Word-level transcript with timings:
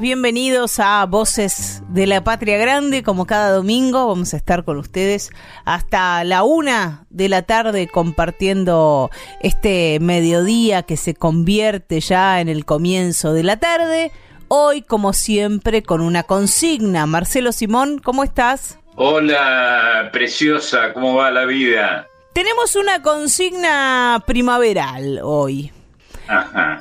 Bienvenidos 0.00 0.78
a 0.78 1.06
Voces 1.06 1.82
de 1.88 2.06
la 2.06 2.22
Patria 2.22 2.58
Grande. 2.58 3.02
Como 3.02 3.24
cada 3.24 3.50
domingo 3.50 4.06
vamos 4.08 4.34
a 4.34 4.36
estar 4.36 4.64
con 4.64 4.76
ustedes 4.76 5.30
hasta 5.64 6.22
la 6.24 6.42
una 6.42 7.06
de 7.08 7.28
la 7.30 7.42
tarde 7.42 7.88
compartiendo 7.88 9.10
este 9.40 9.98
mediodía 10.00 10.82
que 10.82 10.96
se 10.98 11.14
convierte 11.14 12.00
ya 12.00 12.40
en 12.40 12.48
el 12.48 12.64
comienzo 12.66 13.32
de 13.32 13.42
la 13.42 13.56
tarde. 13.56 14.12
Hoy, 14.48 14.82
como 14.82 15.12
siempre, 15.12 15.82
con 15.82 16.02
una 16.02 16.24
consigna. 16.24 17.06
Marcelo 17.06 17.52
Simón, 17.52 17.98
¿cómo 17.98 18.22
estás? 18.22 18.78
Hola, 18.96 20.10
preciosa, 20.12 20.92
¿cómo 20.92 21.14
va 21.14 21.30
la 21.30 21.46
vida? 21.46 22.06
Tenemos 22.34 22.76
una 22.76 23.00
consigna 23.00 24.22
primaveral 24.26 25.20
hoy. 25.22 25.72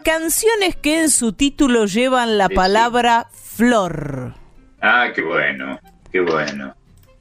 Canciones 0.04 0.76
que 0.76 1.02
en 1.02 1.10
su 1.10 1.34
título 1.34 1.86
llevan 1.86 2.38
la 2.38 2.50
palabra 2.50 3.28
flor. 3.32 4.34
Ah, 4.82 5.10
qué 5.14 5.22
bueno, 5.22 5.80
qué 6.12 6.20
bueno. 6.20 6.76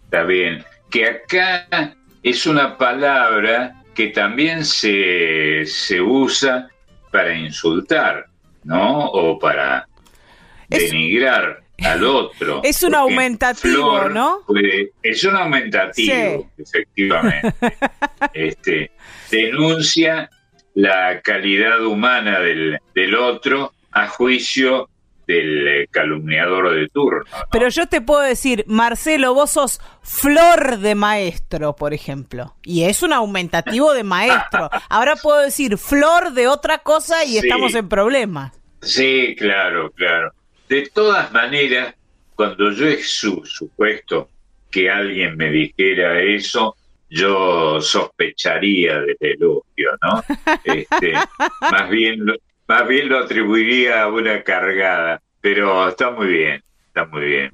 Está 0.05 0.23
bien. 0.25 0.65
Que 0.91 1.07
acá 1.07 1.95
es 2.23 2.47
una 2.47 2.79
palabra 2.79 3.83
que 3.95 4.09
también 4.09 4.65
se, 4.65 5.65
se 5.67 6.01
usa 6.01 6.69
para 7.11 7.35
insultar, 7.35 8.27
¿no? 8.65 9.07
O 9.07 9.39
para 9.39 9.87
denigrar 10.69 11.63
al 11.83 12.05
otro. 12.05 12.61
Es 12.65 12.83
un 12.83 12.95
aumentativo, 12.95 14.09
¿no? 14.09 14.41
es 15.03 15.25
un 15.25 15.37
aumentativo, 15.37 16.51
efectivamente. 16.59 17.55
este, 18.35 18.91
denuncia 19.31 20.31
la 20.75 21.21
calidad 21.21 21.85
humana 21.85 22.41
del, 22.41 22.79
del 22.95 23.15
otro 23.15 23.73
a 23.93 24.09
juicio 24.09 24.89
del 25.27 25.69
eh, 25.69 25.89
calumniador 25.91 26.75
de 26.75 26.89
turno. 26.89 27.25
Pero 27.51 27.69
yo 27.69 27.87
te 27.87 28.01
puedo 28.01 28.21
decir, 28.21 28.65
Marcelo, 28.67 29.35
vos 29.35 29.53
sos 29.53 29.81
flor 30.03 30.79
de 30.79 30.95
maestro, 30.95 31.75
por 31.77 31.95
ejemplo, 31.95 32.55
y 32.63 32.85
es 32.85 33.03
un 33.03 33.13
aumentativo 33.13 33.95
de 33.95 34.05
maestro. 34.05 34.71
Ahora 34.89 35.17
puedo 35.17 35.41
decir 35.41 35.79
flor 35.79 36.33
de 36.33 36.49
otra 36.49 36.79
cosa 36.79 37.25
y 37.25 37.39
estamos 37.39 37.75
en 37.75 37.89
problemas. 37.89 38.53
Sí, 38.83 39.35
claro, 39.39 39.91
claro. 39.93 40.33
De 40.69 40.89
todas 40.93 41.33
maneras, 41.33 41.95
cuando 42.35 42.71
yo 42.73 42.87
he 42.87 43.03
supuesto 43.03 44.29
que 44.71 44.91
alguien 44.91 45.37
me 45.37 45.51
dijera 45.51 46.21
eso, 46.21 46.77
yo 47.15 47.81
sospecharía 47.81 49.01
del 49.01 49.17
elogio, 49.21 49.91
¿no? 50.03 50.23
Este, 50.65 51.13
más, 51.61 51.89
bien 51.89 52.27
lo, 52.27 52.35
más 52.67 52.89
bien 52.89 53.09
lo 53.09 53.19
atribuiría 53.19 54.03
a 54.03 54.09
una 54.09 54.43
cargada, 54.43 55.23
pero 55.41 55.89
está 55.89 56.11
muy 56.11 56.27
bien, 56.27 56.63
está 56.89 57.05
muy 57.07 57.25
bien. 57.25 57.53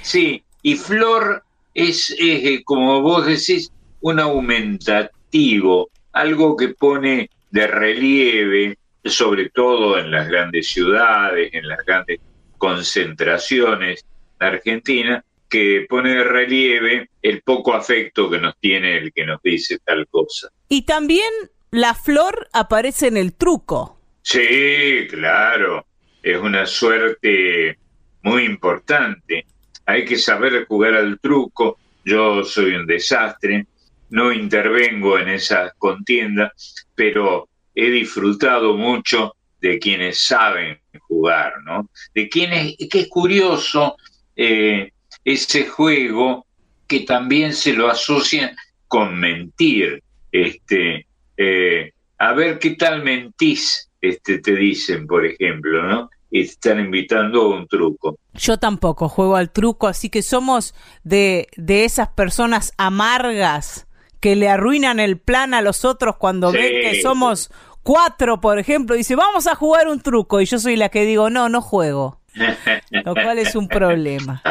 Sí, 0.00 0.42
y 0.62 0.76
flor 0.76 1.42
es, 1.74 2.10
es 2.12 2.44
eh, 2.44 2.62
como 2.64 3.02
vos 3.02 3.26
decís, 3.26 3.70
un 4.00 4.18
aumentativo, 4.18 5.90
algo 6.12 6.56
que 6.56 6.68
pone 6.68 7.28
de 7.50 7.66
relieve, 7.66 8.78
sobre 9.04 9.50
todo 9.50 9.98
en 9.98 10.10
las 10.10 10.26
grandes 10.26 10.68
ciudades, 10.68 11.50
en 11.52 11.68
las 11.68 11.84
grandes 11.84 12.20
concentraciones 12.56 14.04
de 14.40 14.46
Argentina, 14.46 15.24
que 15.56 15.86
pone 15.88 16.10
de 16.10 16.22
relieve 16.22 17.08
el 17.22 17.40
poco 17.40 17.72
afecto 17.72 18.28
que 18.28 18.38
nos 18.38 18.58
tiene 18.58 18.98
el 18.98 19.10
que 19.10 19.24
nos 19.24 19.40
dice 19.42 19.78
tal 19.82 20.06
cosa. 20.06 20.50
Y 20.68 20.82
también 20.82 21.32
la 21.70 21.94
flor 21.94 22.50
aparece 22.52 23.06
en 23.06 23.16
el 23.16 23.32
truco. 23.32 23.98
Sí, 24.20 25.06
claro, 25.08 25.86
es 26.22 26.38
una 26.38 26.66
suerte 26.66 27.78
muy 28.22 28.44
importante. 28.44 29.46
Hay 29.86 30.04
que 30.04 30.18
saber 30.18 30.66
jugar 30.66 30.92
al 30.92 31.18
truco. 31.20 31.78
Yo 32.04 32.44
soy 32.44 32.74
un 32.74 32.86
desastre, 32.86 33.66
no 34.10 34.34
intervengo 34.34 35.18
en 35.18 35.30
esa 35.30 35.72
contienda, 35.78 36.52
pero 36.94 37.48
he 37.74 37.88
disfrutado 37.88 38.76
mucho 38.76 39.34
de 39.62 39.78
quienes 39.78 40.20
saben 40.20 40.78
jugar, 41.00 41.54
¿no? 41.64 41.88
De 42.14 42.28
quienes, 42.28 42.76
que 42.90 43.00
es 43.00 43.08
curioso, 43.08 43.96
eh, 44.36 44.92
ese 45.26 45.66
juego 45.66 46.46
que 46.86 47.00
también 47.00 47.52
se 47.52 47.74
lo 47.74 47.90
asocian 47.90 48.56
con 48.88 49.18
mentir. 49.18 50.02
Este, 50.30 51.06
eh, 51.36 51.92
a 52.18 52.32
ver 52.32 52.58
qué 52.58 52.76
tal 52.76 53.02
mentís, 53.02 53.90
este, 54.00 54.38
te 54.38 54.54
dicen, 54.54 55.06
por 55.06 55.26
ejemplo, 55.26 55.82
¿no? 55.82 56.10
Y 56.30 56.44
te 56.44 56.50
están 56.50 56.80
invitando 56.80 57.42
a 57.42 57.56
un 57.56 57.66
truco. 57.66 58.18
Yo 58.34 58.58
tampoco 58.58 59.08
juego 59.08 59.36
al 59.36 59.50
truco, 59.50 59.88
así 59.88 60.10
que 60.10 60.22
somos 60.22 60.74
de, 61.02 61.48
de 61.56 61.84
esas 61.84 62.08
personas 62.08 62.72
amargas 62.78 63.88
que 64.20 64.36
le 64.36 64.48
arruinan 64.48 65.00
el 65.00 65.18
plan 65.18 65.54
a 65.54 65.60
los 65.60 65.84
otros 65.84 66.16
cuando 66.16 66.52
ven 66.52 66.82
que 66.82 67.02
somos 67.02 67.50
cuatro, 67.82 68.40
por 68.40 68.58
ejemplo, 68.58 68.94
y 68.94 68.98
dice, 68.98 69.16
vamos 69.16 69.46
a 69.46 69.54
jugar 69.56 69.88
un 69.88 70.00
truco, 70.00 70.40
y 70.40 70.46
yo 70.46 70.58
soy 70.58 70.76
la 70.76 70.88
que 70.88 71.04
digo, 71.04 71.30
no, 71.30 71.48
no 71.48 71.62
juego. 71.62 72.20
Lo 72.90 73.14
cual 73.14 73.38
es 73.38 73.54
un 73.54 73.68
problema. 73.68 74.42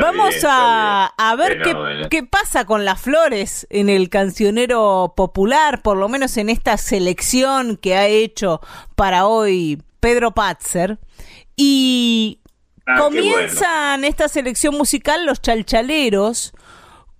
Vamos 0.00 0.34
a, 0.44 1.34
ver 1.38 1.62
qué, 1.62 2.06
qué, 2.10 2.22
pasa 2.22 2.66
con 2.66 2.84
las 2.84 3.00
flores 3.00 3.66
en 3.70 3.88
el 3.88 4.10
cancionero 4.10 5.14
popular, 5.16 5.82
por 5.82 5.96
lo 5.96 6.08
menos 6.08 6.36
en 6.36 6.50
esta 6.50 6.76
selección 6.76 7.76
que 7.76 7.94
ha 7.96 8.06
hecho 8.06 8.60
para 8.94 9.26
hoy 9.26 9.82
Pedro 10.00 10.32
Patzer. 10.32 10.98
Y 11.56 12.40
ah, 12.86 12.96
comienzan 12.98 14.04
esta 14.04 14.28
selección 14.28 14.76
musical 14.76 15.24
los 15.24 15.40
chalchaleros 15.40 16.52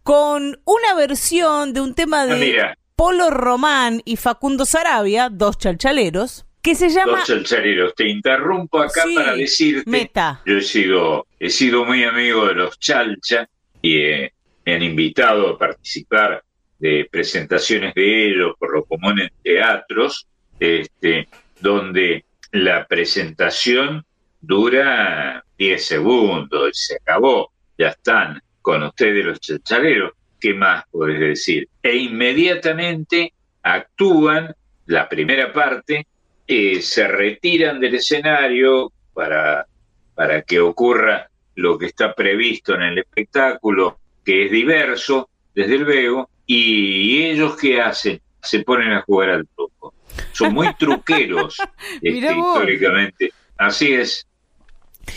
con 0.02 0.60
una 0.64 0.94
versión 0.94 1.72
de 1.72 1.80
un 1.80 1.94
tema 1.94 2.22
ah, 2.22 2.26
de 2.26 2.56
Polo 2.94 3.30
Román 3.30 4.02
y 4.04 4.16
Facundo 4.16 4.66
Sarabia, 4.66 5.30
dos 5.30 5.56
chalchaleros 5.58 6.46
que 6.66 6.74
se 6.74 6.88
llama... 6.88 7.18
Dos 7.18 7.26
chalchaleros. 7.28 7.94
Te 7.94 8.08
interrumpo 8.08 8.80
acá 8.80 9.04
para 9.14 9.36
decirte... 9.36 9.88
Meta. 9.88 10.42
Yo 10.44 10.56
he 10.56 10.62
sido, 10.62 11.26
he 11.38 11.48
sido 11.48 11.84
muy 11.84 12.02
amigo 12.02 12.48
de 12.48 12.54
los 12.54 12.76
chalcha 12.80 13.48
y 13.80 13.98
eh, 13.98 14.32
me 14.64 14.74
han 14.74 14.82
invitado 14.82 15.50
a 15.50 15.58
participar 15.58 16.42
de 16.80 17.08
presentaciones 17.08 17.94
de 17.94 18.30
ellos 18.30 18.54
por 18.58 18.74
lo 18.74 18.84
común 18.84 19.20
en 19.20 19.30
teatros, 19.44 20.26
este, 20.58 21.28
donde 21.60 22.24
la 22.50 22.84
presentación 22.84 24.04
dura 24.40 25.44
10 25.58 25.86
segundos 25.86 26.70
y 26.70 26.74
se 26.74 26.96
acabó. 26.96 27.52
Ya 27.78 27.90
están 27.90 28.42
con 28.60 28.82
ustedes 28.82 29.24
los 29.24 29.38
chalchaleros. 29.38 30.14
¿Qué 30.40 30.52
más 30.52 30.82
puedes 30.90 31.20
decir? 31.20 31.68
E 31.80 31.94
inmediatamente 31.94 33.32
actúan 33.62 34.52
la 34.86 35.08
primera 35.08 35.52
parte 35.52 36.08
eh, 36.46 36.80
se 36.80 37.08
retiran 37.08 37.80
del 37.80 37.96
escenario 37.96 38.92
para, 39.12 39.66
para 40.14 40.42
que 40.42 40.60
ocurra 40.60 41.28
lo 41.54 41.78
que 41.78 41.86
está 41.86 42.14
previsto 42.14 42.74
en 42.74 42.82
el 42.82 42.98
espectáculo, 42.98 43.98
que 44.24 44.46
es 44.46 44.50
diverso, 44.50 45.28
desde 45.54 45.78
luego, 45.78 46.28
y 46.46 47.24
ellos 47.24 47.56
qué 47.56 47.80
hacen? 47.80 48.20
Se 48.42 48.60
ponen 48.60 48.92
a 48.92 49.02
jugar 49.02 49.30
al 49.30 49.48
truco. 49.48 49.94
Son 50.32 50.54
muy 50.54 50.72
truqueros 50.74 51.56
este, 52.02 52.36
históricamente. 52.36 53.32
Así 53.56 53.94
es. 53.94 54.26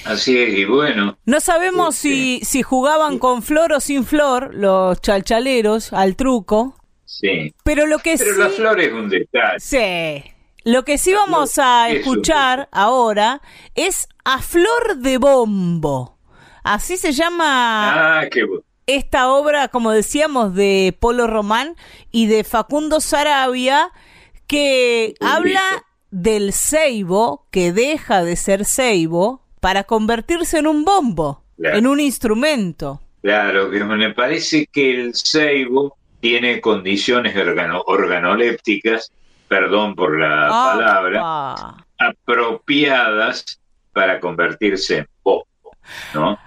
Así 0.05 0.41
es, 0.41 0.57
y 0.57 0.65
bueno. 0.65 1.17
No 1.25 1.39
sabemos 1.39 1.95
este, 1.95 2.09
si, 2.09 2.39
si 2.43 2.63
jugaban 2.63 3.19
con 3.19 3.43
flor 3.43 3.73
o 3.73 3.79
sin 3.79 4.05
flor 4.05 4.53
los 4.53 5.01
chalchaleros 5.01 5.93
al 5.93 6.15
truco. 6.15 6.75
Sí. 7.05 7.53
Pero 7.63 7.85
lo 7.85 7.99
que 7.99 8.15
Pero 8.17 8.37
la 8.37 8.49
flor 8.49 8.79
es 8.79 8.93
un 8.93 9.09
detalle. 9.09 9.59
Sí. 9.59 10.31
Lo 10.71 10.85
que 10.85 10.99
sí 10.99 11.13
vamos 11.13 11.57
a 11.57 11.89
escuchar 11.89 12.69
ahora 12.71 13.41
es 13.73 14.07
A 14.23 14.39
Flor 14.39 14.97
de 14.97 15.17
Bombo. 15.17 16.19
Así 16.63 16.95
se 16.97 17.11
llama 17.11 18.19
Ah, 18.19 18.27
qué 18.29 18.45
esta 18.85 19.31
obra, 19.31 19.69
como 19.69 19.89
decíamos, 19.91 20.53
de 20.53 20.95
Polo 20.99 21.25
Román 21.25 21.75
y 22.11 22.27
de 22.27 22.43
Facundo 22.43 23.01
Sarabia, 23.01 23.89
que 24.45 25.15
Un 25.21 25.27
habla 25.27 25.61
del 26.11 26.53
ceibo, 26.53 27.47
que 27.49 27.71
deja 27.73 28.23
de 28.23 28.35
ser 28.35 28.63
ceibo, 28.65 29.41
para 29.61 29.85
convertirse 29.85 30.59
en 30.59 30.67
un 30.67 30.85
bombo, 30.85 31.43
Claro. 31.57 31.77
en 31.77 31.87
un 31.87 31.99
instrumento. 31.99 33.01
Claro, 33.23 33.71
que 33.71 33.83
me 33.83 34.13
parece 34.13 34.67
que 34.71 35.01
el 35.01 35.15
ceibo 35.15 35.97
tiene 36.19 36.61
condiciones 36.61 37.35
organo- 37.35 37.83
organolépticas, 37.87 39.11
perdón 39.49 39.95
por 39.95 40.17
la 40.17 40.47
Ah, 40.47 40.73
palabra, 40.73 41.85
apropiadas 41.97 43.59
para 43.91 44.19
convertirse 44.19 44.99
en 44.99 45.07
bombo, 45.21 45.75
¿no? 46.13 46.39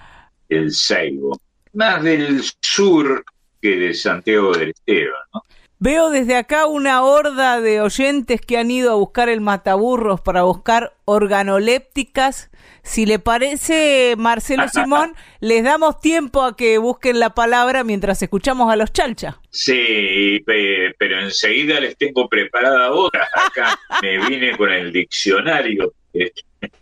El 0.48 0.72
ceibo. 0.72 1.38
Más 1.74 2.02
del 2.02 2.42
sur 2.60 3.24
que 3.60 3.76
de 3.76 3.92
Santiago 3.94 4.52
del 4.52 4.70
Estero, 4.70 5.14
¿no? 5.34 5.42
Veo 5.84 6.10
desde 6.10 6.36
acá 6.36 6.66
una 6.66 7.02
horda 7.02 7.60
de 7.60 7.80
oyentes 7.80 8.40
que 8.40 8.56
han 8.56 8.70
ido 8.70 8.92
a 8.92 8.94
buscar 8.94 9.28
el 9.28 9.40
mataburros 9.40 10.20
para 10.20 10.42
buscar 10.44 10.94
organolépticas. 11.06 12.52
Si 12.84 13.04
le 13.04 13.18
parece, 13.18 14.14
Marcelo 14.16 14.68
Simón, 14.72 15.14
les 15.40 15.64
damos 15.64 16.00
tiempo 16.00 16.44
a 16.44 16.56
que 16.56 16.78
busquen 16.78 17.18
la 17.18 17.30
palabra 17.30 17.82
mientras 17.82 18.22
escuchamos 18.22 18.72
a 18.72 18.76
los 18.76 18.92
chalcha. 18.92 19.40
Sí, 19.50 20.38
pe- 20.46 20.94
pero 21.00 21.18
enseguida 21.18 21.80
les 21.80 21.96
tengo 21.96 22.28
preparada 22.28 22.92
otra. 22.92 23.26
Acá 23.34 23.76
me 24.02 24.24
vine 24.28 24.56
con 24.56 24.70
el 24.70 24.92
diccionario 24.92 25.94
eh, 26.14 26.32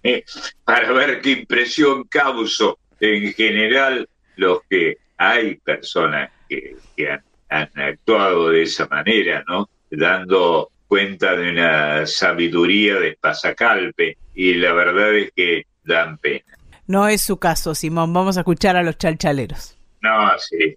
para 0.64 0.93
ver 0.93 1.23
qué 1.23 1.31
impresión 1.31 2.05
causo 2.05 2.79
en 3.00 3.32
general 3.32 4.06
los 4.37 4.58
que 4.69 4.99
hay 5.17 5.55
personas 5.55 6.31
que, 6.50 6.76
que 6.94 7.11
han, 7.12 7.23
han 7.50 7.70
actuado 7.75 8.50
de 8.50 8.62
esa 8.62 8.87
manera, 8.87 9.44
¿no? 9.47 9.69
Dando 9.91 10.70
cuenta 10.87 11.37
de 11.37 11.50
una 11.50 12.06
sabiduría 12.06 12.99
de 12.99 13.17
pasacalpe 13.20 14.17
y 14.35 14.55
la 14.55 14.73
verdad 14.73 15.14
es 15.14 15.32
que 15.35 15.67
dan 15.85 16.19
pena. 16.19 16.56
No 16.87 17.06
es 17.06 17.20
su 17.23 17.37
caso, 17.37 17.75
Simón. 17.75 18.12
Vamos 18.12 18.37
a 18.37 18.41
escuchar 18.41 18.76
a 18.76 18.82
los 18.82 18.99
chalchaleros. 18.99 19.76
No, 20.00 20.31
sí. 20.38 20.76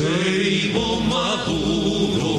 Ceibo 0.00 0.86
maduro, 1.02 2.32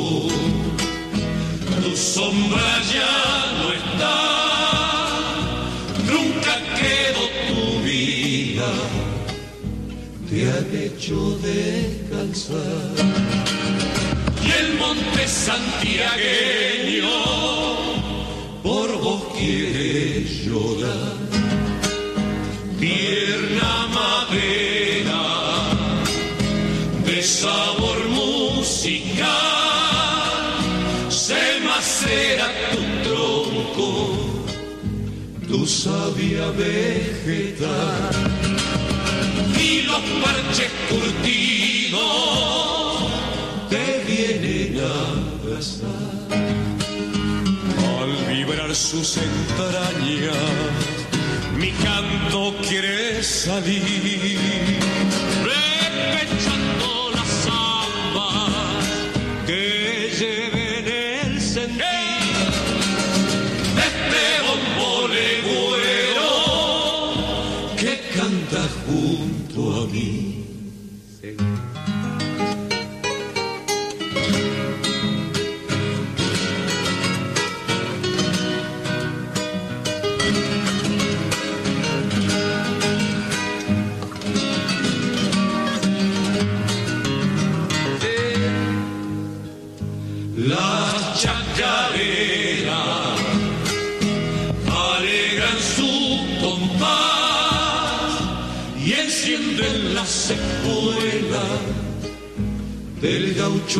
tu 1.84 1.92
sombra 1.96 2.70
ya 2.92 3.18
no 3.60 3.68
está, 3.82 4.18
nunca 6.12 6.54
quedó 6.80 7.24
tu 7.50 7.62
vida, 7.84 8.70
te 10.28 10.38
han 10.50 10.70
hecho 10.86 11.18
descansar. 11.38 12.94
Y 14.44 14.48
el 14.60 14.70
monte 14.80 15.22
santiagueño 15.28 17.14
por 18.64 18.90
vos 19.04 19.22
quiere 19.38 20.24
llorar, 20.24 21.16
tierna 22.80 23.72
madera 23.94 24.81
de 27.06 27.22
sabor 27.24 28.00
musical. 28.10 29.28
Se 31.10 31.60
macera 31.66 32.48
tu 32.72 32.82
tronco, 33.08 33.92
tu 35.48 35.66
sabia 35.66 36.48
vegetal. 36.52 38.12
Y 39.60 39.82
los 39.84 40.02
parches 40.24 40.72
curtidos 40.90 42.02
te 43.70 43.86
vienen 44.08 44.80
a 44.80 44.94
abrazar 45.44 46.12
al 48.02 48.12
vibrar 48.28 48.74
sus 48.76 49.18
entrañas 49.18 50.36
mi 51.62 51.72
canto 51.74 52.56
quiere 52.68 53.22
salir 53.22 53.84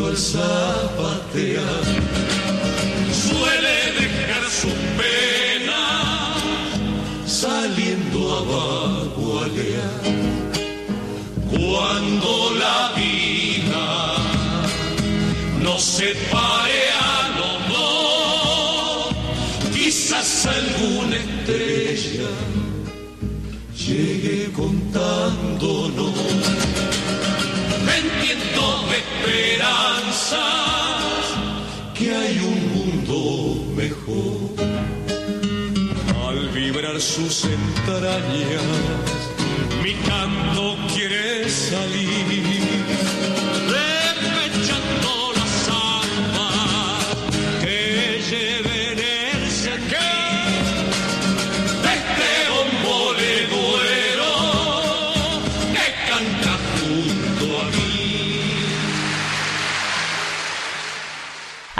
gaucho 0.00 0.06
al 0.06 0.91
que 31.94 32.14
hay 32.14 32.38
un 32.38 32.60
mundo 32.74 33.72
mejor. 33.74 34.52
Al 36.28 36.48
vibrar 36.50 37.00
sus 37.00 37.44
entrañas, 37.44 38.62
mi 39.82 39.94
canto 40.08 40.76
quiere 40.94 41.48
salir. 41.48 42.12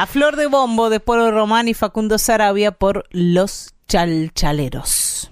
A 0.03 0.07
Flor 0.07 0.35
de 0.35 0.49
Bombo 0.49 0.91
de 0.91 0.99
Polo 0.99 1.31
Román 1.31 1.69
y 1.69 1.75
Facundo 1.75 2.19
Sarabia 2.19 2.73
por 2.73 3.05
Los 3.13 3.73
Chalchaleros. 3.87 5.31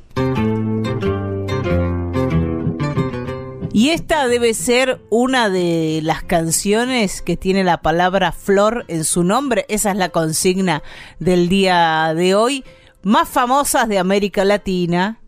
Y 3.72 3.88
esta 3.88 4.28
debe 4.28 4.54
ser 4.54 5.00
una 5.10 5.50
de 5.50 5.98
las 6.04 6.22
canciones 6.22 7.20
que 7.20 7.36
tiene 7.36 7.64
la 7.64 7.82
palabra 7.82 8.30
flor 8.30 8.84
en 8.86 9.02
su 9.02 9.24
nombre. 9.24 9.66
Esa 9.68 9.90
es 9.90 9.96
la 9.96 10.10
consigna 10.10 10.84
del 11.18 11.48
día 11.48 12.14
de 12.14 12.36
hoy. 12.36 12.62
Más 13.02 13.28
famosas 13.28 13.88
de 13.88 13.98
América 13.98 14.44
Latina. 14.44 15.18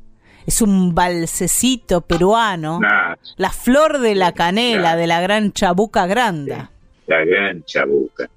Es 0.47 0.63
un 0.63 0.95
balsecito 0.95 2.03
peruano. 2.03 2.79
Nah, 2.79 3.17
La 3.39 3.51
flor 3.51 3.99
de 3.99 4.15
la 4.15 4.31
canela 4.31 4.95
de 4.95 5.09
la 5.09 5.21
gran 5.21 5.53
Chabuca 5.53 6.07
Granda. 6.07 6.71
la 7.09 7.25
gran 7.25 7.65
Chabuca. 7.65 8.31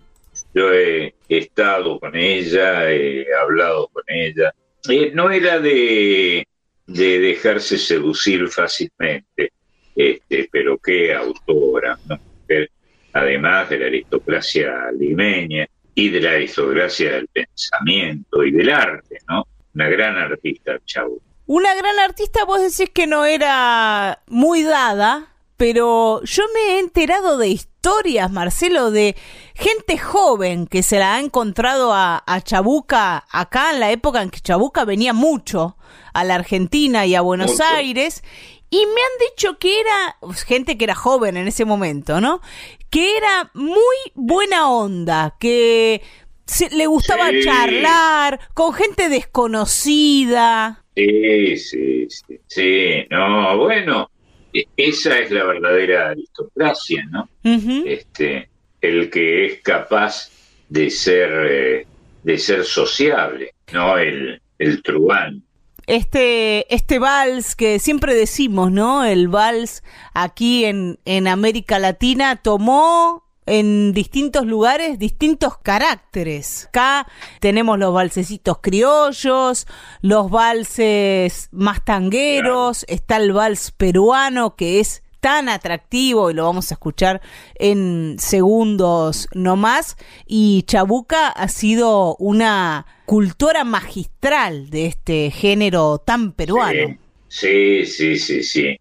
Yo 0.56 0.74
he 0.74 1.14
estado 1.28 2.00
con 2.00 2.16
ella, 2.16 2.90
he 2.90 3.26
hablado 3.34 3.90
con 3.90 4.04
ella. 4.08 4.54
Eh, 4.90 5.12
no 5.14 5.30
era 5.30 5.60
de, 5.60 6.48
de 6.88 7.20
dejarse 7.20 7.78
seducir 7.78 8.48
fácilmente, 8.48 9.52
este, 9.96 10.48
pero 10.50 10.78
qué 10.78 11.14
autora, 11.14 12.00
mujer, 12.08 12.72
además 13.12 13.70
de 13.70 13.80
la 13.80 13.86
aristocracia 13.88 14.92
limeña 14.98 15.68
y 15.94 16.10
de 16.10 16.22
la 16.22 16.32
aristocracia 16.32 17.12
del 17.12 17.28
pensamiento 17.28 18.44
y 18.44 18.52
del 18.52 18.70
arte, 18.70 19.18
¿no? 19.28 19.46
Una 19.74 19.90
gran 19.90 20.16
artista, 20.18 20.80
Chabuca. 20.86 21.26
Una 21.48 21.76
gran 21.76 22.00
artista, 22.00 22.46
vos 22.46 22.62
decís 22.62 22.94
que 22.94 23.08
no 23.08 23.26
era 23.26 24.24
muy 24.28 24.64
dada, 24.64 25.34
pero 25.58 26.24
yo 26.24 26.44
me 26.54 26.76
he 26.76 26.80
enterado 26.80 27.38
de 27.38 27.50
historias, 27.50 28.32
Marcelo, 28.32 28.92
de 28.92 29.16
gente 29.56 29.98
joven 29.98 30.68
que 30.68 30.84
se 30.84 31.00
la 31.00 31.16
ha 31.16 31.20
encontrado 31.20 31.94
a, 31.94 32.24
a, 32.28 32.42
Chabuca 32.42 33.26
acá 33.32 33.72
en 33.72 33.80
la 33.80 33.92
época 33.92 34.22
en 34.22 34.30
que 34.30 34.40
Chabuca 34.42 34.86
venía 34.86 35.14
mucho 35.14 35.78
a 36.14 36.24
la 36.24 36.36
Argentina 36.36 37.06
y 37.06 37.16
a 37.16 37.22
Buenos 37.22 37.52
Mucho. 37.52 37.64
Aires. 37.64 38.24
Y 38.70 38.78
me 38.86 38.92
han 39.02 39.30
dicho 39.32 39.58
que 39.58 39.80
era 39.80 40.18
pues, 40.20 40.44
gente 40.44 40.78
que 40.78 40.84
era 40.86 40.96
joven 40.96 41.38
en 41.38 41.48
ese 41.48 41.66
momento, 41.66 42.20
¿no? 42.20 42.42
Que 42.90 43.16
era 43.18 43.50
muy 43.54 43.96
buena 44.16 44.70
onda, 44.70 45.36
que 45.40 46.02
se- 46.46 46.70
le 46.72 46.86
gustaba 46.88 47.30
Sí. 47.30 47.44
charlar 47.44 48.40
con 48.54 48.74
gente 48.74 49.08
desconocida. 49.10 50.84
Sí, 50.96 51.58
sí, 51.58 52.08
sí, 52.10 52.40
sí, 52.48 52.90
no, 53.10 53.58
bueno, 53.58 54.10
e- 54.54 54.66
esa 54.78 55.20
es 55.20 55.32
la 55.32 55.44
verdadera 55.44 56.10
aristocracia, 56.10 57.04
¿no? 57.12 57.28
Este, 57.44 58.50
el 58.86 59.10
que 59.10 59.46
es 59.46 59.62
capaz 59.62 60.30
de 60.70 60.90
ser, 60.90 61.30
eh, 61.50 61.88
de 62.24 62.38
ser 62.38 62.64
sociable, 62.66 63.54
no 63.74 63.98
el, 63.98 64.42
el 64.60 64.82
truán. 64.82 65.42
este, 65.88 66.74
este 66.74 66.98
vals 67.00 67.56
que 67.56 67.80
siempre 67.80 68.16
decimos, 68.16 68.72
¿no? 68.72 69.04
El 69.06 69.28
vals 69.28 69.84
aquí 70.14 70.66
en, 70.66 71.00
en 71.06 71.28
América 71.28 71.78
Latina 71.80 72.38
tomó 72.38 73.24
en 73.48 73.94
distintos 73.94 74.48
lugares 74.48 74.98
distintos 74.98 75.60
caracteres. 75.60 76.66
Acá 76.70 77.06
tenemos 77.40 77.78
los 77.78 77.94
valsecitos 77.94 78.58
criollos, 78.60 79.68
los 80.02 80.32
valses 80.32 81.50
más 81.52 81.86
tangueros, 81.86 82.86
está 82.88 83.18
el 83.18 83.34
vals 83.34 83.70
peruano 83.72 84.56
que 84.56 84.80
es 84.80 85.04
tan 85.26 85.50
atractivo 85.50 86.30
y 86.30 86.36
lo 86.36 86.44
vamos 86.44 86.70
a 86.70 86.76
escuchar 86.76 87.20
en 87.56 88.16
segundos 88.20 89.28
nomás 89.34 89.98
y 90.28 90.62
Chabuca 90.68 91.30
ha 91.30 91.48
sido 91.48 92.16
una 92.18 92.86
cultora 93.08 93.64
magistral 93.64 94.70
de 94.70 94.86
este 94.86 95.32
género 95.32 95.98
tan 95.98 96.32
peruano. 96.34 97.00
Sí, 97.28 97.88
sí, 97.88 98.20
sí, 98.20 98.44
sí. 98.44 98.80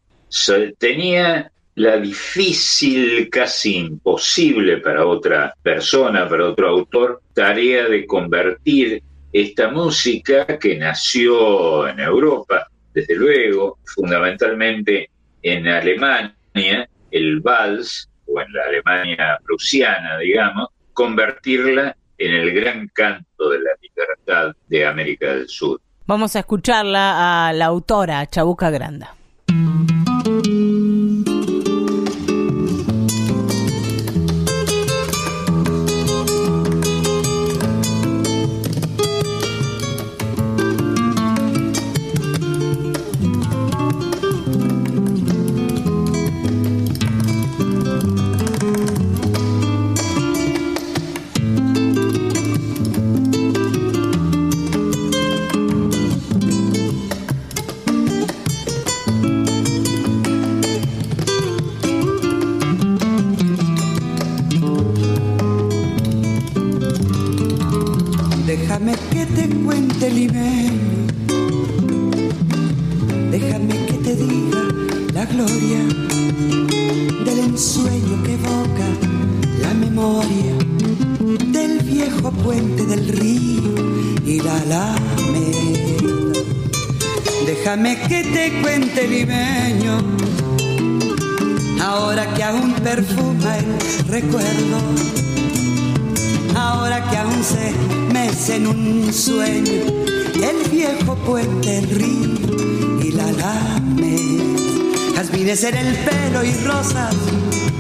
Tenía 0.77 1.51
la 1.77 1.97
difícil, 1.97 3.31
casi 3.31 3.77
imposible 3.79 4.77
para 4.83 5.07
otra 5.07 5.55
persona, 5.63 6.29
para 6.29 6.51
otro 6.51 6.69
autor, 6.69 7.23
tarea 7.33 7.89
de 7.89 8.05
convertir 8.05 9.03
esta 9.33 9.71
música 9.71 10.59
que 10.59 10.77
nació 10.77 11.89
en 11.89 12.01
Europa, 12.01 12.69
desde 12.93 13.15
luego, 13.15 13.79
fundamentalmente 13.87 15.09
en 15.45 15.69
Alemania, 15.69 16.89
el 17.11 17.41
vals, 17.41 18.09
o 18.27 18.41
en 18.41 18.53
la 18.53 18.65
Alemania 18.65 19.39
prusiana, 19.45 20.19
digamos, 20.19 20.69
convertirla 20.95 21.95
en 22.17 22.33
el 22.33 22.53
gran 22.53 22.89
canto 22.89 23.51
de 23.51 23.59
la 23.59 23.71
libertad 23.81 24.57
de 24.69 24.87
América 24.87 25.35
del 25.35 25.49
Sur. 25.49 25.81
Vamos 26.07 26.35
a 26.35 26.41
escucharla 26.41 27.49
a 27.49 27.53
la 27.53 27.67
autora 27.67 28.27
Chabuca 28.27 28.71
Granda. 28.71 29.15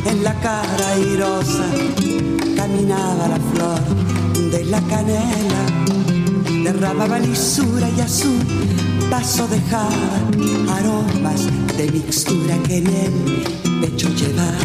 En 0.07 0.23
la 0.23 0.35
cara 0.41 0.89
airosa. 0.91 1.67
Caminaba 2.57 3.29
la 3.29 3.41
flor 3.51 3.81
de 4.51 4.65
la 4.65 4.81
canela, 4.83 5.63
derramaba 6.63 7.19
lisura 7.19 7.89
y 7.97 8.01
azul, 8.01 8.41
paso 9.11 9.49
dejaba 9.49 10.11
aromas 10.77 11.47
de 11.77 11.91
mixtura 11.93 12.59
que 12.67 12.79
en 12.79 12.87
el 12.87 13.81
pecho 13.81 14.09
llevaba. 14.11 14.59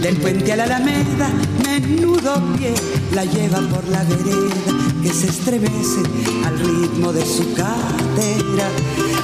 Del 0.00 0.16
puente 0.18 0.52
a 0.52 0.56
la 0.56 0.64
alameda, 0.64 1.30
menudo 1.64 2.42
pie 2.56 2.74
la 3.12 3.24
lleva 3.24 3.60
por 3.70 3.86
la 3.88 4.04
vereda 4.04 4.93
que 5.04 5.12
se 5.12 5.26
estremece 5.26 6.00
al 6.46 6.58
ritmo 6.58 7.12
de 7.12 7.26
su 7.26 7.52
cadera. 7.52 8.70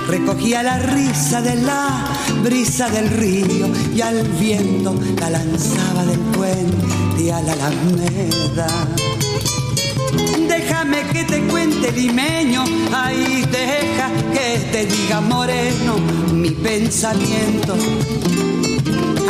Recogía 0.08 0.62
la 0.62 0.78
risa 0.78 1.40
de 1.40 1.56
la 1.56 2.06
brisa 2.44 2.90
del 2.90 3.08
río 3.08 3.66
y 3.94 4.02
al 4.02 4.22
viento 4.38 4.94
la 5.18 5.30
lanzaba 5.30 6.04
del 6.04 6.18
puente 6.18 7.32
a 7.32 7.40
la 7.40 7.52
alameda. 7.52 8.66
Déjame 10.46 11.00
que 11.14 11.25
te 11.25 11.40
cuente 11.44 11.92
limeño, 11.92 12.62
ahí 12.92 13.42
deja 13.50 14.10
que 14.34 14.58
te 14.70 14.84
diga 14.84 15.22
moreno 15.22 15.96
mi 16.34 16.50
pensamiento. 16.50 17.75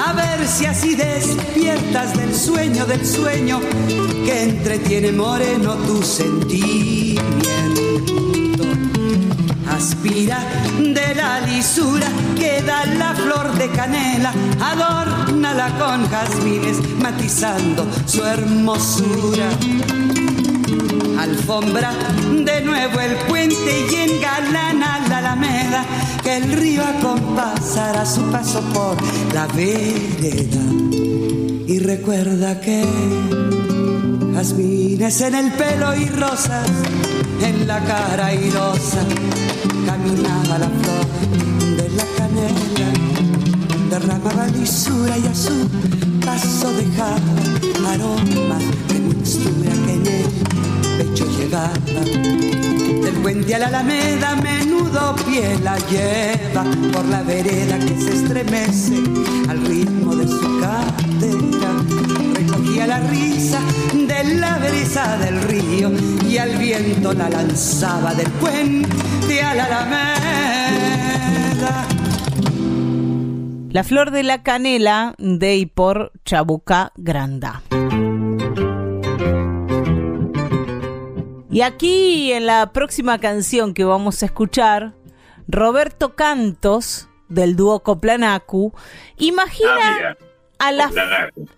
A 0.05 0.13
ver 0.15 0.49
si 0.49 0.67
así 0.67 0.97
despiertas 0.97 2.17
del 2.17 2.35
sueño 2.35 2.87
del 2.87 3.07
sueño 3.07 3.61
que 4.25 4.43
entretiene 4.43 5.13
moreno 5.13 5.75
tu 5.87 6.03
sentimiento. 6.03 7.21
Aspira 9.71 10.41
de 10.79 11.15
la 11.15 11.41
lisura 11.41 12.07
que 12.37 12.63
da 12.63 12.85
la 12.87 13.15
flor 13.15 13.53
de 13.55 13.69
canela, 13.71 14.33
adórnala 14.61 15.69
con 15.79 16.09
jazmines 16.09 16.79
matizando 17.01 17.87
su 18.07 18.25
hermosura. 18.25 19.49
Alfombra 21.19 21.93
de 22.45 22.61
nuevo 22.63 23.01
el 23.01 23.15
puente 23.29 23.87
y 23.91 23.95
engalana 23.95 25.07
la 25.09 25.19
alameda 25.19 25.85
que 26.23 26.37
el 26.37 26.53
río 26.53 26.83
acompasará 26.85 28.05
su 28.05 28.23
paso 28.31 28.61
por 28.73 28.97
la 29.35 29.47
vereda. 29.49 30.63
Y 31.67 31.79
recuerda 31.79 32.61
que 32.61 32.85
jazmines 34.41 35.21
en 35.21 35.35
el 35.35 35.53
pelo 35.53 35.95
y 35.95 36.07
rosas 36.07 36.71
en 37.43 37.67
la 37.67 37.79
cara 37.85 38.27
airosa 38.29 39.03
caminaba 39.85 40.59
la 40.59 40.71
flor 40.81 41.07
de 41.77 41.89
la 41.91 42.05
canela 42.17 42.91
derramaba 43.91 44.47
lisura 44.47 45.19
y 45.19 45.27
a 45.27 45.35
su 45.35 45.69
paso 46.25 46.73
dejaba 46.73 47.93
aromas 47.93 48.65
de 48.89 49.01
mixtura 49.01 49.73
que 49.85 49.93
en 49.93 50.07
el 50.07 50.25
pecho 50.97 51.27
llevaba. 51.37 52.01
Del 53.05 53.15
puente 53.23 53.55
a 53.55 53.59
la 53.59 53.67
alameda, 53.67 54.37
menudo 54.37 55.17
pie 55.27 55.59
la 55.63 55.77
lleva 55.91 56.65
por 56.93 57.05
la 57.05 57.23
vereda 57.23 57.79
que 57.79 58.01
se 58.01 58.15
estremece 58.15 59.03
al 59.51 59.61
ritmo 59.67 60.17
de 60.17 60.27
su 60.27 60.61
cadera. 60.61 61.70
La 62.91 62.99
risa 62.99 63.61
de 63.95 64.35
la 64.35 64.59
brisa 64.59 65.17
del 65.19 65.41
río 65.43 65.93
y 66.29 66.39
al 66.39 66.57
viento 66.57 67.13
la 67.13 67.31
lanzaba 67.31 68.15
del 68.15 68.29
puente 68.33 69.41
a 69.45 69.55
la 69.55 69.65
alameda. 69.67 71.07
La 73.71 73.85
flor 73.85 74.11
de 74.11 74.25
la 74.25 74.43
canela 74.43 75.15
de 75.19 75.57
y 75.59 75.67
por 75.67 76.11
Chabuca 76.25 76.91
Granda. 76.97 77.63
Y 81.49 81.61
aquí 81.61 82.33
en 82.33 82.47
la 82.47 82.73
próxima 82.73 83.21
canción 83.21 83.73
que 83.73 83.85
vamos 83.85 84.25
a 84.25 84.27
escuchar, 84.27 84.95
Roberto 85.47 86.17
Cantos 86.17 87.07
del 87.29 87.55
dúo 87.55 87.85
Coplanacu 87.85 88.73
imagina 89.17 90.17
Ah, 90.19 90.30
a, 90.61 90.73
la, 90.73 90.91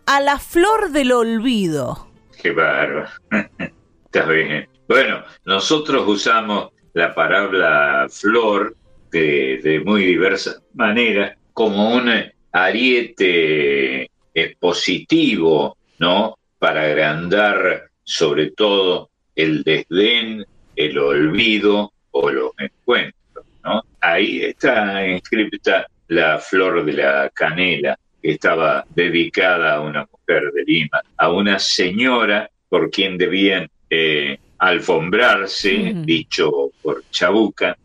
a 0.06 0.20
la 0.20 0.38
flor 0.38 0.90
del 0.90 1.12
olvido. 1.12 2.08
Qué 2.40 2.52
bárbaro. 2.52 3.08
Está 4.04 4.24
bien. 4.26 4.68
Bueno, 4.88 5.24
nosotros 5.44 6.06
usamos 6.06 6.70
la 6.94 7.14
palabra 7.14 8.06
flor 8.08 8.76
de, 9.10 9.60
de 9.62 9.80
muy 9.80 10.04
diversas 10.04 10.62
maneras 10.74 11.36
como 11.52 11.94
un 11.94 12.10
ariete 12.52 14.10
expositivo, 14.34 15.76
¿no? 15.98 16.38
Para 16.58 16.82
agrandar 16.82 17.90
sobre 18.04 18.52
todo 18.52 19.10
el 19.34 19.62
desdén, 19.64 20.46
el 20.76 20.98
olvido 20.98 21.92
o 22.12 22.30
los 22.30 22.52
encuentros, 22.58 23.46
¿no? 23.64 23.82
Ahí 24.00 24.42
está 24.42 25.06
inscripta 25.06 25.86
la 26.08 26.38
flor 26.38 26.84
de 26.84 26.92
la 26.92 27.30
canela, 27.34 27.98
que 28.22 28.32
estaba 28.32 28.84
dedicada 28.94 29.74
a 29.74 29.80
una 29.80 30.06
mujer 30.10 30.52
de 30.52 30.64
Lima, 30.64 31.02
a 31.16 31.30
una 31.30 31.58
señora 31.58 32.48
por 32.68 32.90
quien 32.90 33.18
debían 33.18 33.68
eh, 33.90 34.38
alfombrarse, 34.58 35.92
dicho 36.04 36.70
por 36.82 37.04
Chabuca, 37.10 37.76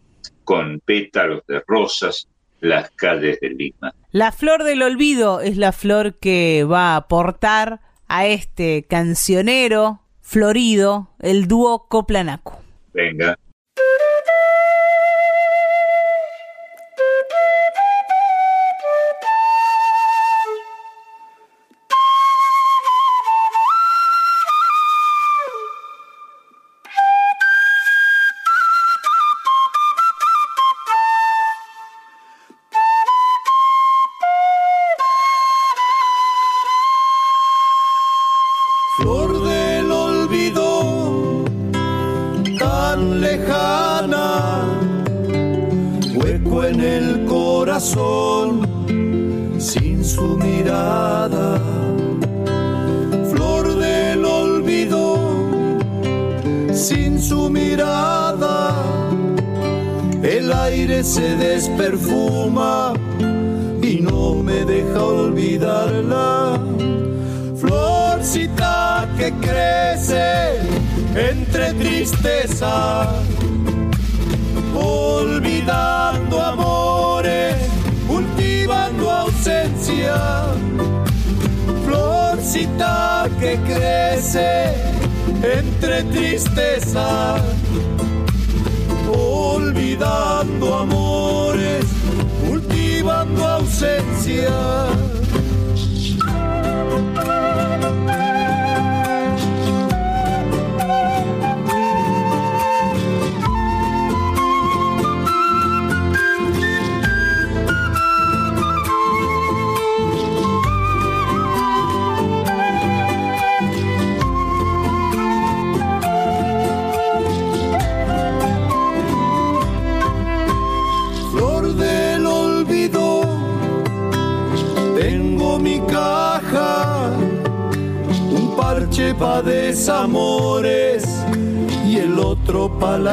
con 0.43 0.79
pétalos 0.79 1.41
de 1.47 1.61
rosas 1.67 2.27
las 2.61 2.91
calles 2.91 3.39
de 3.39 3.49
Lima. 3.49 3.93
La 4.11 4.31
flor 4.31 4.63
del 4.63 4.81
olvido 4.81 5.41
es 5.41 5.57
la 5.57 5.71
flor 5.71 6.15
que 6.15 6.63
va 6.63 6.93
a 6.93 6.95
aportar 6.97 7.81
a 8.07 8.25
este 8.27 8.85
cancionero 8.87 10.01
florido, 10.21 11.09
el 11.19 11.47
dúo 11.47 11.87
Coplanacu. 11.87 12.53
Venga. 12.93 13.37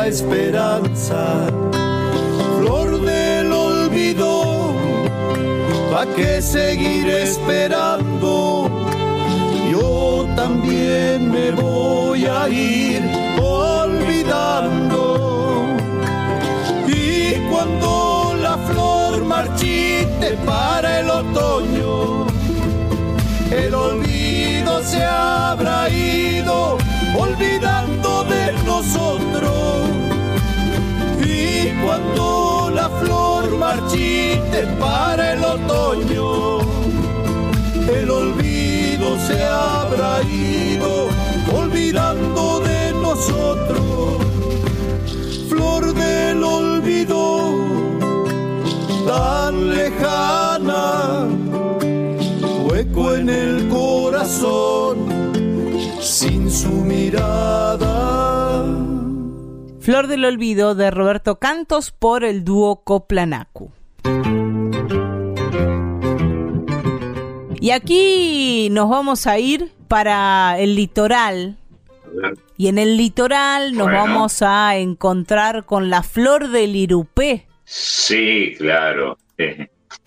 Esperanza. 0.06 1.46
Flor 2.58 3.00
del 3.00 3.52
olvido, 3.52 4.74
pa' 5.90 6.06
que 6.14 6.42
seguir 6.42 7.08
esperando. 7.08 7.63
Habrá 39.94 40.22
ido 40.22 41.08
olvidando 41.52 42.60
de 42.60 42.92
nosotros 42.94 44.18
flor 45.48 45.94
del 45.94 46.42
olvido 46.42 47.52
tan 49.06 49.70
lejana, 49.70 51.28
hueco 52.64 53.14
en 53.14 53.28
el 53.28 53.68
corazón 53.68 54.98
sin 56.00 56.50
su 56.50 56.70
mirada. 56.70 58.64
Flor 59.80 60.06
del 60.06 60.24
olvido 60.24 60.74
de 60.74 60.90
Roberto 60.90 61.38
Cantos 61.38 61.90
por 61.90 62.24
el 62.24 62.42
dúo 62.42 62.82
Coplanacu. 62.84 63.53
Y 67.64 67.70
aquí 67.70 68.68
nos 68.70 68.90
vamos 68.90 69.26
a 69.26 69.38
ir 69.38 69.70
para 69.88 70.58
el 70.58 70.76
litoral. 70.76 71.56
Y 72.58 72.68
en 72.68 72.76
el 72.76 72.98
litoral 72.98 73.72
nos 73.72 73.86
Bueno. 73.86 74.00
vamos 74.00 74.42
a 74.42 74.76
encontrar 74.76 75.64
con 75.64 75.88
la 75.88 76.02
flor 76.02 76.48
del 76.48 76.76
irupé. 76.76 77.46
Sí, 77.64 78.54
claro. 78.58 79.16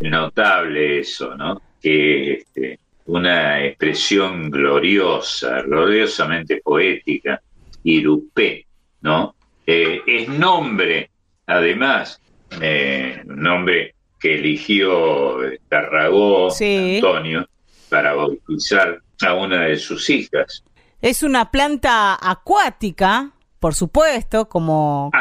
Notable 0.04 1.00
eso, 1.00 1.36
¿no? 1.36 1.60
Que 1.82 2.34
este, 2.34 2.80
una 3.08 3.66
expresión 3.66 4.52
gloriosa, 4.52 5.64
gloriosamente 5.64 6.62
poética, 6.64 7.42
Irupé, 7.84 8.68
¿no? 9.02 9.34
Eh, 9.66 10.04
es 10.06 10.30
nombre, 10.30 11.10
además, 11.48 12.22
eh, 12.62 13.20
nombre 13.26 13.96
que 14.20 14.36
eligió 14.36 15.38
Tarragó, 15.70 16.50
Sí. 16.52 16.96
Antonio, 16.96 17.48
para 17.90 18.14
bautizar 18.14 19.02
a 19.26 19.34
una 19.34 19.64
de 19.66 19.78
sus 19.78 20.10
hijas. 20.10 20.64
Es 21.02 21.24
una 21.24 21.52
planta 21.52 22.18
acuática, 22.20 23.32
por 23.60 23.76
supuesto, 23.76 24.50
como, 24.50 25.12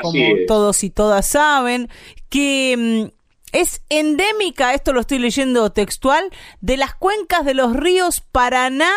todos 0.46 0.82
y 0.84 0.90
todas 0.90 1.26
saben, 1.26 1.88
que 2.28 3.10
mm, 3.12 3.16
es 3.52 3.82
endémica, 3.88 4.74
esto 4.74 4.92
lo 4.92 5.00
estoy 5.00 5.18
leyendo 5.18 5.70
textual, 5.70 6.24
de 6.60 6.76
las 6.76 6.94
cuencas 6.94 7.44
de 7.44 7.54
los 7.54 7.74
ríos 7.74 8.20
Paraná 8.20 8.90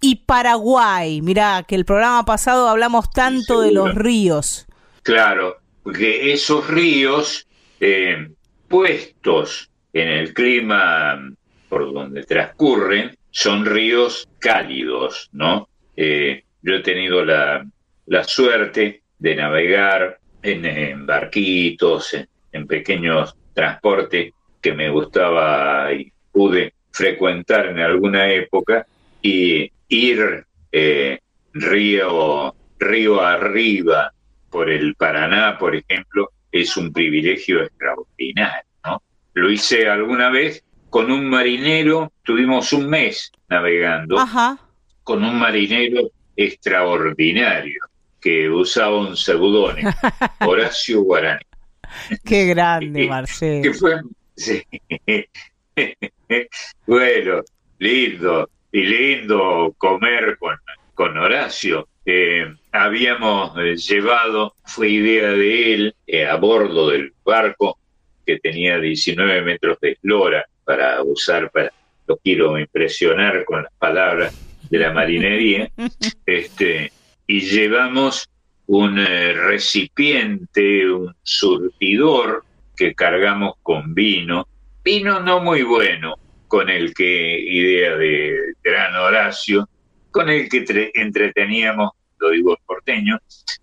y 0.00 0.16
Paraguay. 0.16 1.22
Mirá, 1.22 1.64
que 1.66 1.74
el 1.74 1.84
programa 1.84 2.24
pasado 2.24 2.68
hablamos 2.68 3.10
tanto 3.10 3.60
de 3.60 3.72
los 3.72 3.94
ríos. 3.94 4.66
Claro, 5.02 5.56
porque 5.82 6.32
esos 6.32 6.66
ríos 6.68 7.46
eh, 7.80 8.28
puestos 8.68 9.70
en 9.92 10.08
el 10.08 10.34
clima 10.34 11.32
por 11.68 11.92
donde 11.92 12.24
transcurren 12.24 13.16
son 13.30 13.64
ríos 13.64 14.28
cálidos, 14.38 15.28
¿no? 15.32 15.68
Eh, 15.96 16.44
yo 16.62 16.74
he 16.74 16.80
tenido 16.80 17.24
la, 17.24 17.66
la 18.06 18.24
suerte 18.24 19.02
de 19.18 19.34
navegar 19.34 20.18
en, 20.42 21.06
barquitos, 21.06 22.14
en, 22.14 22.28
en 22.52 22.66
pequeños 22.66 23.34
transportes 23.54 24.32
que 24.60 24.72
me 24.72 24.90
gustaba 24.90 25.92
y 25.92 26.12
pude 26.32 26.74
frecuentar 26.90 27.66
en 27.66 27.80
alguna 27.80 28.30
época 28.30 28.86
y 29.20 29.70
ir 29.88 30.46
eh, 30.70 31.18
río, 31.52 32.54
río 32.78 33.20
arriba 33.20 34.12
por 34.50 34.70
el 34.70 34.94
Paraná, 34.94 35.56
por 35.58 35.74
ejemplo, 35.74 36.30
es 36.54 36.76
un 36.76 36.92
privilegio 36.92 37.64
extraordinario, 37.64 38.70
¿no? 38.84 39.02
Lo 39.34 39.50
hice 39.50 39.88
alguna 39.88 40.30
vez 40.30 40.62
con 40.88 41.10
un 41.10 41.28
marinero, 41.28 42.12
tuvimos 42.22 42.72
un 42.72 42.88
mes 42.88 43.32
navegando 43.48 44.16
Ajá. 44.18 44.56
con 45.02 45.24
un 45.24 45.36
marinero 45.36 46.10
extraordinario 46.36 47.82
que 48.20 48.48
usaba 48.48 48.96
un 48.96 49.16
seudónimo, 49.16 49.90
Horacio 50.46 51.02
Guarani, 51.02 51.42
Qué 52.24 52.46
grande, 52.46 53.00
que 53.02 53.08
Marcelo. 53.08 53.74
fue 53.74 54.00
sí. 54.36 54.62
bueno, 56.86 57.42
lindo 57.78 58.48
y 58.70 58.82
lindo 58.82 59.74
comer 59.76 60.38
con, 60.38 60.56
con 60.94 61.18
Horacio. 61.18 61.88
Eh, 62.06 62.46
habíamos 62.74 63.56
eh, 63.58 63.76
llevado, 63.76 64.54
fue 64.64 64.88
idea 64.88 65.30
de 65.30 65.74
él, 65.74 65.94
eh, 66.06 66.26
a 66.26 66.36
bordo 66.36 66.90
del 66.90 67.12
barco 67.24 67.78
que 68.26 68.38
tenía 68.40 68.78
19 68.80 69.42
metros 69.42 69.78
de 69.80 69.92
eslora 69.92 70.44
para 70.64 71.02
usar, 71.02 71.50
para, 71.52 71.72
lo 72.06 72.16
quiero 72.16 72.58
impresionar 72.58 73.44
con 73.44 73.62
las 73.62 73.72
palabras 73.78 74.34
de 74.70 74.78
la 74.78 74.92
marinería, 74.92 75.70
este, 76.26 76.90
y 77.26 77.40
llevamos 77.40 78.28
un 78.66 78.98
eh, 78.98 79.34
recipiente, 79.34 80.90
un 80.90 81.14
surtidor 81.22 82.44
que 82.76 82.94
cargamos 82.94 83.54
con 83.62 83.94
vino, 83.94 84.48
vino 84.82 85.20
no 85.20 85.40
muy 85.40 85.62
bueno, 85.62 86.14
con 86.48 86.68
el 86.70 86.92
que, 86.92 87.38
idea 87.38 87.94
de 87.96 88.54
gran 88.62 88.94
Horacio, 88.96 89.68
con 90.10 90.28
el 90.28 90.48
que 90.48 90.64
tre- 90.64 90.90
entreteníamos, 90.94 91.90
lo 92.24 92.30
digo 92.30 92.50
en 92.52 92.64
porteño, 92.66 93.18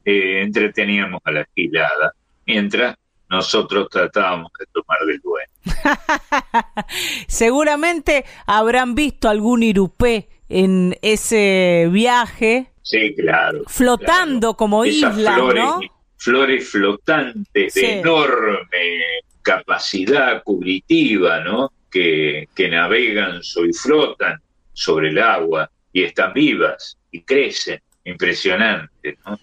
eh, 0.05 0.41
entreteníamos 0.41 1.21
a 1.23 1.31
la 1.31 1.47
gilada, 1.55 2.13
mientras 2.45 2.95
nosotros 3.29 3.87
tratábamos 3.89 4.51
de 4.59 4.65
tomar 4.73 4.99
del 5.07 5.19
bueno. 5.23 5.51
Seguramente 7.27 8.25
habrán 8.45 8.95
visto 8.95 9.29
algún 9.29 9.63
irupé 9.63 10.27
en 10.49 10.97
ese 11.01 11.87
viaje, 11.91 12.67
Sí, 12.83 13.13
claro. 13.15 13.61
flotando 13.67 14.39
claro. 14.39 14.57
como 14.57 14.83
Esas 14.83 15.17
islas, 15.17 15.35
flores, 15.35 15.63
¿no? 15.63 15.79
flores 16.17 16.69
flotantes 16.69 17.73
Sí. 17.73 17.81
de 17.81 17.99
enorme 17.99 18.99
capacidad 19.41 20.43
cubritiva, 20.43 21.39
¿no? 21.41 21.71
Que, 21.89 22.47
que 22.55 22.69
navegan 22.69 23.39
y 23.41 23.73
flotan 23.73 24.41
sobre 24.73 25.09
el 25.09 25.19
agua 25.19 25.69
y 25.93 26.03
están 26.03 26.33
vivas 26.33 26.97
y 27.11 27.21
crecen, 27.21 27.81
impresionante, 28.05 29.17
¿no? 29.25 29.39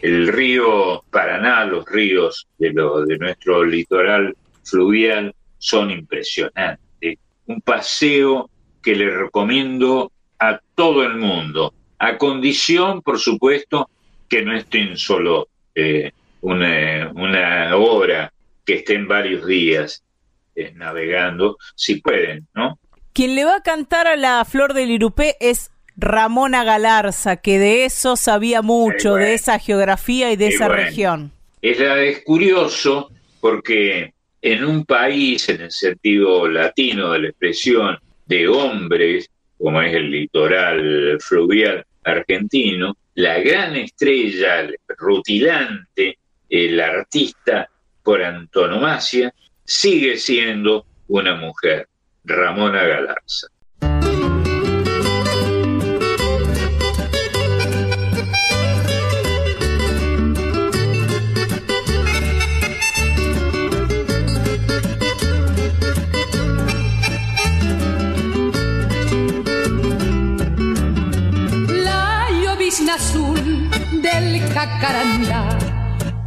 El 0.00 0.28
río 0.28 1.02
Paraná, 1.10 1.64
los 1.64 1.84
ríos 1.84 2.46
de, 2.58 2.72
lo, 2.72 3.04
de 3.04 3.18
nuestro 3.18 3.64
litoral 3.64 4.36
fluvial 4.62 5.34
son 5.58 5.90
impresionantes. 5.90 7.18
Un 7.46 7.60
paseo 7.62 8.48
que 8.82 8.94
le 8.94 9.10
recomiendo 9.10 10.12
a 10.38 10.60
todo 10.74 11.02
el 11.02 11.16
mundo, 11.16 11.74
a 11.98 12.16
condición, 12.16 13.02
por 13.02 13.18
supuesto, 13.18 13.90
que 14.28 14.42
no 14.42 14.54
estén 14.56 14.96
solo 14.96 15.48
eh, 15.74 16.12
una, 16.42 17.10
una 17.14 17.76
hora, 17.76 18.32
que 18.64 18.74
estén 18.74 19.08
varios 19.08 19.46
días 19.46 20.04
eh, 20.54 20.72
navegando, 20.76 21.56
si 21.74 22.00
pueden, 22.00 22.46
¿no? 22.54 22.78
Quien 23.12 23.34
le 23.34 23.44
va 23.44 23.56
a 23.56 23.62
cantar 23.62 24.06
a 24.06 24.16
la 24.16 24.44
flor 24.44 24.74
del 24.74 24.90
irupé 24.90 25.36
es 25.40 25.72
Ramona 26.00 26.62
Galarza, 26.62 27.38
que 27.38 27.58
de 27.58 27.84
eso 27.84 28.14
sabía 28.14 28.62
mucho, 28.62 29.10
bueno. 29.10 29.26
de 29.26 29.34
esa 29.34 29.58
geografía 29.58 30.30
y 30.30 30.36
de 30.36 30.48
esa 30.48 30.68
bueno. 30.68 30.84
región. 30.84 31.32
Es, 31.60 32.22
curioso 32.22 33.10
porque 33.40 34.12
en 34.40 34.64
un 34.64 34.84
país, 34.84 35.48
en 35.48 35.62
el 35.62 35.72
sentido 35.72 36.48
latino 36.48 37.12
de 37.12 37.18
la 37.18 37.28
expresión, 37.30 37.98
de 38.26 38.46
hombres, 38.46 39.28
como 39.58 39.82
es 39.82 39.92
el 39.92 40.10
litoral 40.10 41.18
fluvial 41.20 41.84
argentino, 42.04 42.96
la 43.16 43.40
gran 43.40 43.74
estrella, 43.74 44.60
el 44.60 44.76
rutilante, 44.96 46.18
el 46.48 46.80
artista 46.80 47.68
por 48.04 48.22
antonomasia, 48.22 49.34
sigue 49.64 50.16
siendo 50.16 50.86
una 51.08 51.34
mujer, 51.34 51.88
Ramona 52.24 52.84
Galarza. 52.84 53.48
Del 74.20 74.40
jacarandá 74.52 75.58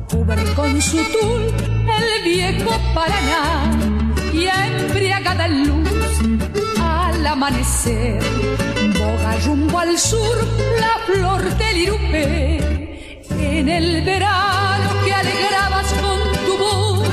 cubre 0.09 0.43
con 0.55 0.81
su 0.81 0.97
tul 0.97 1.43
el 1.97 2.23
viejo 2.23 2.71
Paraná 2.93 3.69
y 4.33 4.45
embriagada 4.45 5.45
en 5.45 5.67
luz 5.67 5.89
al 6.79 7.27
amanecer 7.27 8.21
boga 8.97 9.35
rumbo 9.45 9.79
al 9.79 9.97
sur 9.97 10.37
la 10.79 10.95
flor 11.05 11.43
del 11.57 11.77
irupé 11.77 12.97
en 13.39 13.67
el 13.67 14.03
verano 14.03 14.89
que 15.03 15.13
alegrabas 15.13 15.93
con 16.03 16.19
tu 16.45 16.57
voz 16.57 17.09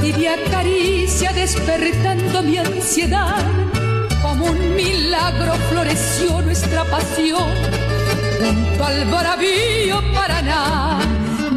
tibia 0.00 0.34
caricia 0.50 1.32
despertando 1.32 2.42
mi 2.42 2.56
ansiedad 2.56 3.44
como 4.22 4.46
un 4.46 4.76
milagro 4.76 5.52
floreció 5.68 6.40
nuestra 6.40 6.84
pasión 6.84 7.93
junto 8.44 8.84
al 8.84 9.04
bravío 9.06 10.02
Paraná. 10.14 11.00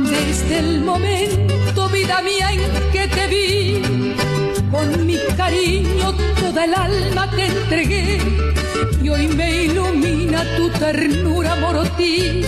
Desde 0.09 0.59
el 0.59 0.81
momento, 0.81 1.89
vida 1.89 2.21
mía, 2.21 2.51
en 2.51 2.91
que 2.91 3.07
te 3.07 3.27
vi, 3.27 3.81
con 4.71 5.05
mi 5.05 5.17
cariño 5.35 6.13
toda 6.39 6.65
el 6.65 6.73
alma 6.73 7.29
te 7.31 7.45
entregué. 7.47 8.21
Y 9.03 9.09
hoy 9.09 9.27
me 9.27 9.63
ilumina 9.65 10.43
tu 10.55 10.69
ternura 10.69 11.55
morotí, 11.55 12.43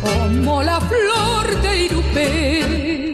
como 0.00 0.62
la 0.62 0.80
flor 0.80 1.62
de 1.62 1.84
Irupé. 1.84 3.07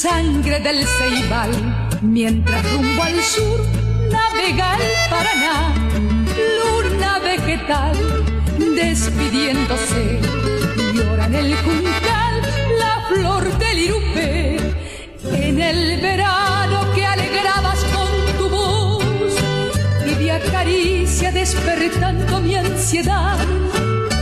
Sangre 0.00 0.58
del 0.60 0.82
ceibal 0.86 1.50
mientras 2.00 2.72
rumbo 2.72 3.02
al 3.02 3.22
sur 3.22 3.60
navega 4.10 4.76
el 4.76 5.10
Paraná, 5.10 5.74
luna 6.56 7.18
vegetal 7.18 7.94
despidiéndose, 8.76 10.20
llora 10.94 11.26
en 11.26 11.34
el 11.34 11.54
juncal 11.54 12.34
la 12.78 12.94
flor 13.08 13.58
del 13.58 13.78
irupé, 13.78 14.56
en 15.34 15.60
el 15.60 16.00
verano 16.00 16.90
que 16.94 17.04
alegrabas 17.04 17.80
con 17.94 18.38
tu 18.38 18.48
voz, 18.48 19.04
y 20.06 20.14
de 20.14 20.32
acaricia 20.32 21.30
despertando 21.30 22.40
mi 22.40 22.54
ansiedad, 22.54 23.36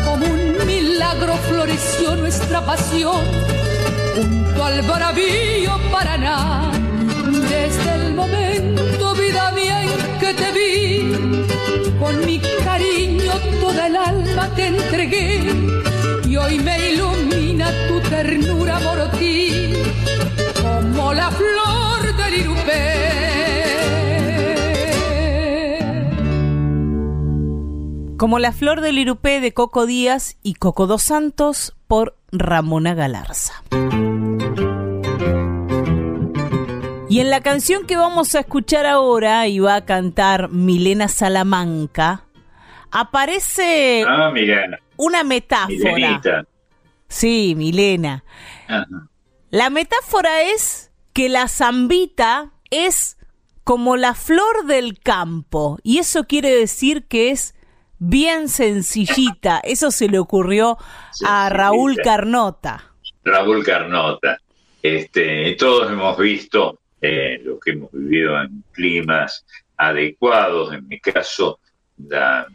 como 0.05 0.27
un 0.27 0.67
milagro 0.67 1.37
floreció 1.49 2.17
nuestra 2.17 2.67
pasión, 2.67 3.23
junto 4.19 4.65
al 4.65 4.83
bravío 4.83 5.79
Paraná, 5.93 6.73
desde 7.49 7.95
el 7.95 8.15
momento, 8.15 9.15
vida 9.15 9.53
mía, 9.53 9.83
en 9.85 10.19
que 10.19 10.35
te 10.35 10.53
vi, 10.53 11.13
con 11.99 12.27
mi 12.27 12.41
cariño 12.65 13.33
toda 13.61 13.87
el 13.87 13.97
alma 13.97 14.49
te 14.57 14.67
entregué, 14.67 15.43
y 16.27 16.37
hoy 16.37 16.59
me 16.59 16.93
ilumina 16.93 17.71
tu 17.89 18.01
ternura 18.09 18.81
morotil, 18.81 19.77
como 20.63 21.15
la 21.15 21.31
flor 21.31 22.17
del 22.17 22.35
irupé. 22.35 23.05
Como 28.17 28.41
la 28.41 28.51
flor 28.53 28.81
del 28.81 28.99
irupé 28.99 29.41
de 29.41 29.55
Coco 29.55 29.87
Díaz 29.87 30.37
y 30.43 30.55
Coco 30.55 30.89
dos 30.89 31.03
Santos 31.03 31.77
por 31.87 32.17
Ramona 32.33 32.95
Galarza. 32.95 33.63
Y 37.09 37.21
en 37.21 37.31
la 37.31 37.41
canción 37.41 37.87
que 37.87 37.97
vamos 37.97 38.35
a 38.35 38.41
escuchar 38.41 38.85
ahora 38.87 39.47
y 39.47 39.59
va 39.61 39.77
a 39.77 39.85
cantar 39.87 40.51
Milena 40.51 41.09
Salamanca, 41.09 42.25
aparece 42.91 44.05
Ah, 44.07 44.31
una 44.97 45.25
metáfora. 45.25 45.69
Milenita. 45.95 46.45
Sí, 47.09 47.55
Milena. 47.57 48.25
Ajá. 48.67 48.87
La 49.51 49.71
metáfora 49.71 50.43
es 50.43 50.91
que 51.15 51.31
la 51.31 51.49
zambita 51.49 52.53
es 52.71 53.17
como 53.65 53.97
la 53.97 54.15
flor 54.15 54.67
del 54.67 54.99
campo 54.99 55.79
y 55.83 55.99
eso 55.99 56.25
quiere 56.25 56.55
decir 56.55 57.07
que 57.07 57.31
es 57.31 57.55
bien 57.99 58.49
sencillita. 58.51 59.61
Eso 59.65 59.91
se 59.91 60.09
le 60.09 60.19
ocurrió 60.19 60.77
a. 61.27 61.49
Raúl 61.49 61.97
Carnota. 62.05 62.93
Raúl 63.25 63.65
Carnota. 63.65 64.39
Este, 64.83 65.55
todos 65.59 65.91
hemos 65.91 66.17
visto 66.19 66.79
eh, 67.01 67.41
lo 67.45 67.59
que 67.61 67.73
hemos 67.73 67.91
vivido 67.93 68.41
en 68.43 68.65
climas 68.73 69.45
adecuados. 69.77 70.73
En 70.75 70.87
mi 70.89 70.99
caso, 71.01 71.61
la, 72.09 72.47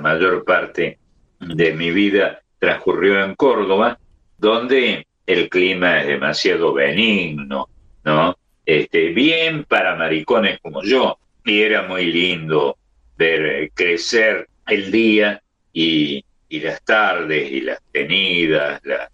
mayor 0.00 0.44
parte 0.44 0.98
de 1.40 1.72
mi 1.74 1.90
vida 1.90 2.40
transcurrió 2.58 3.22
en 3.24 3.34
Córdoba, 3.34 3.98
donde 4.38 5.06
el 5.26 5.48
clima 5.48 6.00
es 6.00 6.06
demasiado 6.08 6.72
benigno, 6.72 7.68
¿no? 8.04 8.36
Este, 8.64 9.08
bien 9.10 9.64
para 9.64 9.94
maricones 9.94 10.58
como 10.60 10.82
yo. 10.82 11.18
Y 11.44 11.62
era 11.62 11.82
muy 11.82 12.06
lindo 12.06 12.76
ver 13.16 13.46
eh, 13.46 13.70
crecer 13.72 14.48
el 14.66 14.90
día 14.90 15.40
y, 15.72 16.24
las 16.50 16.82
tardes 16.84 17.52
y 17.52 17.60
las 17.60 17.80
tenidas, 17.92 18.80
la- 18.84 19.10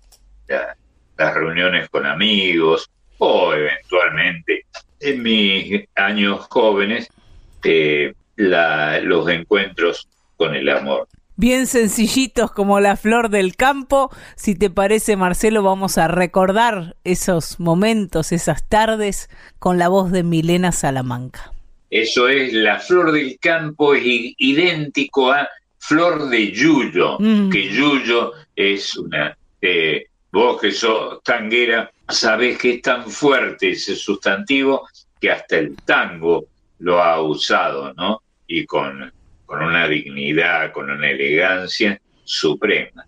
la- 0.48 0.76
las 1.18 1.34
reuniones 1.34 1.88
con 1.90 2.06
amigos 2.06 2.90
o 3.24 3.54
eventualmente 3.54 4.66
en 4.98 5.22
mis 5.22 5.84
años 5.94 6.40
jóvenes 6.50 7.08
eh, 7.62 8.14
la- 8.36 8.98
los 9.00 9.28
encuentros 9.28 10.08
con 10.36 10.56
el 10.56 10.68
amor. 10.68 11.06
Bien 11.36 11.66
sencillitos 11.68 12.50
como 12.50 12.80
la 12.80 12.96
flor 12.96 13.28
del 13.30 13.54
campo. 13.54 14.10
Si 14.34 14.56
te 14.56 14.70
parece, 14.70 15.16
Marcelo, 15.16 15.62
vamos 15.62 15.98
a 15.98 16.08
recordar 16.08 16.96
esos 17.04 17.60
momentos, 17.60 18.32
esas 18.32 18.68
tardes, 18.68 19.30
con 19.60 19.78
la 19.78 19.88
voz 19.88 20.10
de 20.10 20.24
Milena 20.24 20.72
Salamanca. 20.72 21.52
Eso 21.90 22.28
es, 22.28 22.52
la 22.52 22.80
flor 22.80 23.12
del 23.12 23.38
campo 23.38 23.94
es 23.94 24.02
idéntico 24.04 25.30
a 25.30 25.48
flor 25.78 26.28
de 26.28 26.50
yuyo, 26.50 27.18
Mm. 27.20 27.50
que 27.50 27.68
yuyo 27.68 28.32
es 28.56 28.96
una... 28.96 29.36
eh, 29.60 30.06
vos 30.32 30.60
que 30.60 30.72
sos 30.72 31.22
tanguera, 31.22 31.90
sabés 32.08 32.58
que 32.58 32.74
es 32.74 32.82
tan 32.82 33.08
fuerte 33.10 33.70
ese 33.70 33.96
sustantivo 33.96 34.88
que 35.20 35.30
hasta 35.30 35.58
el 35.58 35.76
tango 35.76 36.46
lo 36.78 37.02
ha 37.02 37.22
usado, 37.22 37.92
¿no? 37.94 38.22
Y 38.46 38.66
con, 38.66 39.12
con 39.46 39.62
una 39.62 39.86
dignidad, 39.86 40.72
con 40.72 40.90
una 40.90 41.10
elegancia 41.10 42.00
suprema. 42.24 43.06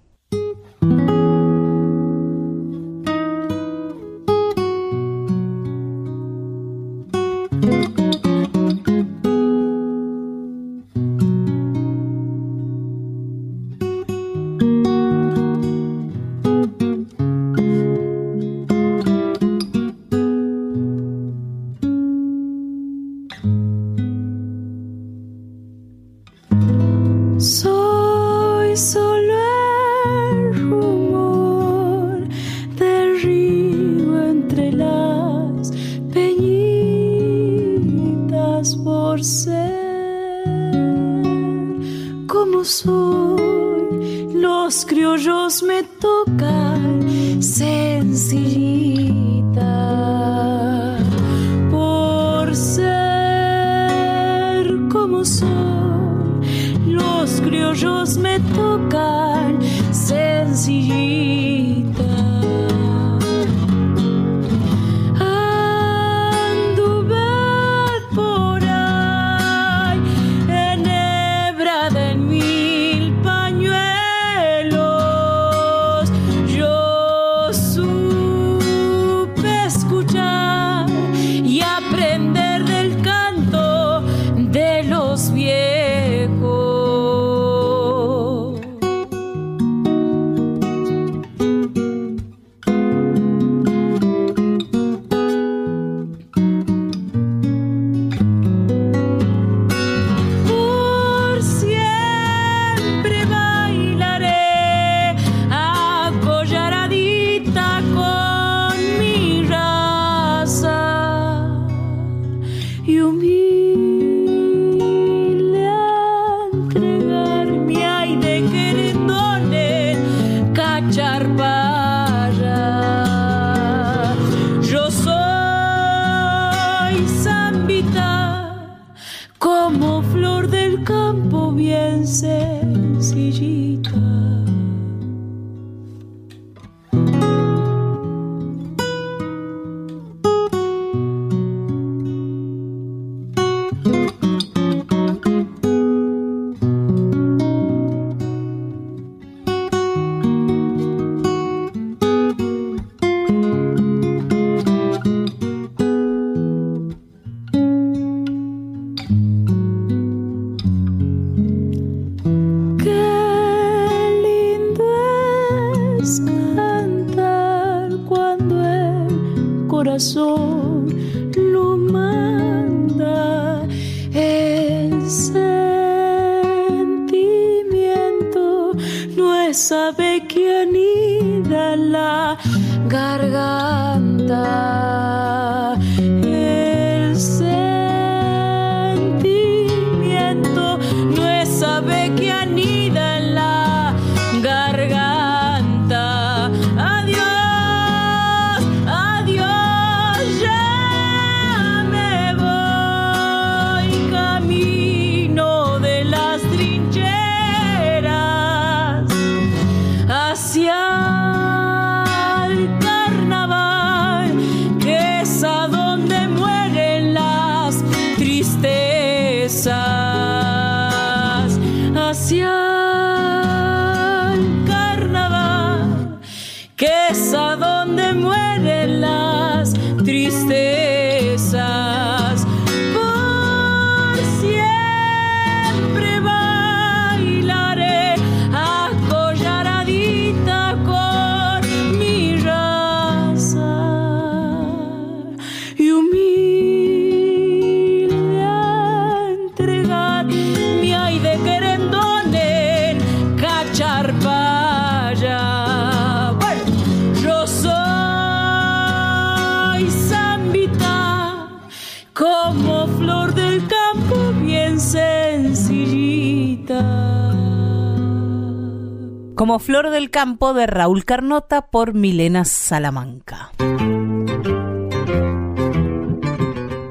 Campo 270.10 270.54
de 270.54 270.66
Raúl 270.66 271.04
Carnota 271.04 271.66
por 271.70 271.94
Milena 271.94 272.44
Salamanca. 272.44 273.50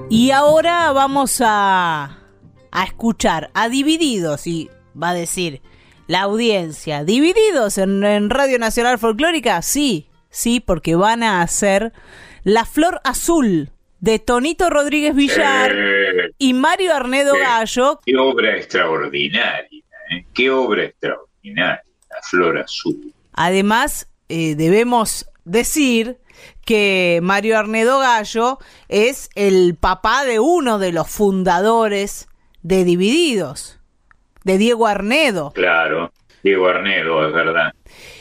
Y 0.09 0.31
ahora 0.31 0.91
vamos 0.91 1.41
a, 1.43 2.19
a 2.71 2.83
escuchar 2.83 3.49
a 3.53 3.67
Divididos 3.69 4.45
y 4.47 4.69
va 5.01 5.09
a 5.09 5.13
decir 5.13 5.61
la 6.07 6.21
audiencia, 6.21 7.03
¿Divididos 7.03 7.77
en, 7.77 8.03
en 8.03 8.29
Radio 8.29 8.59
Nacional 8.59 8.99
Folclórica? 8.99 9.61
Sí, 9.61 10.09
sí, 10.29 10.59
porque 10.59 10.95
van 10.95 11.23
a 11.23 11.41
hacer 11.41 11.93
La 12.43 12.65
Flor 12.65 12.99
Azul 13.03 13.69
de 14.01 14.19
Tonito 14.19 14.69
Rodríguez 14.69 15.15
Villar 15.15 15.71
Eh, 15.73 16.31
y 16.37 16.53
Mario 16.53 16.93
Arnedo 16.93 17.33
Sí. 17.33 17.39
Gallo, 17.41 17.99
qué 18.05 18.17
obra 18.17 18.57
extraordinaria, 18.57 19.81
¿eh? 20.11 20.25
qué 20.33 20.51
obra 20.51 20.83
extraordinaria, 20.83 21.83
la 22.23 22.29
flor 22.29 22.57
azul. 22.59 23.13
Además, 23.33 24.07
eh, 24.29 24.55
debemos 24.55 25.25
decir 25.45 26.17
que 26.65 27.19
Mario 27.21 27.57
Arnedo 27.57 27.99
Gallo 27.99 28.59
es 28.87 29.29
el 29.35 29.75
papá 29.75 30.25
de 30.25 30.39
uno 30.39 30.79
de 30.79 30.91
los 30.91 31.09
fundadores 31.09 32.27
de 32.61 32.83
Divididos, 32.83 33.79
de 34.43 34.57
Diego 34.57 34.87
Arnedo. 34.87 35.51
Claro, 35.53 36.11
Diego 36.43 36.67
Arnedo, 36.67 37.27
es 37.27 37.33
verdad, 37.33 37.73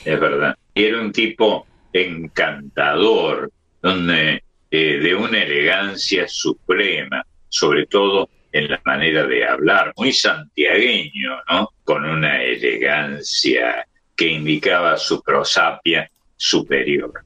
es 0.05 0.21
verdad. 0.21 0.57
Y 0.75 0.85
era 0.85 1.01
un 1.01 1.13
tipo 1.13 1.67
encantador, 1.93 3.51
donde, 3.81 4.43
eh, 4.71 4.99
de 5.03 5.15
una 5.15 5.43
elegancia 5.43 6.27
suprema, 6.27 7.25
sobre 7.49 7.87
todo 7.87 8.29
en 8.53 8.69
la 8.69 8.81
manera 8.85 9.27
de 9.27 9.47
hablar, 9.47 9.93
muy 9.97 10.13
santiagueño, 10.13 11.43
¿no? 11.51 11.71
Con 11.85 12.05
una 12.05 12.43
elegancia 12.43 13.87
que 14.17 14.29
indicaba 14.29 14.97
su 14.97 15.23
prosapia 15.23 16.11
superior. 16.37 17.25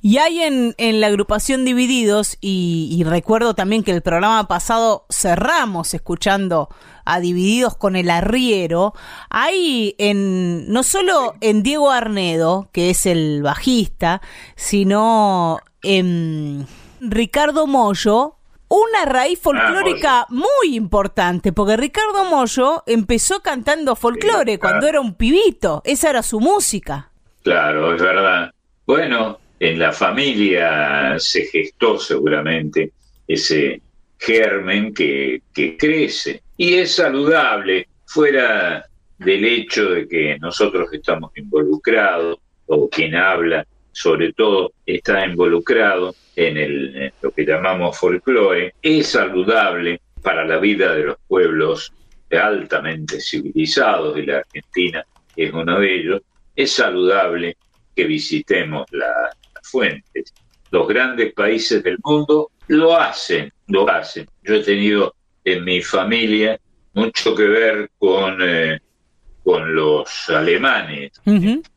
Y 0.00 0.18
hay 0.18 0.42
en, 0.42 0.74
en 0.78 1.00
la 1.00 1.06
agrupación 1.06 1.64
Divididos, 1.64 2.36
y, 2.40 2.88
y 2.90 3.04
recuerdo 3.04 3.54
también 3.54 3.84
que 3.84 3.92
el 3.92 4.02
programa 4.02 4.48
pasado 4.48 5.06
cerramos 5.10 5.94
escuchando 5.94 6.68
a 7.04 7.20
Divididos 7.20 7.76
con 7.76 7.94
el 7.94 8.10
arriero, 8.10 8.92
hay 9.30 9.94
en, 9.98 10.68
no 10.72 10.82
solo 10.82 11.34
en 11.40 11.62
Diego 11.62 11.90
Arnedo, 11.90 12.68
que 12.72 12.90
es 12.90 13.06
el 13.06 13.42
bajista, 13.42 14.20
sino 14.56 15.60
en 15.82 16.66
Ricardo 17.00 17.68
Mollo, 17.68 18.35
una 18.68 19.04
raíz 19.04 19.40
folclórica 19.40 20.26
muy 20.28 20.74
importante, 20.74 21.52
porque 21.52 21.76
Ricardo 21.76 22.24
Mollo 22.24 22.82
empezó 22.86 23.40
cantando 23.40 23.96
folclore 23.96 24.52
Sí, 24.52 24.58
claro. 24.58 24.60
cuando 24.60 24.88
era 24.88 25.00
un 25.00 25.14
pibito, 25.14 25.82
esa 25.84 26.10
era 26.10 26.22
su 26.22 26.40
música. 26.40 27.10
Claro, 27.42 27.94
es 27.94 28.02
verdad. 28.02 28.52
Bueno, 28.86 29.38
en 29.60 29.78
la 29.78 29.92
familia 29.92 31.14
se 31.18 31.46
gestó 31.46 31.98
seguramente 31.98 32.92
ese 33.26 33.80
germen 34.18 34.92
que, 34.92 35.42
que 35.54 35.76
crece 35.76 36.42
y 36.56 36.74
es 36.74 36.96
saludable 36.96 37.88
fuera 38.06 38.84
del 39.18 39.44
hecho 39.44 39.90
de 39.90 40.08
que 40.08 40.38
nosotros 40.38 40.88
estamos 40.92 41.30
involucrados 41.36 42.38
o 42.66 42.88
quien 42.88 43.14
habla 43.14 43.66
sobre 43.92 44.32
todo 44.34 44.72
está 44.84 45.24
involucrado 45.24 46.14
en, 46.36 46.56
el, 46.58 46.96
en 46.96 47.12
lo 47.22 47.30
que 47.32 47.44
llamamos 47.44 47.98
folclore, 47.98 48.74
es 48.82 49.06
saludable 49.08 50.00
para 50.22 50.44
la 50.44 50.58
vida 50.58 50.94
de 50.94 51.04
los 51.04 51.16
pueblos 51.26 51.92
altamente 52.30 53.20
civilizados 53.20 54.18
y 54.18 54.22
la 54.26 54.38
Argentina 54.38 55.04
es 55.34 55.52
uno 55.52 55.80
de 55.80 55.94
ellos, 56.00 56.22
es 56.54 56.72
saludable 56.72 57.56
que 57.94 58.04
visitemos 58.04 58.86
la- 58.90 59.30
las 59.54 59.68
fuentes. 59.70 60.34
Los 60.70 60.86
grandes 60.88 61.32
países 61.32 61.82
del 61.82 61.98
mundo 62.04 62.50
lo 62.68 62.96
hacen, 62.96 63.52
lo 63.68 63.88
hacen. 63.88 64.26
Yo 64.42 64.54
he 64.56 64.62
tenido 64.62 65.14
en 65.44 65.64
mi 65.64 65.80
familia 65.80 66.58
mucho 66.94 67.34
que 67.34 67.44
ver 67.44 67.90
con, 67.98 68.38
eh, 68.42 68.78
con 69.44 69.74
los 69.74 70.28
alemanes. 70.30 71.12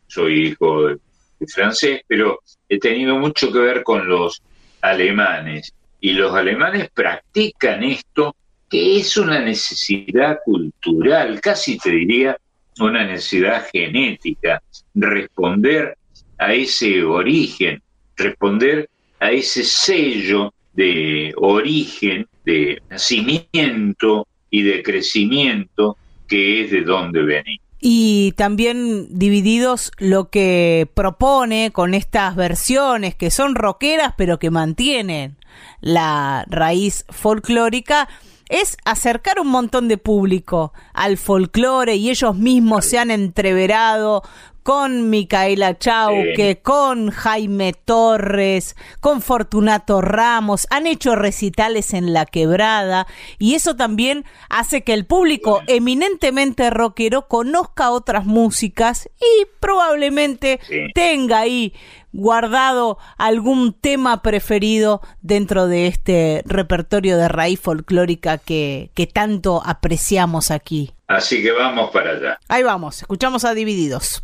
Soy 0.08 0.48
hijo 0.48 0.88
de, 0.88 0.98
de 1.40 1.48
francés, 1.48 2.02
pero 2.08 2.40
he 2.68 2.80
tenido 2.80 3.16
mucho 3.18 3.52
que 3.52 3.60
ver 3.60 3.84
con 3.84 4.08
los 4.10 4.42
alemanes. 4.82 5.74
Y 6.02 6.14
los 6.14 6.34
alemanes 6.34 6.90
practican 6.94 7.84
esto 7.84 8.36
que 8.70 8.98
es 8.98 9.18
una 9.18 9.40
necesidad 9.40 10.40
cultural, 10.46 11.42
casi 11.42 11.78
te 11.78 11.90
diría 11.92 12.38
una 12.80 13.04
necesidad 13.04 13.68
genética, 13.72 14.62
responder 14.94 15.98
a 16.38 16.54
ese 16.54 17.04
origen, 17.04 17.82
responder 18.16 18.90
a 19.20 19.32
ese 19.32 19.64
sello 19.64 20.54
de 20.74 21.34
origen, 21.36 22.28
de 22.46 22.82
nacimiento 22.90 24.28
y 24.50 24.62
de 24.62 24.84
crecimiento 24.84 25.98
que 26.28 26.64
es 26.64 26.72
de 26.72 26.82
donde 26.82 27.24
venimos. 27.24 27.69
Y 27.82 28.34
también 28.34 29.08
Divididos 29.18 29.92
lo 29.98 30.30
que 30.30 30.90
propone 30.94 31.72
con 31.72 31.94
estas 31.94 32.36
versiones 32.36 33.16
que 33.16 33.32
son 33.32 33.56
rockeras 33.56 34.14
pero 34.18 34.40
que 34.40 34.52
mantienen 34.52 35.38
la 35.82 36.46
raíz 36.50 37.06
folclórica 37.10 38.10
es 38.50 38.78
acercar 38.84 39.40
un 39.40 39.48
montón 39.48 39.88
de 39.88 39.98
público 39.98 40.74
al 40.94 41.18
folclore 41.18 41.96
y 41.96 42.10
ellos 42.10 42.36
mismos 42.36 42.86
se 42.86 43.00
han 43.00 43.12
entreverado 43.12 44.24
con 44.64 45.10
Micaela 45.10 45.80
Chauque, 45.80 46.56
Sí. 46.58 46.62
con 46.62 47.10
Jaime 47.10 47.74
Torres, 47.74 48.76
con 49.00 49.22
Fortunato 49.22 50.00
Ramos, 50.02 50.68
han 50.70 50.86
hecho 50.86 51.16
recitales 51.16 51.94
en 51.94 52.14
La 52.14 52.26
Quebrada 52.28 53.08
y 53.40 53.56
eso 53.56 53.76
también 53.76 54.26
hace 54.50 54.84
que 54.84 54.94
el 54.94 55.06
público 55.08 55.62
eminentemente 55.68 56.70
rockero 56.70 57.28
conozca 57.28 57.90
otras 57.90 58.26
músicas 58.26 59.10
y 59.20 59.46
probablemente 59.60 60.60
Sí. 60.68 60.76
tenga 60.94 61.40
ahí 61.40 61.74
guardado 62.12 62.98
algún 63.18 63.74
tema 63.74 64.22
preferido 64.22 65.02
dentro 65.22 65.68
de 65.68 65.88
este 65.88 66.44
repertorio 66.46 67.18
de 67.18 67.28
raíz 67.28 67.60
folclórica 67.60 68.38
que, 68.38 68.92
que 68.94 69.08
tanto 69.08 69.62
apreciamos 69.66 70.52
aquí. 70.52 70.92
Así 71.08 71.42
que 71.42 71.52
vamos 71.52 71.92
para 71.92 72.12
allá. 72.12 72.40
Ahí 72.48 72.64
vamos, 72.64 73.02
escuchamos 73.02 73.46
a 73.46 73.54
Divididos. 73.54 74.22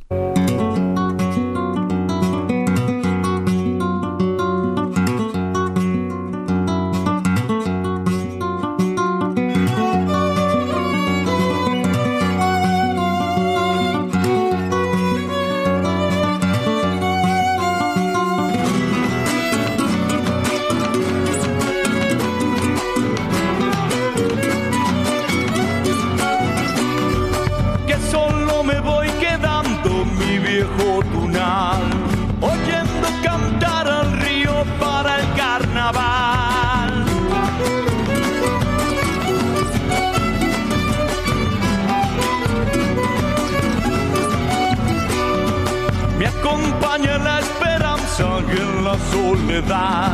Carnaval. 35.85 37.05
Me 46.17 46.27
acompaña 46.27 47.17
la 47.17 47.39
esperanza 47.39 48.39
en 48.49 48.83
la 48.83 48.97
soledad, 49.11 50.13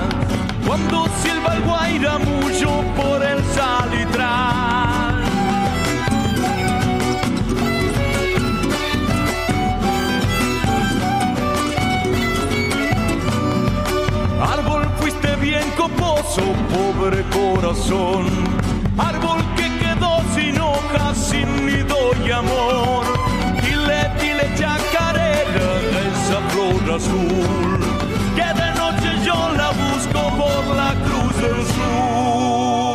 cuando 0.65 1.05
silba 1.23 1.55
el 1.55 1.61
guairamullo 1.61 2.83
por 2.95 3.23
el 3.23 3.43
salitral. 3.55 4.90
Coposo, 16.31 16.53
pobre 16.69 17.23
corazón. 17.29 18.25
Árbol 18.97 19.39
que 19.55 19.69
quedó 19.79 20.21
sin 20.35 20.59
hojas, 20.59 21.17
sin 21.17 21.65
nido 21.65 21.97
y 22.25 22.31
amor. 22.31 23.05
Dile, 23.61 24.09
dile 24.19 24.49
chacarera, 24.55 25.69
esa 26.07 26.39
flor 26.49 26.95
azul. 26.95 27.79
Que 28.35 28.61
de 28.61 28.71
noche 28.75 29.25
yo 29.25 29.51
la 29.57 29.71
busco 29.71 30.21
por 30.37 30.75
la 30.75 30.93
cruz 31.05 31.35
del 31.41 31.65
sur. 31.65 32.90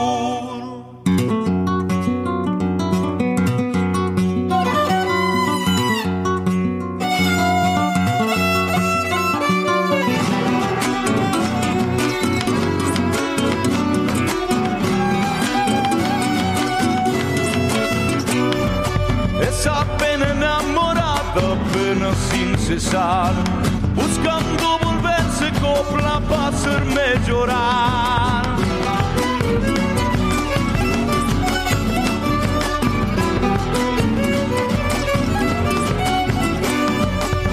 Buscando 23.95 24.79
volverse 24.85 25.51
copla 25.63 26.21
para 26.29 26.49
hacerme 26.49 27.19
llorar. 27.27 28.45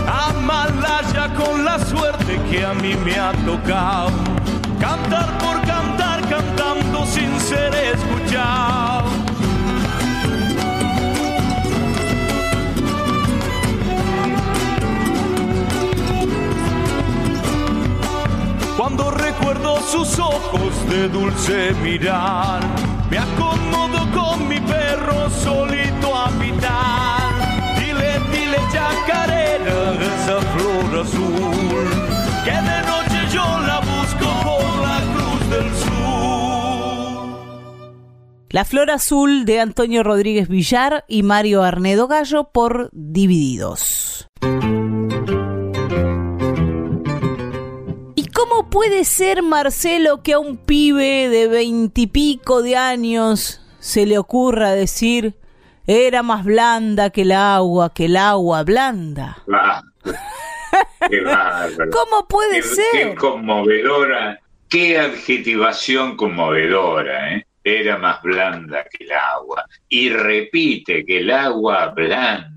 Amalaya 0.06 1.34
con 1.36 1.64
la 1.64 1.80
suerte 1.86 2.42
que 2.52 2.66
a 2.66 2.74
mí 2.74 2.94
me 3.06 3.18
ha 3.18 3.32
tocado, 3.46 4.12
cantar 4.78 5.38
por 5.38 5.62
cantar, 5.62 6.20
cantando 6.28 7.06
sin 7.06 7.40
ser 7.40 7.74
escuchado. 7.74 9.23
Cuando 18.78 19.12
recuerdo 19.12 19.80
sus 19.82 20.18
ojos 20.18 20.90
de 20.90 21.08
dulce 21.08 21.74
mirar, 21.84 22.62
me 23.10 23.20
acomodo 23.20 24.00
con 24.12 24.48
mi 24.48 24.60
perro 24.60 25.30
solito 25.30 26.16
a 26.16 26.26
habitar. 26.28 27.22
Dile, 27.78 28.20
dile 28.32 28.58
chacarera, 28.72 29.94
esa 29.94 30.42
flor 30.42 31.02
azul, 31.02 31.88
que 32.44 32.52
de 32.52 32.82
noche 32.88 33.28
yo 33.32 33.46
la 33.62 33.80
busco 33.80 34.28
por 34.44 34.82
la 34.82 35.00
cruz 35.14 35.50
del 35.52 35.70
sur. 35.76 35.94
La 38.50 38.66
Flor 38.66 38.90
Azul 38.90 39.46
de 39.46 39.60
Antonio 39.60 40.02
Rodríguez 40.04 40.48
Villar 40.48 41.06
y 41.08 41.22
Mario 41.22 41.62
Arnedo 41.62 42.08
Gallo 42.08 42.50
por 42.52 42.90
Divididos. 42.92 44.28
Puede 48.74 49.06
ser, 49.06 49.44
Marcelo, 49.44 50.24
que 50.24 50.34
a 50.34 50.40
un 50.40 50.58
pibe 50.58 51.30
de 51.30 51.48
veintipico 51.48 52.64
de 52.64 52.76
años 52.76 53.62
se 53.80 54.08
le 54.08 54.18
ocurra 54.18 54.72
decir 54.72 55.36
era 55.86 56.24
más 56.24 56.44
blanda 56.44 57.12
que 57.12 57.22
el 57.22 57.34
agua, 57.34 57.94
que 57.94 58.06
el 58.06 58.18
agua 58.18 58.64
blanda? 58.64 59.38
Va. 59.48 59.84
Qué 61.08 61.22
bárbaro. 61.22 61.92
¿Cómo 61.92 62.28
puede 62.28 62.62
Qué- 62.62 62.64
ser? 62.64 62.86
Qué 63.10 63.16
conmovedora, 63.16 64.40
qué 64.70 64.98
adjetivación 64.98 66.18
conmovedora, 66.18 67.36
¿eh? 67.36 67.46
Era 67.64 67.98
más 68.00 68.24
blanda 68.24 68.86
que 68.90 69.04
el 69.04 69.12
agua. 69.12 69.66
Y 69.88 70.10
repite 70.10 71.06
que 71.06 71.20
el 71.20 71.30
agua 71.30 71.90
blanda. 71.90 72.50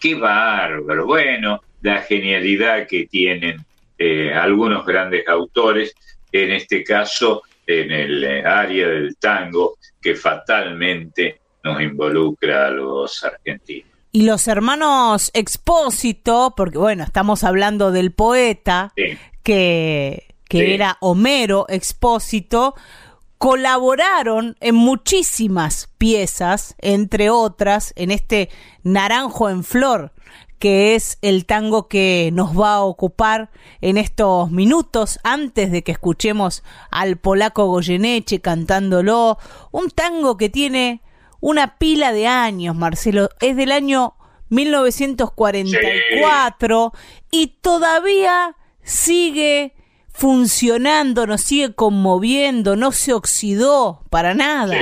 Qué 0.00 0.16
bárbaro. 0.16 1.06
Bueno, 1.06 1.62
la 1.80 2.02
genialidad 2.02 2.88
que 2.88 3.06
tienen 3.06 3.64
eh, 3.98 4.32
algunos 4.34 4.84
grandes 4.86 5.26
autores, 5.28 5.94
en 6.32 6.52
este 6.52 6.82
caso 6.82 7.42
en 7.66 7.90
el 7.92 8.24
eh, 8.24 8.44
área 8.44 8.88
del 8.88 9.16
tango, 9.16 9.76
que 10.00 10.14
fatalmente 10.14 11.40
nos 11.62 11.80
involucra 11.80 12.66
a 12.66 12.70
los 12.70 13.22
argentinos. 13.22 13.88
Y 14.10 14.24
los 14.24 14.46
hermanos 14.48 15.30
Expósito, 15.32 16.54
porque 16.56 16.76
bueno, 16.78 17.04
estamos 17.04 17.44
hablando 17.44 17.92
del 17.92 18.12
poeta, 18.12 18.92
Sí. 18.96 19.16
que, 19.42 20.26
que 20.48 20.58
Sí. 20.58 20.72
era 20.72 20.98
Homero 21.00 21.66
Expósito, 21.68 22.74
colaboraron 23.38 24.56
en 24.60 24.74
muchísimas 24.74 25.88
piezas, 25.98 26.74
entre 26.78 27.30
otras, 27.30 27.92
en 27.96 28.10
este 28.10 28.48
Naranjo 28.82 29.50
en 29.50 29.64
Flor, 29.64 30.12
que 30.62 30.94
es 30.94 31.18
el 31.22 31.44
tango 31.44 31.88
que 31.88 32.30
nos 32.32 32.56
va 32.56 32.74
a 32.74 32.84
ocupar 32.84 33.50
en 33.80 33.98
estos 33.98 34.52
minutos 34.52 35.18
antes 35.24 35.72
de 35.72 35.82
que 35.82 35.90
escuchemos 35.90 36.62
al 36.92 37.16
polaco 37.16 37.66
Goyeneche 37.66 38.40
cantándolo. 38.40 39.38
Un 39.72 39.90
tango 39.90 40.36
que 40.36 40.50
tiene 40.50 41.02
una 41.40 41.78
pila 41.78 42.12
de 42.12 42.28
años, 42.28 42.76
Marcelo. 42.76 43.28
Es 43.40 43.56
del 43.56 43.72
año 43.72 44.14
1944 44.50 46.92
y 47.32 47.56
todavía 47.60 48.54
sigue 48.84 49.74
funcionando, 50.12 51.26
nos 51.26 51.40
sigue 51.40 51.74
conmoviendo, 51.74 52.76
no 52.76 52.92
se 52.92 53.14
oxidó 53.14 54.04
para 54.10 54.34
nada. 54.34 54.76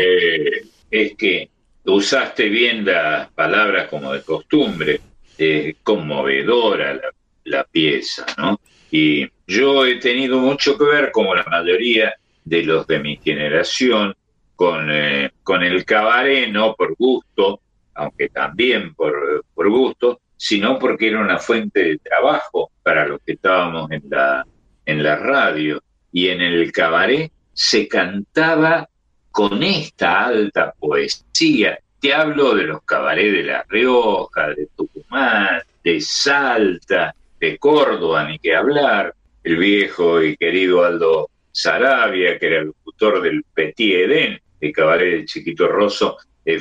Es 0.91 1.15
que 1.17 1.49
usaste 1.87 2.51
bien 2.51 2.85
las 2.85 3.31
palabras 3.31 3.89
como 3.89 4.13
de 4.13 4.21
costumbre, 4.21 5.01
eh, 5.41 5.77
conmovedora 5.83 6.95
la, 6.95 7.11
la 7.45 7.65
pieza, 7.65 8.27
¿no? 8.37 8.61
Y 8.91 9.27
yo 9.47 9.87
he 9.87 9.97
tenido 9.97 10.39
mucho 10.39 10.77
que 10.77 10.85
ver, 10.85 11.11
como 11.13 11.35
la 11.35 11.45
mayoría 11.45 12.15
de 12.45 12.63
los 12.63 12.87
de 12.87 12.99
mi 12.99 13.17
generación, 13.17 14.15
con, 14.57 14.91
eh, 14.91 15.31
con 15.43 15.63
el 15.63 15.85
cabaret, 15.87 16.51
no 16.51 16.75
por 16.75 16.95
gusto, 16.95 17.61
aunque 17.95 18.29
también 18.29 18.95
por, 18.95 19.45
por 19.55 19.71
gusto, 19.71 20.21
sino 20.37 20.79
porque 20.79 21.09
era 21.09 21.21
una 21.21 21.39
fuente 21.39 21.83
de 21.83 21.99
trabajo 21.99 22.71
para 22.83 23.07
los 23.07 23.21
que 23.25 23.33
estábamos 23.33 23.91
en 23.91 24.03
la, 24.11 24.47
en 24.85 25.03
la 25.03 25.17
radio. 25.17 25.83
Y 26.13 26.29
en 26.29 26.41
el 26.41 26.73
cabaret 26.73 27.33
se 27.53 27.87
cantaba 27.89 28.89
con 29.31 29.63
esta 29.63 30.27
alta 30.27 30.75
poesía. 30.79 31.79
Te 32.01 32.15
hablo 32.15 32.55
de 32.55 32.65
los 32.65 32.83
cabarets 32.83 33.33
de 33.33 33.43
La 33.43 33.65
Rioja, 33.69 34.49
de 34.55 34.69
Tucumán, 34.75 35.61
de 35.85 36.01
Salta, 36.01 37.15
de 37.39 37.59
Córdoba, 37.59 38.25
ni 38.25 38.39
que 38.39 38.57
hablar. 38.57 39.15
El 39.45 39.57
viejo 39.57 40.23
y 40.23 40.37
querido 40.37 40.85
Aldo 40.85 41.31
Sarabia, 41.51 42.39
que 42.39 42.47
era 42.47 42.59
el 42.61 42.67
locutor 42.67 43.21
del 43.21 43.45
Petit 43.55 43.95
Edén, 43.97 44.41
el 44.61 44.73
cabaret 44.73 45.13
del 45.13 45.27
Chiquito 45.27 45.69
Rosso, 45.69 46.17
eh, 46.45 46.61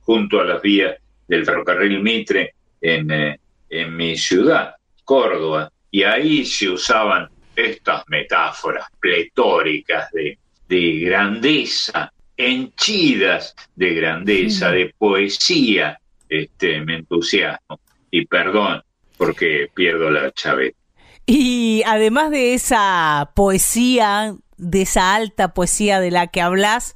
junto 0.00 0.40
a 0.40 0.44
las 0.44 0.62
vías 0.62 0.96
del 1.26 1.44
ferrocarril 1.44 2.00
Mitre 2.00 2.54
en, 2.80 3.10
eh, 3.10 3.40
en 3.68 3.96
mi 3.96 4.16
ciudad, 4.16 4.74
Córdoba. 5.04 5.70
Y 5.90 6.04
ahí 6.04 6.44
se 6.44 6.68
usaban 6.68 7.28
estas 7.56 8.04
metáforas 8.08 8.86
pletóricas 9.00 10.12
de, 10.12 10.38
de 10.68 11.00
grandeza, 11.00 12.12
henchidas 12.36 13.54
de 13.74 13.94
grandeza, 13.94 14.70
de 14.70 14.94
poesía, 14.98 15.98
este, 16.28 16.80
me 16.80 16.96
entusiasmo. 16.96 17.80
Y 18.10 18.26
perdón, 18.26 18.82
porque 19.16 19.68
pierdo 19.74 20.10
la 20.10 20.30
chaveta. 20.32 20.78
Y 21.26 21.82
además 21.86 22.30
de 22.30 22.54
esa 22.54 23.32
poesía, 23.34 24.36
de 24.56 24.82
esa 24.82 25.14
alta 25.14 25.54
poesía 25.54 26.00
de 26.00 26.10
la 26.10 26.28
que 26.28 26.40
hablas, 26.40 26.94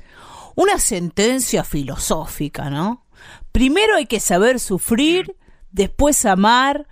una 0.54 0.78
sentencia 0.78 1.64
filosófica, 1.64 2.70
¿no? 2.70 3.06
Primero 3.52 3.96
hay 3.96 4.06
que 4.06 4.20
saber 4.20 4.60
sufrir, 4.60 5.34
después 5.72 6.24
amar. 6.24 6.86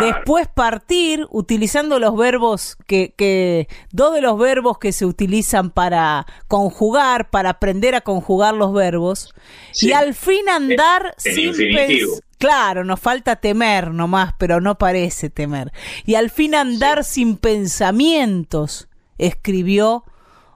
Después 0.00 0.48
partir, 0.48 1.26
utilizando 1.30 1.98
los 1.98 2.16
verbos 2.16 2.76
que, 2.86 3.14
que, 3.16 3.68
dos 3.92 4.14
de 4.14 4.20
los 4.20 4.38
verbos 4.38 4.78
que 4.78 4.92
se 4.92 5.06
utilizan 5.06 5.70
para 5.70 6.26
conjugar, 6.48 7.30
para 7.30 7.50
aprender 7.50 7.94
a 7.94 8.00
conjugar 8.00 8.54
los 8.54 8.72
verbos, 8.72 9.32
Sí. 9.72 9.88
y 9.88 9.92
al 9.92 10.14
fin 10.14 10.48
andar 10.48 11.14
En 11.24 11.34
sin 11.34 11.48
infinitivo. 11.48 12.12
pens- 12.16 12.20
Claro, 12.38 12.84
nos 12.84 12.98
falta 12.98 13.36
temer 13.36 13.90
nomás, 13.92 14.32
pero 14.38 14.62
no 14.62 14.78
parece 14.78 15.28
temer. 15.28 15.72
Y 16.06 16.14
al 16.14 16.30
fin 16.30 16.54
andar 16.54 17.04
sin 17.04 17.36
pensamientos, 17.36 18.88
escribió 19.18 20.04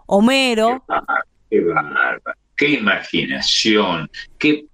Homero. 0.06 0.82
Qué 1.50 1.60
bárbaro, 1.60 2.20
qué 2.56 2.68
imaginación, 2.70 4.10
qué, 4.38 4.64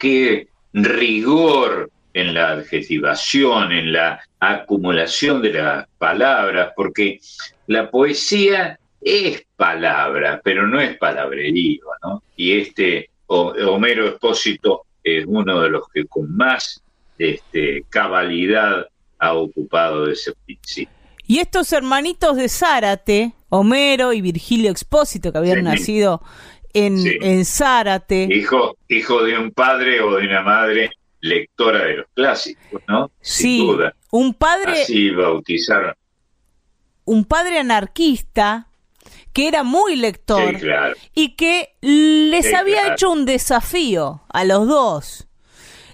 qué 0.00 0.48
rigor 0.72 1.90
en 2.16 2.32
la 2.34 2.50
adjetivación, 2.52 3.72
en 3.72 3.92
la 3.92 4.20
acumulación 4.40 5.42
de 5.42 5.52
las 5.52 5.86
palabras, 5.98 6.72
porque 6.74 7.20
la 7.66 7.90
poesía 7.90 8.78
es 9.00 9.44
palabra, 9.56 10.40
pero 10.42 10.66
no 10.66 10.80
es 10.80 10.96
palabrerío, 10.96 11.84
¿no? 12.02 12.22
Y 12.36 12.58
este 12.58 13.10
Ho- 13.26 13.54
Homero 13.70 14.06
Expósito 14.06 14.82
es 15.04 15.24
uno 15.26 15.60
de 15.60 15.68
los 15.70 15.82
que 15.92 16.06
con 16.06 16.34
más 16.36 16.82
este, 17.18 17.84
cabalidad 17.90 18.86
ha 19.18 19.34
ocupado 19.34 20.10
ese 20.10 20.32
principio. 20.44 20.94
Y 21.26 21.38
estos 21.40 21.72
hermanitos 21.72 22.36
de 22.36 22.48
Zárate, 22.48 23.32
Homero 23.48 24.12
y 24.12 24.20
Virgilio 24.20 24.70
Expósito, 24.70 25.32
que 25.32 25.38
habían 25.38 25.58
Sí. 25.58 25.62
nacido 25.64 26.22
en, 26.72 26.98
Sí. 26.98 27.18
en 27.20 27.44
Zárate, 27.44 28.28
hijo, 28.30 28.76
hijo 28.88 29.22
de 29.24 29.38
un 29.38 29.50
padre 29.50 30.00
o 30.00 30.16
de 30.16 30.26
una 30.26 30.42
madre 30.42 30.90
lectora 31.26 31.84
de 31.84 31.96
los 31.98 32.06
clásicos, 32.14 32.82
¿no? 32.88 33.10
Sin 33.20 33.46
sí, 33.60 33.66
duda. 33.66 33.94
un 34.10 34.34
padre, 34.34 34.82
Así 34.82 35.10
bautizaron. 35.10 35.94
un 37.04 37.24
padre 37.24 37.58
anarquista 37.58 38.68
que 39.32 39.48
era 39.48 39.62
muy 39.62 39.96
lector 39.96 40.50
Sí, 40.54 40.56
claro. 40.60 40.94
y 41.14 41.36
que 41.36 41.76
les 41.82 42.46
Sí, 42.46 42.54
había 42.54 42.80
claro. 42.80 42.94
hecho 42.94 43.10
un 43.10 43.24
desafío 43.26 44.22
a 44.30 44.44
los 44.44 44.66
dos. 44.66 45.28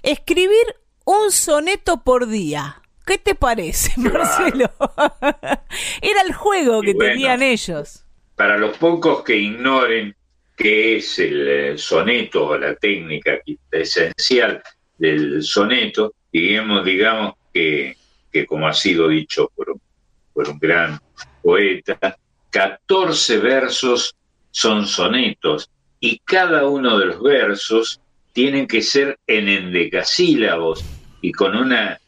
Escribir 0.01 0.75
un 1.05 1.31
soneto 1.31 2.03
por 2.03 2.27
día. 2.27 2.81
¿Qué 3.05 3.17
te 3.17 3.35
parece, 3.35 3.91
Marcelo? 3.99 4.71
Era 6.01 6.21
el 6.25 6.33
juego 6.33 6.81
Y 6.83 6.87
que 6.87 6.93
bueno. 6.93 7.11
tenían 7.11 7.41
ellos. 7.43 8.05
Para 8.35 8.57
los 8.57 8.77
pocos 8.77 9.23
que 9.23 9.35
ignoren 9.35 10.15
qué 10.55 10.97
es 10.97 11.19
el 11.19 11.47
eh, 11.47 11.77
soneto 11.77 12.47
o 12.47 12.57
la 12.57 12.75
técnica 12.75 13.33
esencial 13.71 14.61
del 15.03 15.43
soneto, 15.43 16.13
digamos, 16.31 16.85
digamos 16.85 17.33
que, 17.53 17.97
que 18.31 18.45
como 18.45 18.69
ha 18.69 18.73
sido 18.73 19.09
dicho 19.09 19.51
por 19.53 19.71
un, 19.71 20.59
gran 20.59 20.97
poeta, 21.41 22.17
14 22.49 23.37
versos 23.39 24.15
son 24.49 24.87
sonetos 24.87 25.69
y 25.99 26.19
cada 26.19 26.65
uno 26.69 26.97
de 26.97 27.07
los 27.07 27.21
versos 27.21 27.99
tienen 28.31 28.65
que 28.65 28.81
ser 28.81 29.19
en 29.27 29.49
endecasílabos 29.49 30.85
y 31.21 31.33
con 31.33 31.53
una, 31.53 31.99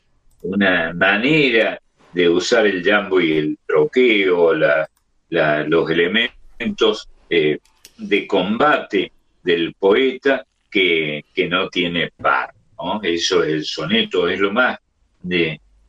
una 0.43 0.93
manera 0.93 1.77
de 2.13 2.29
usar 2.29 2.65
el 2.65 2.81
jambo 2.81 3.19
y 3.19 3.33
el 3.33 3.57
troqueo, 3.67 4.53
los 4.53 5.89
elementos 5.91 7.09
eh, 7.29 7.59
de 7.97 8.25
combate 8.25 9.11
del 9.43 9.73
poeta 9.73 10.45
que, 10.71 11.25
que 11.33 11.49
no 11.49 11.67
tiene 11.67 12.11
par. 12.11 12.54
¿No? 12.77 13.01
Eso 13.03 13.43
es 13.43 13.53
el 13.53 13.65
soneto, 13.65 14.27
es 14.27 14.39
lo 14.39 14.51
más 14.51 14.79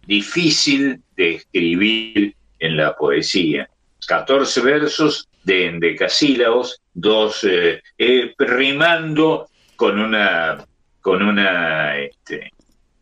difícil 0.07 1.01
de 1.17 1.35
escribir 1.35 2.35
en 2.59 2.77
la 2.77 2.97
poesía. 2.97 3.69
14 4.07 4.61
versos 4.61 5.29
de 5.45 5.67
endecasílabos, 5.67 6.81
dos 6.95 7.45
eh, 7.45 7.83
eh, 7.99 8.35
rimando 8.39 9.49
con 9.77 10.01
una 10.01 10.65
con 11.01 11.23
una 11.23 11.97
este, 11.99 12.53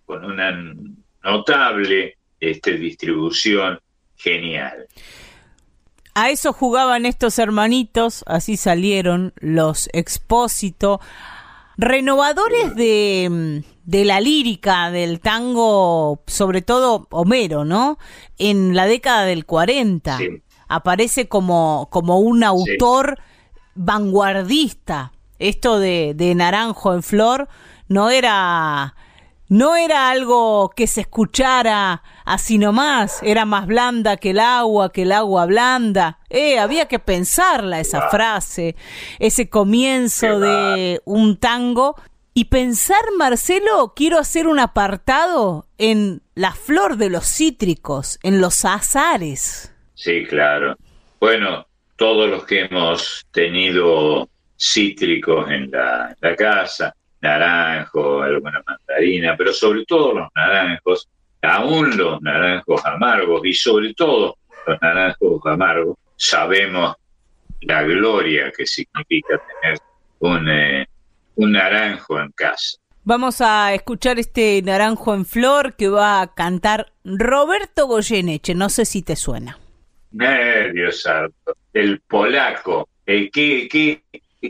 con 0.05 0.24
una 0.24 0.74
notable 1.22 2.16
este, 2.41 2.72
distribución 2.72 3.78
genial. 4.16 4.87
A 6.14 6.30
eso 6.30 6.53
jugaban 6.53 7.07
estos 7.07 7.39
hermanitos, 7.39 8.22
así 8.26 8.57
salieron 8.57 9.32
los 9.41 9.89
expósito, 9.93 11.01
renovadores 11.76 12.76
de, 12.76 13.28
mm, 13.30 13.74
de 13.85 14.05
la 14.05 14.20
lírica, 14.20 14.91
del 14.91 15.20
tango, 15.20 16.22
sobre 16.26 16.62
todo 16.62 17.07
Homero, 17.11 17.64
¿no? 17.64 17.99
En 18.39 18.74
la 18.74 18.87
década 18.87 19.24
del 19.24 19.47
40. 19.47 20.18
Sí. 20.18 20.43
Aparece 20.68 21.28
como, 21.28 21.89
como 21.91 22.18
un 22.18 22.43
autor 22.45 23.18
vanguardista. 23.74 25.12
Esto 25.39 25.78
de, 25.78 26.14
de 26.14 26.35
Naranjo 26.35 26.95
en 26.95 27.03
Flor 27.03 27.49
no 27.89 28.11
era 28.11 28.95
no 29.49 29.76
era 29.76 30.11
algo 30.11 30.70
que 30.74 30.87
se 30.87 31.03
escuchara 31.03 32.03
así 32.24 32.57
nomás, 32.57 33.20
era 33.22 33.45
más 33.45 33.66
blanda 33.66 34.16
que 34.16 34.30
el 34.30 34.41
agua, 34.41 34.91
que 34.91 35.03
el 35.03 35.12
agua 35.12 35.45
blanda. 35.47 36.18
Eh, 36.30 36.59
había 36.59 36.89
que 36.89 36.99
pensarla 36.99 37.78
esa 37.78 38.09
frase, 38.09 38.74
ese 39.18 39.49
comienzo 39.49 40.41
de 40.41 41.01
un 41.05 41.37
tango. 41.37 41.97
Y 42.37 42.47
pensar, 42.47 43.01
Marcelo, 43.16 43.93
quiero 43.95 44.18
hacer 44.18 44.49
un 44.49 44.59
apartado 44.59 45.68
en 45.78 46.20
la 46.35 46.51
flor 46.51 46.97
de 46.97 47.09
los 47.09 47.26
cítricos, 47.26 48.18
en 48.24 48.41
los 48.41 48.64
azares. 48.64 49.72
Sí, 49.95 50.26
claro. 50.26 50.74
Bueno, 51.20 51.64
todos 51.95 52.28
los 52.28 52.45
que 52.45 52.62
hemos 52.62 53.24
tenido 53.30 54.28
cítricos 54.59 55.49
en 55.49 55.70
la, 55.70 56.16
casa, 56.37 56.93
naranjo, 57.20 58.22
alguna 58.22 58.61
mandarina, 58.66 59.37
pero 59.37 59.53
sobre 59.53 59.85
todo 59.85 60.14
los 60.14 60.28
naranjos, 60.35 61.09
aún 61.41 61.97
los 61.97 62.20
naranjos 62.20 62.85
amargos 62.85 63.43
y 63.45 63.55
sobre 63.55 63.95
todo 63.95 64.37
los 64.66 64.82
naranjos 64.82 65.41
amargos, 65.45 65.97
sabemos 66.16 66.97
la 67.61 67.85
gloria 67.85 68.51
que 68.51 68.66
significa 68.66 69.41
tener 69.62 69.78
un, 70.18 70.49
eh, 70.51 70.89
un 71.37 71.53
naranjo 71.53 72.20
en 72.20 72.30
casa. 72.32 72.78
Vamos 73.03 73.41
a 73.43 73.74
escuchar 73.74 74.18
este 74.18 74.62
naranjo 74.62 75.14
en 75.14 75.26
flor 75.26 75.76
que 75.76 75.89
va 75.89 76.22
a 76.22 76.35
cantar 76.35 76.93
Roberto 77.05 77.87
Goyeneche, 77.87 78.55
no 78.55 78.70
sé 78.70 78.87
si 78.87 79.03
te 79.03 79.14
suena. 79.14 79.59
Eh, 80.18 80.70
Dios 80.72 81.03
santo, 81.03 81.57
el 81.72 82.01
polaco, 82.01 82.89
eh, 83.05 83.28
qué, 83.30 83.68
qué, 83.70 84.03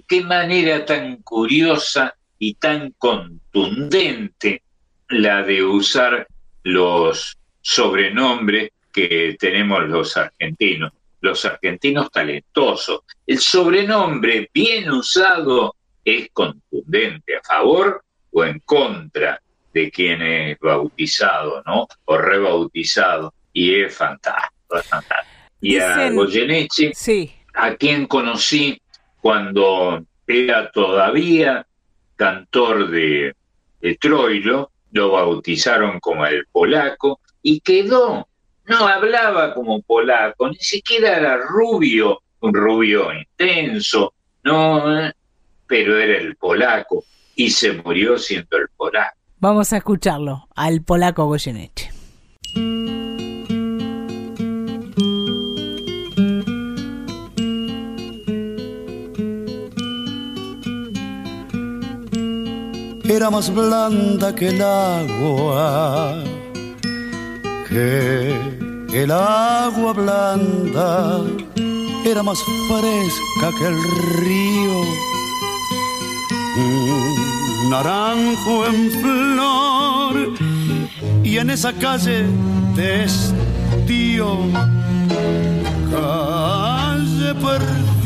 qué 0.07 0.21
manera 0.21 0.85
tan 0.85 1.17
curiosa 1.23 2.15
y 2.39 2.55
tan 2.55 2.93
contundente 2.99 4.63
la 5.09 5.43
de 5.43 5.65
usar 5.65 6.27
los 6.63 7.37
sobrenombres 7.61 8.71
que 8.93 9.37
tenemos 9.39 9.83
los 9.89 10.17
argentinos, 10.17 10.93
los 11.21 11.45
argentinos 11.45 12.11
talentosos. 12.13 13.01
El 13.27 13.39
sobrenombre 13.39 14.49
bien 14.55 14.91
usado 14.93 15.75
es 16.05 16.29
contundente 16.33 17.37
a 17.37 17.43
favor 17.43 18.05
o 18.33 18.45
en 18.45 18.61
contra 18.61 19.41
de 19.73 19.91
quien 19.91 20.23
es 20.23 20.59
bautizado, 20.61 21.63
¿no? 21.67 21.87
O 22.05 22.17
rebautizado. 22.19 23.35
Y 23.53 23.81
es 23.81 23.95
fantástico, 23.97 24.77
es 24.79 24.87
fantástico. 24.87 25.33
Y 25.61 25.79
a 25.79 26.11
Goyeneche, 26.11 26.93
Sí. 26.95 27.33
a 27.55 27.75
quien 27.75 28.07
conocí 28.07 28.81
cuando 29.21 30.05
era 30.27 30.71
todavía 30.71 31.67
cantor 32.17 32.91
de, 32.91 33.35
de 33.81 33.95
Troilo, 33.97 34.71
lo 34.93 35.11
bautizaron 35.13 35.99
como 36.01 36.27
el 36.27 36.47
polaco 36.47 37.21
y 37.43 37.61
quedó, 37.61 38.29
no 38.67 38.89
hablaba 38.89 39.55
como 39.55 39.83
polaco, 39.83 40.49
ni 40.49 40.57
siquiera 40.57 41.17
era 41.19 41.37
rubio, 41.39 42.23
un 42.41 42.55
rubio 42.55 43.13
intenso, 43.13 44.15
no, 44.45 45.11
pero 45.67 45.99
era 45.99 46.19
el 46.19 46.37
polaco 46.37 47.05
y 47.35 47.51
se 47.51 47.73
murió 47.73 48.19
siendo 48.19 48.57
el 48.57 48.69
polaco. 48.77 49.17
Vamos 49.39 49.73
a 49.73 49.79
escucharlo 49.79 50.49
al 50.55 50.83
polaco 50.83 51.27
Goyeneche. 51.27 51.91
era 63.17 63.31
más 63.31 63.55
blanda 63.55 64.35
que 64.35 64.49
el 64.49 64.61
agua, 64.61 66.25
que 67.69 68.35
el 68.93 69.11
agua 69.11 69.93
blanda 69.93 71.23
era 72.05 72.23
más 72.25 72.39
fresca 72.69 73.51
que 73.59 73.67
el 73.67 73.83
río. 74.19 75.14
Un 76.57 77.69
naranjo 77.69 78.67
en 78.67 78.91
flor 78.93 80.35
y 81.25 81.39
en 81.39 81.51
esa 81.51 81.73
calle 81.73 82.25
de 82.77 83.05
estío, 83.05 84.39
calle 85.91 87.35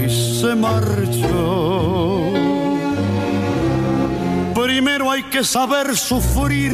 y 0.05 0.09
se 0.09 0.53
marchó. 0.53 2.31
Primero 4.53 5.09
hay 5.09 5.23
que 5.23 5.43
saber 5.43 5.97
sufrir, 5.97 6.71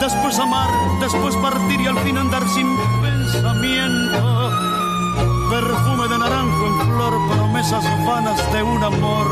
después 0.00 0.38
amar, 0.38 0.70
después 1.00 1.34
partir 1.36 1.80
y 1.80 1.86
al 1.88 1.98
fin 1.98 2.16
andar 2.16 2.48
sin 2.48 2.68
pensamiento. 3.32 4.52
Perfume 5.50 6.08
de 6.08 6.18
naranjo 6.18 6.66
en 6.66 6.80
flor, 6.80 7.14
promesas 7.28 7.84
vanas 8.06 8.52
de 8.52 8.62
un 8.62 8.82
amor 8.82 9.26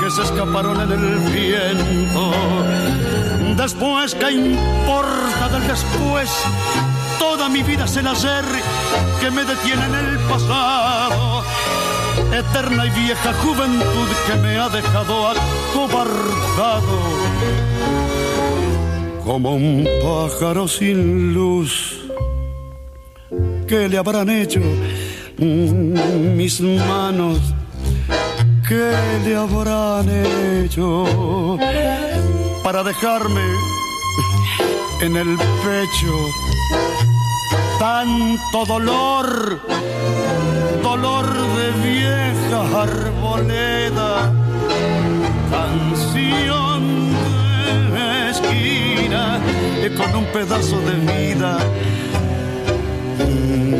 que 0.00 0.10
se 0.10 0.22
escaparon 0.22 0.80
en 0.80 0.92
el 0.92 1.18
viento. 1.30 2.32
Después, 3.56 4.14
¿qué 4.14 4.32
importa 4.32 5.48
del 5.52 5.66
después? 5.68 6.30
Toda 7.18 7.48
mi 7.48 7.62
vida 7.62 7.84
es 7.84 7.96
el 7.96 8.06
hacer 8.06 8.44
que 9.20 9.30
me 9.30 9.44
detiene 9.44 9.84
en 9.86 9.94
el 9.94 10.18
pasado. 10.20 11.42
Eterna 12.32 12.86
y 12.86 12.90
vieja 12.90 13.32
juventud 13.34 14.08
que 14.26 14.34
me 14.36 14.58
ha 14.58 14.68
dejado 14.68 15.28
acobardado. 15.28 16.98
Como 19.24 19.54
un 19.54 19.86
pájaro 20.02 20.66
sin 20.66 21.34
luz. 21.34 22.09
¿Qué 23.70 23.88
le 23.88 23.98
habrán 23.98 24.28
hecho 24.28 24.58
mm, 25.38 26.36
mis 26.36 26.60
manos? 26.60 27.38
¿Qué 28.68 28.90
le 29.24 29.36
habrán 29.36 30.08
hecho 30.64 31.56
para 32.64 32.82
dejarme 32.82 33.44
en 35.02 35.16
el 35.16 35.36
pecho 35.36 36.12
tanto 37.78 38.66
dolor, 38.66 39.60
dolor 40.82 41.26
de 41.56 41.70
vieja 41.90 42.82
arboleda, 42.82 44.32
canción 45.48 47.12
de 47.92 48.30
esquina 48.30 49.38
y 49.86 49.90
con 49.96 50.16
un 50.16 50.24
pedazo 50.32 50.80
de 50.80 50.94
vida, 51.12 51.58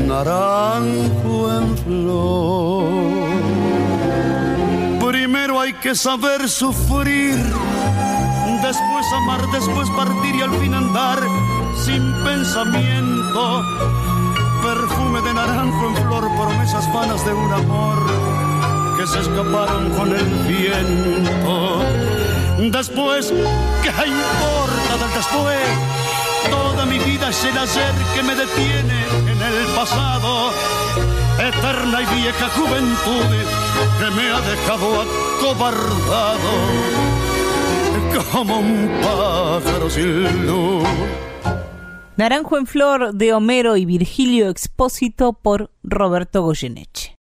naranjo 0.07 1.53
en 1.59 1.79
flor. 1.79 2.85
Primero 5.11 5.61
hay 5.61 5.73
que 5.75 5.95
saber 5.95 6.49
sufrir, 6.49 7.37
después 8.63 9.07
amar, 9.17 9.47
después 9.53 9.89
partir 9.91 10.35
y 10.37 10.43
al 10.43 10.51
fin 10.61 10.75
andar 10.75 11.19
sin 11.85 12.13
pensamiento. 12.25 13.63
Perfume 14.63 15.21
de 15.23 15.35
naranjo 15.35 15.89
en 15.89 15.97
flor, 15.97 16.29
promesas 16.37 16.93
vanas 16.93 17.25
de 17.25 17.33
un 17.33 17.53
amor 17.53 17.99
que 18.99 19.07
se 19.07 19.21
escaparon 19.21 19.91
con 19.91 20.15
el 20.15 20.27
viento. 20.47 21.83
Después, 22.71 23.33
¿qué 23.83 23.89
importa 23.89 24.97
del 24.99 25.15
después? 25.15 26.00
Toda 26.81 26.93
mi 26.93 26.99
vida 26.99 27.29
es 27.29 27.45
el 27.45 27.59
hacer 27.59 27.93
que 28.15 28.23
me 28.23 28.35
detiene 28.35 29.05
en 29.31 29.43
el 29.43 29.67
pasado. 29.77 30.51
Eterna 31.39 32.01
y 32.01 32.07
vieja 32.23 32.49
juventud 32.49 33.37
que 33.99 34.11
me 34.17 34.31
ha 34.31 34.41
dejado 34.41 35.03
acobardado 35.03 36.51
como 38.33 38.61
un 38.61 38.99
pájaro 39.03 39.91
sin 39.91 40.47
luz. 40.47 40.89
Naranjo 42.17 42.57
en 42.57 42.67
Flor 42.67 43.13
de 43.13 43.35
Homero 43.35 43.77
y 43.77 43.85
Virgilio 43.85 44.49
Expósito 44.49 45.35
por 45.35 45.71
Roberto 45.83 46.41
Goyeneche. 46.41 47.20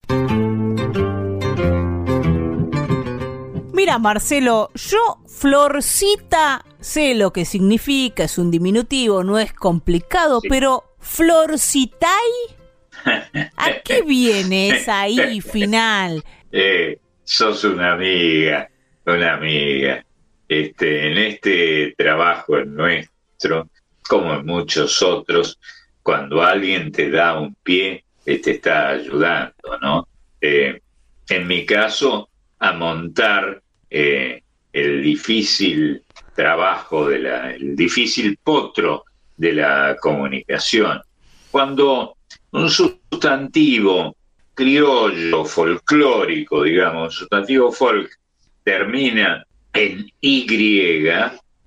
Mira, 3.82 3.98
Marcelo, 3.98 4.70
yo 4.76 5.18
Florcita 5.26 6.64
sé 6.78 7.16
lo 7.16 7.32
que 7.32 7.44
significa, 7.44 8.22
es 8.22 8.38
un 8.38 8.48
diminutivo, 8.48 9.24
no 9.24 9.40
es 9.40 9.52
complicado, 9.52 10.40
Sí. 10.40 10.46
pero 10.48 10.84
Florcitay, 11.00 12.30
¿a 13.56 13.72
qué 13.84 14.02
viene 14.02 14.68
esa 14.68 15.08
I 15.08 15.40
final? 15.52 16.22
Eh, 16.52 17.00
sos 17.24 17.64
una 17.64 17.94
amiga, 17.94 18.70
una 19.04 19.34
amiga. 19.34 20.06
Este, 20.46 21.08
en 21.10 21.18
este 21.18 21.92
trabajo 21.98 22.58
en 22.58 22.76
nuestro, 22.76 23.68
como 24.08 24.34
en 24.34 24.46
muchos 24.46 25.02
otros, 25.02 25.58
cuando 26.04 26.40
alguien 26.40 26.92
te 26.92 27.10
da 27.10 27.36
un 27.36 27.56
pie, 27.64 28.04
eh, 28.26 28.38
te 28.38 28.52
está 28.52 28.90
ayudando, 28.90 29.54
¿no? 29.80 30.06
Eh, 30.40 30.80
en 31.28 31.46
mi 31.48 31.66
caso, 31.66 32.28
a 32.60 32.72
montar 32.74 33.60
eh, 33.94 34.42
el 34.72 35.02
difícil 35.02 36.02
trabajo, 36.34 37.08
de 37.08 37.18
la, 37.18 37.50
el 37.52 37.76
difícil 37.76 38.38
potro 38.42 39.04
de 39.36 39.52
la 39.52 39.96
comunicación. 40.00 41.00
Cuando 41.50 42.16
un 42.52 42.70
sustantivo 42.70 44.16
criollo, 44.54 45.44
folclórico, 45.44 46.62
digamos, 46.62 47.04
un 47.04 47.10
sustantivo 47.10 47.70
folk, 47.70 48.10
termina 48.64 49.44
en 49.74 50.10
Y, 50.20 51.06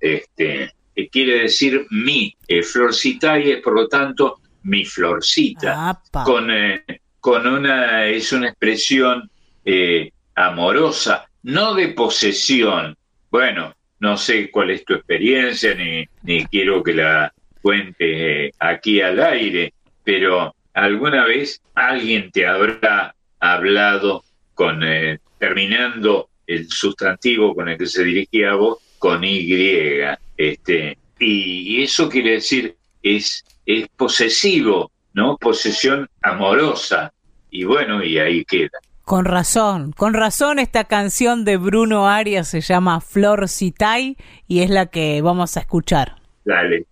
este, 0.00 0.72
que 0.94 1.08
quiere 1.08 1.42
decir 1.42 1.86
mi, 1.90 2.34
eh, 2.48 2.62
florcitae 2.62 3.52
es 3.52 3.62
por 3.62 3.74
lo 3.74 3.86
tanto 3.86 4.40
mi 4.62 4.84
florcita, 4.84 5.90
Apa. 5.90 6.24
con, 6.24 6.50
eh, 6.50 6.82
con 7.20 7.46
una, 7.46 8.06
es 8.06 8.32
una 8.32 8.48
expresión 8.48 9.30
eh, 9.64 10.10
amorosa, 10.34 11.25
no 11.46 11.74
de 11.74 11.88
posesión. 11.88 12.96
Bueno, 13.30 13.72
no 14.00 14.16
sé 14.16 14.50
cuál 14.50 14.70
es 14.70 14.84
tu 14.84 14.94
experiencia, 14.94 15.76
ni, 15.76 16.44
quiero 16.46 16.82
que 16.82 16.92
la 16.92 17.32
cuente 17.62 18.46
eh, 18.46 18.52
aquí 18.58 19.00
al 19.00 19.22
aire, 19.22 19.72
pero 20.02 20.54
alguna 20.74 21.24
vez 21.24 21.60
alguien 21.74 22.32
te 22.32 22.46
habrá 22.46 23.14
hablado 23.38 24.24
con, 24.54 24.82
eh, 24.82 25.20
terminando 25.38 26.30
el 26.48 26.68
sustantivo 26.68 27.54
con 27.54 27.68
el 27.68 27.78
que 27.78 27.86
se 27.86 28.02
dirigía 28.02 28.50
a 28.50 28.56
vos, 28.56 28.78
con 28.98 29.22
Y. 29.22 30.00
Este, 30.36 30.98
y, 31.20 31.76
y 31.76 31.82
eso 31.84 32.08
quiere 32.08 32.32
decir, 32.32 32.74
es, 33.04 33.44
es 33.64 33.86
posesivo, 33.96 34.90
¿no? 35.14 35.36
Posesión 35.36 36.08
amorosa. 36.22 37.12
Y 37.52 37.62
bueno, 37.62 38.02
y 38.02 38.18
ahí 38.18 38.44
queda. 38.44 38.80
Con 39.06 39.24
razón, 39.24 39.92
con 39.92 40.14
razón 40.14 40.58
esta 40.58 40.82
canción 40.82 41.44
de 41.44 41.58
Bruno 41.58 42.08
Arias 42.08 42.48
se 42.48 42.60
llama 42.60 43.00
Florcitay 43.00 44.16
y 44.48 44.62
es 44.62 44.70
la 44.70 44.86
que 44.86 45.22
vamos 45.22 45.56
a 45.56 45.60
escuchar. 45.60 46.16
Dale. 46.44 46.88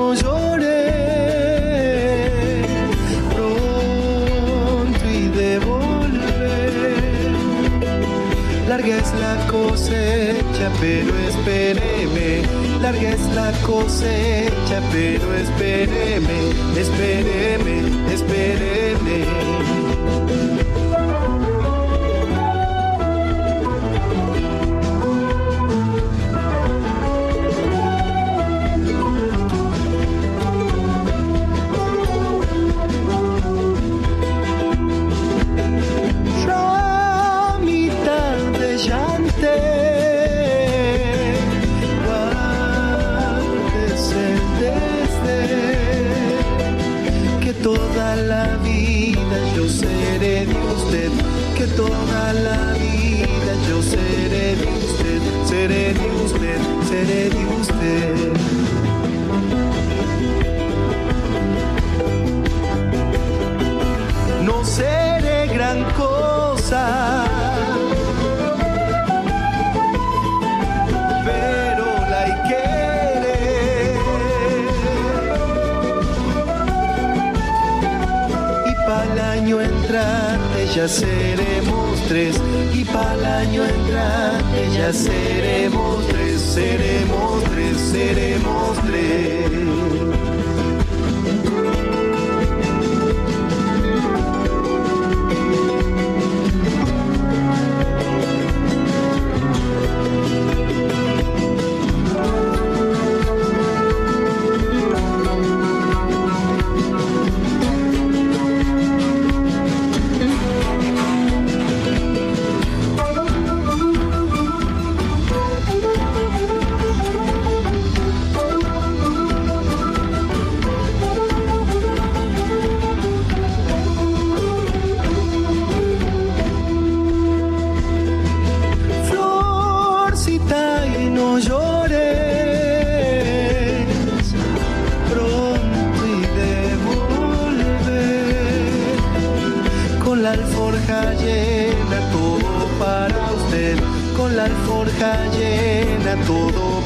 no 0.00 0.14
lloré. 0.14 0.80
Pronto 3.34 5.04
y 5.20 5.28
de 5.38 5.58
volver. 5.58 6.72
Larga 8.68 8.96
es 9.02 9.10
la 9.24 9.34
cosecha, 9.54 10.66
pero 10.80 11.12
espéreme. 11.30 12.28
Larga 12.80 13.10
es 13.10 13.24
la 13.34 13.52
cosecha, 13.68 14.78
pero 14.92 15.26
espéreme, 15.44 16.38
espéreme, 16.84 17.76
espéreme. 18.16 19.59
Seré 56.90 57.30
de 57.30 57.42
usted. 57.60 58.32
no 64.42 64.64
seré 64.64 65.46
gran 65.54 65.84
cosa. 66.02 66.84
Pero 71.26 71.86
la 72.10 72.20
hay 72.24 72.34
querer. 72.48 73.98
Y 78.70 78.74
para 78.86 79.04
el 79.12 79.18
año 79.36 79.60
entrante 79.60 80.66
ya 80.74 80.88
seremos 80.88 82.00
tres. 82.08 82.34
Y 82.74 82.84
para 82.84 83.14
el 83.14 83.24
año 83.24 83.64
entrante 83.64 84.60
ya 84.76 84.92
seremos. 84.92 85.99
Seremos 86.52 87.44
tres, 87.44 87.76
seremos 87.78 88.76
tres. 88.84 90.39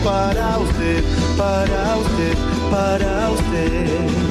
Para 0.05 0.59
usted, 0.59 1.03
para 1.37 1.97
usted, 1.97 2.37
para 2.71 3.31
usted. 3.31 4.24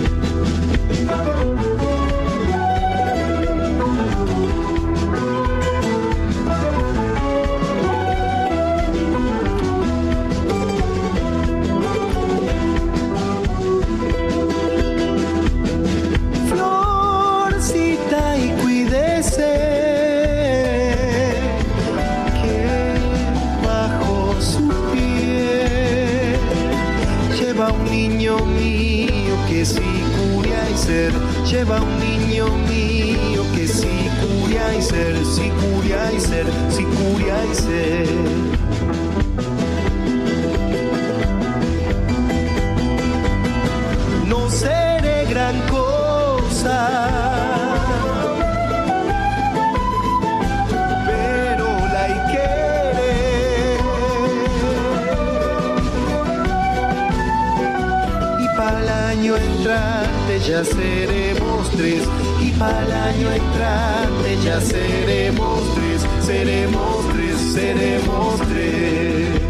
Lleva 31.45 31.81
un 31.81 31.99
niño 31.99 32.45
mío 32.69 33.43
que 33.55 33.67
sí 33.67 34.09
curia 34.21 34.75
y 34.75 34.81
ser, 34.81 35.25
sí 35.25 35.51
curia 35.61 36.11
y 36.11 36.19
ser, 36.19 36.45
sí 36.69 36.83
curia 36.83 37.45
y 37.51 37.55
ser. 37.55 38.32
Ya 60.47 60.63
seremos 60.63 61.69
tres. 61.71 62.03
Y 62.41 62.51
para 62.51 62.85
el 62.85 62.91
año 62.91 63.31
entrante 63.31 64.37
ya 64.43 64.59
seremos 64.59 65.61
tres. 65.75 66.25
Seremos 66.25 67.13
tres, 67.13 67.37
seremos 67.53 68.39
tres. 68.49 69.42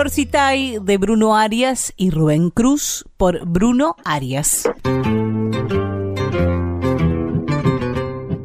Flor 0.00 0.10
Citay 0.10 0.78
de 0.80 0.96
Bruno 0.96 1.36
Arias 1.36 1.92
y 1.94 2.08
Rubén 2.08 2.48
Cruz 2.48 3.04
por 3.18 3.46
Bruno 3.46 3.96
Arias. 4.02 4.66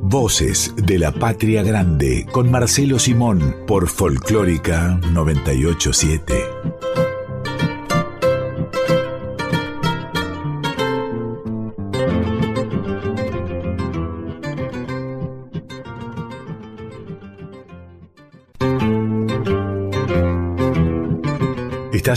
Voces 0.01 0.74
de 0.76 0.99
la 0.99 1.14
Patria 1.14 1.64
Grande 1.64 2.26
con 2.30 2.51
Marcelo 2.51 2.99
Simón 2.99 3.56
por 3.68 3.88
Folclórica 3.88 4.99
987. 5.14 6.55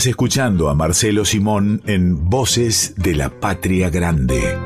Escuchando 0.05 0.69
a 0.69 0.75
Marcelo 0.75 1.25
Simón 1.25 1.81
en 1.85 2.29
Voces 2.29 2.93
de 2.95 3.15
la 3.15 3.29
Patria 3.29 3.89
Grande. 3.89 4.57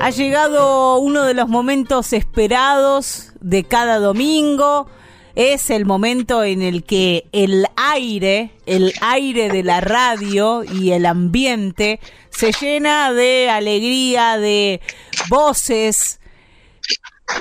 Ha 0.00 0.10
llegado 0.10 0.98
uno 0.98 1.22
de 1.24 1.32
los 1.32 1.48
momentos 1.48 2.12
esperados 2.12 3.32
de 3.40 3.64
cada 3.64 3.98
domingo. 3.98 4.88
Es 5.34 5.70
el 5.70 5.86
momento 5.86 6.44
en 6.44 6.60
el 6.60 6.84
que 6.84 7.26
el 7.32 7.66
aire, 7.76 8.50
el 8.66 8.92
aire 9.00 9.48
de 9.48 9.62
la 9.62 9.80
radio 9.80 10.64
y 10.64 10.90
el 10.90 11.06
ambiente 11.06 11.98
se 12.28 12.52
llena 12.52 13.12
de 13.12 13.48
alegría, 13.48 14.36
de 14.36 14.82
voces 15.30 16.20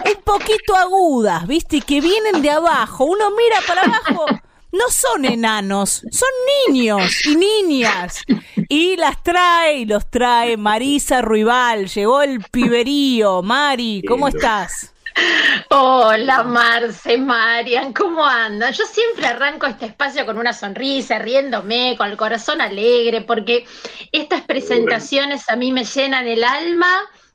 un 0.06 0.22
poquito 0.24 0.76
agudas, 0.76 1.48
¿viste? 1.48 1.78
Y 1.78 1.82
que 1.82 2.02
vienen 2.02 2.42
de 2.42 2.52
abajo. 2.52 3.06
Uno 3.06 3.32
mira 3.32 3.58
para 3.68 3.82
abajo. 3.82 4.26
No 4.72 4.90
son 4.90 5.26
enanos, 5.26 6.02
son 6.12 6.30
niños 6.68 7.26
y 7.26 7.36
niñas. 7.36 8.24
Y 8.70 8.96
las 8.96 9.22
trae 9.22 9.80
y 9.80 9.86
los 9.86 10.10
trae 10.10 10.58
Marisa 10.58 11.22
Ruibal. 11.22 11.88
Llegó 11.88 12.24
el 12.24 12.42
piberío. 12.42 13.44
Mari, 13.44 14.04
¿cómo 14.08 14.28
estás? 14.28 14.94
Hola 15.70 16.42
Marce, 16.42 17.20
Marian, 17.20 17.94
¿cómo 17.94 18.26
andan? 18.26 18.74
Yo 18.74 18.84
siempre 18.86 19.28
arranco 19.28 19.68
este 19.68 19.86
espacio 19.86 20.26
con 20.26 20.40
una 20.40 20.54
sonrisa, 20.54 21.20
riéndome, 21.20 21.96
con 21.98 22.10
el 22.10 22.18
corazón 22.18 22.62
alegre, 22.62 23.22
porque 23.22 23.66
estas 24.12 24.42
presentaciones 24.42 25.48
a 25.50 25.56
mí 25.56 25.72
me 25.72 25.86
llenan 25.86 26.28
el 26.28 26.44
alma 26.44 26.88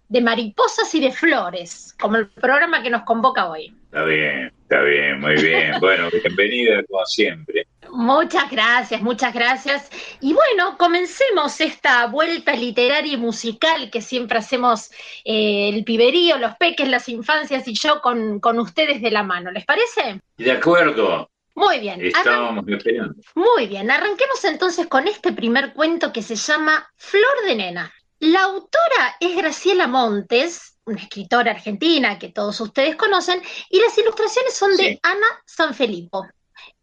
de 0.08 0.20
mariposas 0.20 0.94
y 0.94 1.00
de 1.00 1.12
flores, 1.12 1.94
como 2.00 2.16
el 2.16 2.28
programa 2.28 2.82
que 2.82 2.90
nos 2.90 3.02
convoca 3.02 3.48
hoy. 3.48 3.74
Está 3.84 4.04
bien, 4.04 4.52
está 4.62 4.82
bien, 4.82 5.20
muy 5.20 5.34
bien. 5.36 5.74
Bueno, 5.80 6.08
bienvenida 6.10 6.82
como 6.88 7.04
siempre. 7.06 7.66
Muchas 7.90 8.50
gracias, 8.50 9.00
muchas 9.00 9.32
gracias. 9.32 9.90
Y 10.20 10.34
bueno, 10.34 10.76
comencemos 10.76 11.60
esta 11.60 12.06
vuelta 12.06 12.54
literaria 12.54 13.14
y 13.14 13.16
musical 13.16 13.90
que 13.90 14.02
siempre 14.02 14.38
hacemos 14.38 14.90
eh, 15.24 15.70
el 15.70 15.84
piberío, 15.84 16.38
los 16.38 16.54
peques, 16.56 16.88
las 16.88 17.08
infancias 17.08 17.66
y 17.66 17.74
yo 17.74 18.00
con, 18.02 18.40
con 18.40 18.58
ustedes 18.58 19.00
de 19.00 19.10
la 19.10 19.22
mano. 19.22 19.50
¿Les 19.50 19.64
parece? 19.64 20.20
De 20.36 20.52
acuerdo. 20.52 21.30
Muy 21.54 21.80
bien. 21.80 22.04
Estábamos 22.04 22.64
esperando. 22.68 23.14
Muy 23.34 23.66
bien, 23.66 23.90
arranquemos 23.90 24.44
entonces 24.44 24.86
con 24.86 25.08
este 25.08 25.32
primer 25.32 25.72
cuento 25.72 26.12
que 26.12 26.22
se 26.22 26.36
llama 26.36 26.88
Flor 26.96 27.46
de 27.46 27.56
Nena. 27.56 27.92
La 28.20 28.42
autora 28.42 29.16
es 29.20 29.36
Graciela 29.36 29.86
Montes, 29.86 30.76
una 30.84 31.00
escritora 31.00 31.52
argentina 31.52 32.18
que 32.18 32.30
todos 32.30 32.60
ustedes 32.60 32.96
conocen, 32.96 33.40
y 33.70 33.78
las 33.80 33.96
ilustraciones 33.96 34.54
son 34.54 34.76
de 34.76 34.84
Sí. 34.84 35.00
Ana 35.02 35.26
Sanfilippo, 35.46 36.26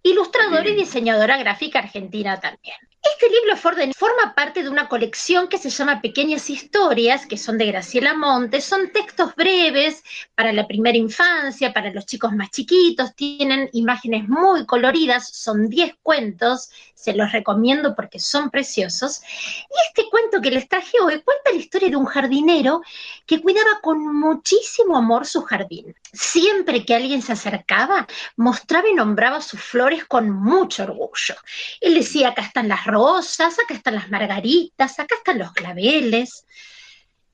ilustradora 0.01 0.69
y 0.69 0.75
diseñadora 0.75 1.37
gráfica 1.37 1.79
argentina 1.79 2.39
también. 2.39 2.77
Este 3.13 3.29
libro 3.29 3.55
Forden 3.55 3.93
forma 3.93 4.33
parte 4.33 4.63
de 4.63 4.69
una 4.69 4.89
colección 4.89 5.47
que 5.47 5.59
se 5.59 5.69
llama 5.69 6.01
Pequeñas 6.01 6.49
Historias, 6.49 7.27
que 7.27 7.37
son 7.37 7.57
de 7.57 7.67
Graciela 7.67 8.15
Montes. 8.15 8.65
Son 8.65 8.91
textos 8.91 9.35
breves 9.35 10.03
para 10.33 10.51
la 10.51 10.67
primera 10.67 10.97
infancia, 10.97 11.71
para 11.71 11.91
los 11.91 12.07
chicos 12.07 12.33
más 12.33 12.49
chiquitos. 12.49 13.13
Tienen 13.15 13.69
imágenes 13.73 14.27
muy 14.27 14.65
coloridas, 14.65 15.29
son 15.29 15.69
10 15.69 15.97
cuentos. 16.01 16.71
Se 16.95 17.13
los 17.13 17.31
recomiendo 17.31 17.95
porque 17.95 18.19
son 18.19 18.49
preciosos. 18.49 19.21
Y 19.21 19.87
este 19.87 20.09
cuento 20.09 20.41
que 20.41 20.49
les 20.49 20.67
traje 20.67 20.97
hoy 20.99 21.21
cuenta 21.21 21.51
la 21.51 21.57
historia 21.57 21.89
de 21.89 21.97
un 21.97 22.05
jardinero 22.05 22.81
que 23.27 23.39
cuidaba 23.39 23.81
con 23.81 23.99
muchísimo 24.15 24.97
amor 24.97 25.27
su 25.27 25.43
jardín. 25.43 25.95
Siempre 26.11 26.83
que 26.83 26.95
alguien 26.95 27.21
se 27.21 27.33
acercaba, 27.33 28.07
mostraba 28.37 28.89
y 28.89 28.95
nombraba 28.95 29.41
sus 29.41 29.61
flores 29.61 30.05
con 30.05 30.31
mucho 30.31 30.83
orgullo. 30.83 31.35
Él 31.81 31.93
decía, 31.93 32.29
acá 32.29 32.41
están 32.41 32.67
las 32.67 32.85
acá 32.95 33.73
están 33.73 33.95
las 33.95 34.09
margaritas, 34.09 34.99
acá 34.99 35.15
están 35.15 35.39
los 35.39 35.51
claveles. 35.53 36.45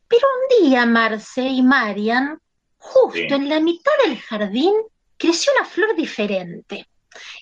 Pero 0.08 0.28
un 0.28 0.70
día 0.70 0.86
Marce 0.86 1.42
y 1.42 1.62
Marian, 1.62 2.40
justo 2.78 3.14
Sí. 3.14 3.28
en 3.30 3.48
la 3.50 3.60
mitad 3.60 3.92
del 4.04 4.20
jardín, 4.20 4.74
creció 5.18 5.54
una 5.58 5.66
flor 5.66 5.96
diferente. 5.96 6.88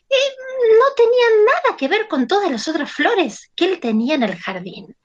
Y 0.10 0.78
no 0.80 0.94
tenía 0.96 1.26
nada 1.46 1.78
que 1.78 1.88
ver 1.88 2.08
con 2.08 2.28
todas 2.28 2.52
las 2.52 2.68
otras 2.68 2.92
flores 2.92 3.50
que 3.56 3.66
él 3.66 3.80
tenía 3.80 4.16
en 4.16 4.24
el 4.24 4.36
jardín. 4.36 4.96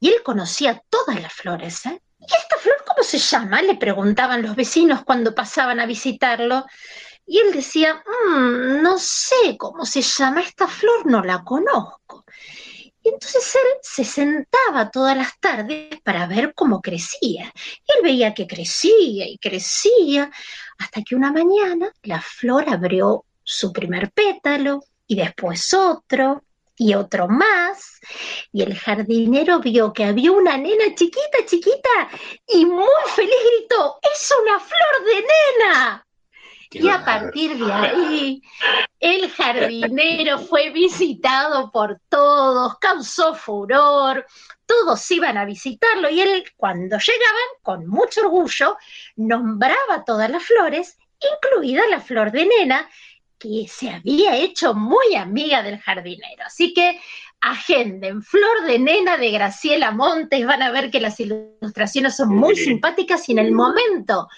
Y 0.00 0.08
él 0.08 0.22
conocía 0.22 0.82
todas 0.88 1.20
las 1.20 1.32
flores, 1.32 1.86
¿eh? 1.86 2.00
¿Y 2.20 2.24
esta 2.24 2.56
flor 2.58 2.76
cómo 2.86 3.02
se 3.02 3.18
llama? 3.18 3.62
Le 3.62 3.76
preguntaban 3.76 4.42
los 4.42 4.54
vecinos 4.54 5.04
cuando 5.04 5.34
pasaban 5.34 5.80
a 5.80 5.86
visitarlo. 5.86 6.66
Y 7.32 7.38
él 7.38 7.52
decía, 7.52 8.02
"Mm, 8.26 8.82
no 8.82 8.98
sé 8.98 9.56
cómo 9.56 9.86
se 9.86 10.02
llama, 10.02 10.40
esta 10.40 10.66
flor 10.66 11.06
no 11.06 11.22
la 11.22 11.44
conozco. 11.44 12.24
Y 13.04 13.10
entonces 13.10 13.54
él 13.54 13.70
se 13.82 14.04
sentaba 14.04 14.90
todas 14.90 15.16
las 15.16 15.38
tardes 15.38 16.00
para 16.02 16.26
ver 16.26 16.52
cómo 16.56 16.80
crecía. 16.80 17.52
Y 17.54 17.92
él 17.96 18.02
veía 18.02 18.34
que 18.34 18.48
crecía 18.48 19.28
y 19.28 19.38
crecía, 19.38 20.28
hasta 20.78 21.02
que 21.02 21.14
una 21.14 21.30
mañana 21.30 21.92
la 22.02 22.20
flor 22.20 22.68
abrió 22.68 23.24
su 23.44 23.72
primer 23.72 24.10
pétalo 24.10 24.82
y 25.06 25.14
después 25.14 25.72
otro 25.72 26.42
y 26.74 26.94
otro 26.94 27.28
más. 27.28 28.00
Y 28.50 28.62
el 28.62 28.76
jardinero 28.76 29.60
vio 29.60 29.92
que 29.92 30.04
había 30.04 30.32
una 30.32 30.56
nena 30.56 30.96
chiquita, 30.96 31.46
chiquita, 31.46 32.10
y 32.48 32.66
muy 32.66 33.04
feliz 33.14 33.36
gritó, 33.56 34.00
¡es 34.02 34.32
una 34.42 34.58
flor 34.58 35.04
de 35.06 35.14
nena! 35.14 36.06
Y 36.72 36.88
a 36.88 37.04
partir 37.04 37.58
de 37.58 37.72
ahí, 37.72 38.42
el 39.00 39.28
jardinero 39.30 40.38
fue 40.38 40.70
visitado 40.70 41.72
por 41.72 42.00
todos, 42.08 42.78
causó 42.78 43.34
furor, 43.34 44.24
todos 44.66 45.10
iban 45.10 45.36
a 45.36 45.44
visitarlo 45.44 46.08
y 46.10 46.20
él, 46.20 46.44
cuando 46.56 46.96
llegaban, 46.96 47.48
con 47.62 47.88
mucho 47.88 48.20
orgullo, 48.20 48.76
nombraba 49.16 50.04
todas 50.06 50.30
las 50.30 50.44
flores, 50.44 50.96
incluida 51.18 51.88
la 51.88 52.00
flor 52.00 52.30
de 52.30 52.46
nena, 52.46 52.88
que 53.36 53.66
se 53.66 53.90
había 53.90 54.36
hecho 54.36 54.72
muy 54.74 55.16
amiga 55.16 55.62
del 55.62 55.80
jardinero. 55.80 56.44
Así 56.44 56.72
que 56.72 57.00
agenden 57.40 58.22
Flor 58.22 58.66
de 58.66 58.78
Nena 58.78 59.16
de 59.16 59.30
Graciela 59.30 59.90
Montes, 59.92 60.44
van 60.46 60.62
a 60.62 60.70
ver 60.70 60.90
que 60.90 61.00
las 61.00 61.18
ilustraciones 61.20 62.16
son 62.16 62.34
muy 62.34 62.54
Sí. 62.56 62.64
simpáticas 62.64 63.28
y 63.28 63.32
en 63.32 63.38
el 63.38 63.52
momento, 63.52 64.28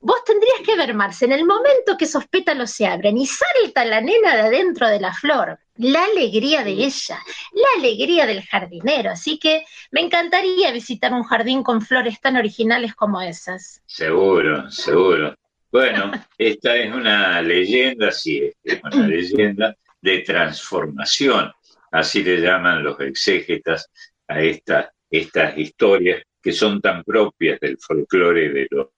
vos 0.00 0.24
tendrías 0.24 0.60
que 0.64 0.76
ver, 0.76 0.94
Marce, 0.94 1.24
en 1.24 1.32
el 1.32 1.44
momento 1.44 1.96
que 1.96 2.04
esos 2.04 2.26
pétalos 2.26 2.70
se 2.70 2.86
abren 2.86 3.16
y 3.16 3.26
salta 3.26 3.84
la 3.84 4.00
nena 4.00 4.34
de 4.34 4.42
adentro 4.42 4.88
de 4.88 5.00
la 5.00 5.12
flor, 5.14 5.58
la 5.76 6.04
alegría 6.04 6.64
de 6.64 6.72
ella, 6.72 7.18
la 7.52 7.68
alegría 7.78 8.26
del 8.26 8.42
jardinero. 8.42 9.10
Así 9.10 9.38
que 9.38 9.64
me 9.92 10.00
encantaría 10.00 10.72
visitar 10.72 11.12
un 11.12 11.22
jardín 11.22 11.62
con 11.62 11.80
flores 11.80 12.20
tan 12.20 12.36
originales 12.36 12.94
como 12.94 13.20
esas. 13.20 13.80
Seguro, 13.86 14.70
seguro. 14.70 15.34
Bueno, 15.70 16.10
esta 16.38 16.76
es 16.76 16.92
una 16.92 17.40
leyenda, 17.42 18.10
sí, 18.10 18.50
es 18.64 18.80
una 18.82 19.06
leyenda 19.06 19.76
de 20.00 20.18
transformación, 20.20 21.52
así 21.92 22.22
le 22.22 22.40
llaman 22.40 22.82
los 22.82 22.98
exégetas 23.00 23.88
a 24.28 24.40
esta- 24.40 24.92
estas 25.10 25.56
historias 25.58 26.22
que 26.42 26.52
son 26.52 26.80
tan 26.80 27.02
propias 27.02 27.58
del 27.60 27.78
folclore 27.78 28.48
de 28.50 28.66
los 28.70 28.88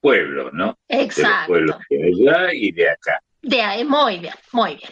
pueblos, 0.00 0.52
¿no? 0.52 0.78
De 0.88 0.96
los 0.96 1.04
Exacto. 1.06 1.46
pueblos 1.48 1.76
de 1.88 2.04
allá 2.06 2.52
y 2.54 2.72
de 2.72 2.90
acá. 2.90 3.20
De 3.42 3.62
ahí, 3.62 3.84
muy 3.84 4.18
bien, 4.18 4.34
muy 4.52 4.76
bien. 4.76 4.90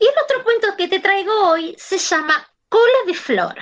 Y 0.00 0.04
el 0.06 0.14
otro 0.24 0.42
cuento 0.42 0.68
que 0.76 0.88
te 0.88 1.00
traigo 1.00 1.50
hoy 1.50 1.74
se 1.78 1.98
llama 1.98 2.34
Cola 2.68 3.04
de 3.06 3.14
Flor. 3.14 3.54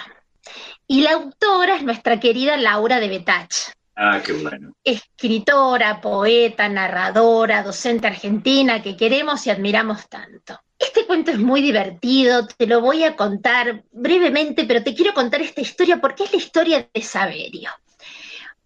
Y 0.86 1.00
la 1.02 1.12
autora 1.12 1.76
es 1.76 1.82
nuestra 1.82 2.20
querida 2.20 2.56
Laura 2.56 3.00
de 3.00 3.08
Betach. 3.08 3.72
Ah, 3.96 4.20
qué 4.24 4.32
bueno. 4.32 4.72
escritora, 4.84 6.00
poeta, 6.00 6.68
narradora, 6.68 7.62
docente 7.62 8.06
argentina 8.06 8.82
que 8.82 8.96
queremos 8.96 9.46
y 9.46 9.50
admiramos 9.50 10.08
tanto. 10.08 10.58
Este 10.82 11.06
cuento 11.06 11.30
es 11.30 11.38
muy 11.38 11.62
divertido, 11.62 12.44
te 12.46 12.66
lo 12.66 12.80
voy 12.80 13.04
a 13.04 13.14
contar 13.14 13.84
brevemente, 13.92 14.64
pero 14.64 14.82
te 14.82 14.94
quiero 14.94 15.14
contar 15.14 15.40
esta 15.40 15.60
historia 15.60 16.00
porque 16.00 16.24
es 16.24 16.32
la 16.32 16.38
historia 16.38 16.88
de 16.92 17.02
Saverio. 17.02 17.70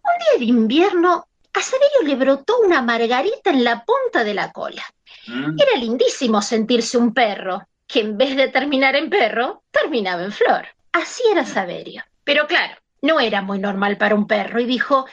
Un 0.02 0.38
día 0.38 0.38
de 0.38 0.44
invierno, 0.46 1.28
a 1.52 1.60
Saverio 1.60 2.02
le 2.04 2.14
brotó 2.14 2.60
una 2.60 2.80
margarita 2.80 3.50
en 3.50 3.62
la 3.64 3.84
punta 3.84 4.24
de 4.24 4.32
la 4.32 4.50
cola. 4.50 4.82
Mm, 5.26 5.60
Era 5.60 5.78
lindísimo 5.78 6.40
sentirse 6.40 6.96
un 6.96 7.12
perro, 7.12 7.68
que 7.86 8.00
en 8.00 8.16
vez 8.16 8.34
de 8.34 8.48
terminar 8.48 8.96
en 8.96 9.10
perro, 9.10 9.62
terminaba 9.70 10.22
en 10.22 10.32
flor. 10.32 10.68
Así 10.92 11.22
era 11.30 11.44
Saverio. 11.44 12.02
Pero 12.24 12.46
claro, 12.46 12.76
no 13.02 13.20
era 13.20 13.42
muy 13.42 13.58
normal 13.58 13.98
para 13.98 14.14
un 14.14 14.26
perro 14.26 14.58
y 14.58 14.64
dijo, 14.64 15.06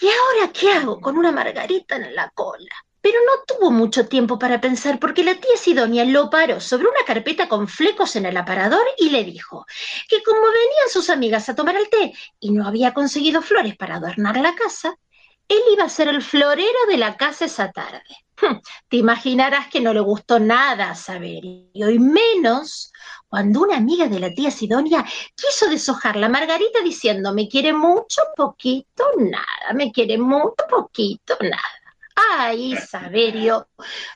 ¿y 0.00 0.06
ahora 0.06 0.52
qué 0.52 0.70
hago 0.72 1.00
con 1.00 1.18
una 1.18 1.32
margarita 1.32 1.96
en 1.96 2.14
la 2.14 2.30
cola? 2.30 2.74
Pero 3.06 3.20
no 3.24 3.44
tuvo 3.46 3.70
mucho 3.70 4.08
tiempo 4.08 4.36
para 4.36 4.60
pensar 4.60 4.98
porque 4.98 5.22
la 5.22 5.36
tía 5.36 5.56
Sidonia 5.56 6.04
lo 6.04 6.28
paró 6.28 6.58
sobre 6.58 6.88
una 6.88 7.04
carpeta 7.06 7.48
con 7.48 7.68
flecos 7.68 8.16
en 8.16 8.26
el 8.26 8.36
aparador 8.36 8.84
y 8.98 9.10
le 9.10 9.22
dijo 9.22 9.64
que 10.08 10.24
como 10.24 10.40
venían 10.40 10.88
sus 10.90 11.08
amigas 11.08 11.48
a 11.48 11.54
tomar 11.54 11.76
el 11.76 11.88
té 11.88 12.12
y 12.40 12.50
no 12.50 12.66
había 12.66 12.92
conseguido 12.92 13.42
flores 13.42 13.76
para 13.76 13.94
adornar 13.94 14.38
la 14.38 14.56
casa, 14.56 14.98
él 15.46 15.60
iba 15.72 15.84
a 15.84 15.88
ser 15.88 16.08
el 16.08 16.20
florero 16.20 16.80
de 16.88 16.96
la 16.96 17.16
casa 17.16 17.44
esa 17.44 17.70
tarde. 17.70 18.02
Hm, 18.40 18.58
Te 18.88 18.96
imaginarás 18.96 19.68
que 19.68 19.80
no 19.80 19.94
le 19.94 20.00
gustó 20.00 20.40
nada 20.40 20.90
a 20.90 20.96
Saverio, 20.96 21.88
y 21.88 22.00
menos 22.00 22.92
cuando 23.28 23.60
una 23.60 23.76
amiga 23.76 24.08
de 24.08 24.18
la 24.18 24.34
tía 24.34 24.50
Sidonia 24.50 25.04
quiso 25.36 25.70
deshojar 25.70 26.16
la 26.16 26.28
margarita 26.28 26.80
diciendo, 26.82 27.32
me 27.32 27.48
quiere 27.48 27.72
mucho, 27.72 28.22
poquito, 28.36 29.04
nada, 29.18 29.74
me 29.74 29.92
quiere 29.92 30.18
mucho, 30.18 30.56
poquito, 30.68 31.36
nada. 31.40 31.85
Ay, 32.16 32.74
Saverio 32.76 33.68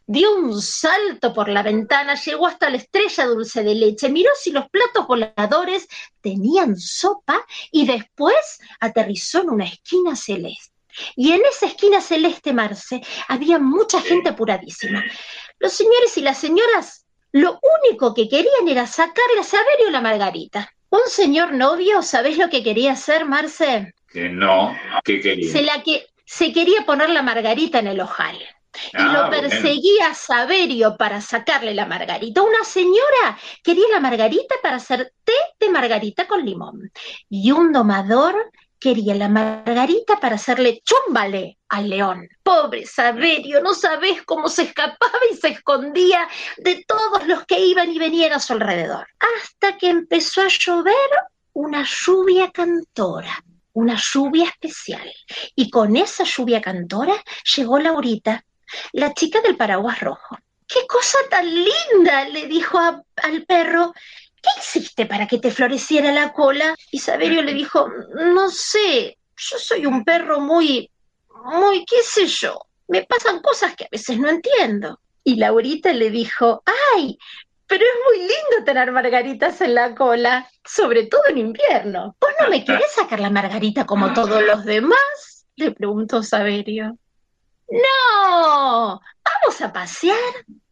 dio 0.06 0.34
un 0.34 0.60
salto 0.62 1.34
por 1.34 1.50
la 1.50 1.62
ventana, 1.62 2.14
llegó 2.14 2.46
hasta 2.46 2.70
la 2.70 2.78
estrella 2.78 3.26
dulce 3.26 3.62
de 3.62 3.74
leche, 3.74 4.08
miró 4.08 4.30
si 4.40 4.52
los 4.52 4.70
platos 4.70 5.06
voladores 5.06 5.86
tenían 6.22 6.78
sopa 6.78 7.44
y 7.70 7.86
después 7.86 8.58
aterrizó 8.80 9.42
en 9.42 9.50
una 9.50 9.64
esquina 9.66 10.16
celeste. 10.16 10.72
Y 11.14 11.32
en 11.32 11.42
esa 11.44 11.66
esquina 11.66 12.00
celeste, 12.00 12.52
Marce, 12.54 13.02
había 13.28 13.58
mucha 13.58 14.00
gente 14.00 14.30
apuradísima. 14.30 15.04
Los 15.58 15.74
señores 15.74 16.16
y 16.16 16.22
las 16.22 16.38
señoras 16.38 17.04
lo 17.32 17.60
único 17.84 18.14
que 18.14 18.28
querían 18.28 18.66
era 18.66 18.86
sacarle 18.86 19.40
a 19.40 19.44
Saverio 19.44 19.90
la 19.90 20.00
margarita. 20.00 20.72
Un 20.88 21.06
señor 21.06 21.52
novio, 21.52 22.02
¿sabés 22.02 22.38
lo 22.38 22.48
que 22.48 22.64
quería 22.64 22.92
hacer, 22.92 23.24
Marce? 23.24 23.94
Que 24.08 24.28
no, 24.28 24.76
¿qué 25.04 25.20
quería? 25.20 25.52
Se, 25.52 25.62
la 25.62 25.82
que, 25.84 26.06
se 26.36 26.52
quería 26.52 26.86
poner 26.86 27.10
la 27.10 27.22
margarita 27.22 27.80
en 27.80 27.88
el 27.88 28.00
ojal. 28.00 28.36
Y 28.36 28.88
Ah, 28.94 29.12
lo 29.12 29.26
bueno. 29.26 29.30
perseguía 29.30 30.10
a 30.10 30.14
Saverio 30.14 30.96
para 30.96 31.20
sacarle 31.20 31.74
la 31.74 31.86
margarita. 31.86 32.40
Una 32.40 32.62
señora 32.62 33.36
quería 33.64 33.86
la 33.90 33.98
margarita 33.98 34.54
para 34.62 34.76
hacer 34.76 35.12
té 35.24 35.32
de 35.58 35.70
margarita 35.70 36.28
con 36.28 36.46
limón. 36.46 36.92
Y 37.28 37.50
un 37.50 37.72
domador 37.72 38.52
quería 38.78 39.16
la 39.16 39.28
margarita 39.28 40.20
para 40.20 40.36
hacerle 40.36 40.82
chúmbale 40.84 41.58
al 41.68 41.90
león. 41.90 42.28
Pobre 42.44 42.86
Saverio, 42.86 43.60
no 43.60 43.74
sabés 43.74 44.22
cómo 44.22 44.48
se 44.48 44.62
escapaba 44.62 45.18
y 45.32 45.36
se 45.36 45.48
escondía 45.48 46.28
de 46.58 46.84
todos 46.86 47.26
los 47.26 47.44
que 47.46 47.58
iban 47.58 47.90
y 47.90 47.98
venían 47.98 48.32
a 48.34 48.38
su 48.38 48.52
alrededor. 48.52 49.08
Hasta 49.36 49.76
que 49.76 49.88
empezó 49.90 50.42
a 50.42 50.48
llover 50.48 51.10
una 51.54 51.84
lluvia 51.84 52.52
cantora, 52.52 53.42
una 53.72 53.96
lluvia 53.96 54.44
especial. 54.44 55.12
Y 55.54 55.70
con 55.70 55.96
esa 55.96 56.24
lluvia 56.24 56.60
cantora 56.60 57.14
llegó 57.56 57.78
Laurita, 57.78 58.44
la 58.92 59.12
chica 59.14 59.40
del 59.40 59.56
paraguas 59.56 60.00
rojo. 60.00 60.38
¡Qué 60.66 60.86
cosa 60.86 61.18
tan 61.28 61.46
linda! 61.46 62.28
le 62.28 62.46
dijo 62.46 62.78
al 62.78 63.44
perro. 63.44 63.92
¿Qué 64.42 64.48
hiciste 64.58 65.06
para 65.06 65.26
que 65.26 65.38
te 65.38 65.50
floreciera 65.50 66.12
la 66.12 66.32
cola? 66.32 66.74
Y 66.90 66.98
Saverio 66.98 67.42
le 67.42 67.52
dijo, 67.52 67.88
no 68.14 68.48
sé, 68.50 69.18
yo 69.36 69.58
soy 69.58 69.84
un 69.84 70.04
perro 70.04 70.40
muy, 70.40 70.90
muy, 71.44 71.84
qué 71.84 72.02
sé 72.02 72.26
yo, 72.26 72.66
me 72.88 73.04
pasan 73.04 73.40
cosas 73.40 73.74
que 73.76 73.84
a 73.84 73.88
veces 73.90 74.18
no 74.18 74.28
entiendo. 74.28 75.00
Y 75.22 75.36
Laurita 75.36 75.92
le 75.92 76.10
dijo, 76.10 76.62
ay, 76.94 77.18
pero 77.70 77.84
es 77.84 77.92
muy 78.04 78.18
lindo 78.18 78.64
tener 78.64 78.90
margaritas 78.90 79.60
en 79.60 79.76
la 79.76 79.94
cola, 79.94 80.50
sobre 80.64 81.06
todo 81.06 81.22
en 81.28 81.38
invierno. 81.38 82.16
¿Vos 82.20 82.30
no 82.40 82.48
me 82.48 82.64
querés 82.66 82.90
sacar 82.92 83.20
la 83.20 83.30
margarita 83.30 83.86
como 83.86 84.12
todos 84.12 84.42
los 84.42 84.64
demás? 84.64 85.46
Le 85.54 85.70
preguntó 85.70 86.20
Saverio. 86.24 86.98
No, 87.70 89.00
vamos 89.24 89.60
a 89.60 89.72
pasear. 89.72 90.18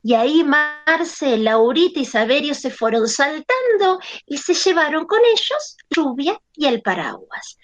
Y 0.02 0.14
ahí 0.14 0.42
Marce, 0.42 1.38
Laurita 1.38 2.00
y 2.00 2.04
Saverio 2.04 2.52
se 2.52 2.70
fueron 2.70 3.06
saltando 3.06 4.00
y 4.26 4.36
se 4.38 4.54
llevaron 4.54 5.06
con 5.06 5.20
ellos 5.24 5.76
lluvia 5.90 6.36
y 6.54 6.66
el 6.66 6.82
paraguas. 6.82 7.58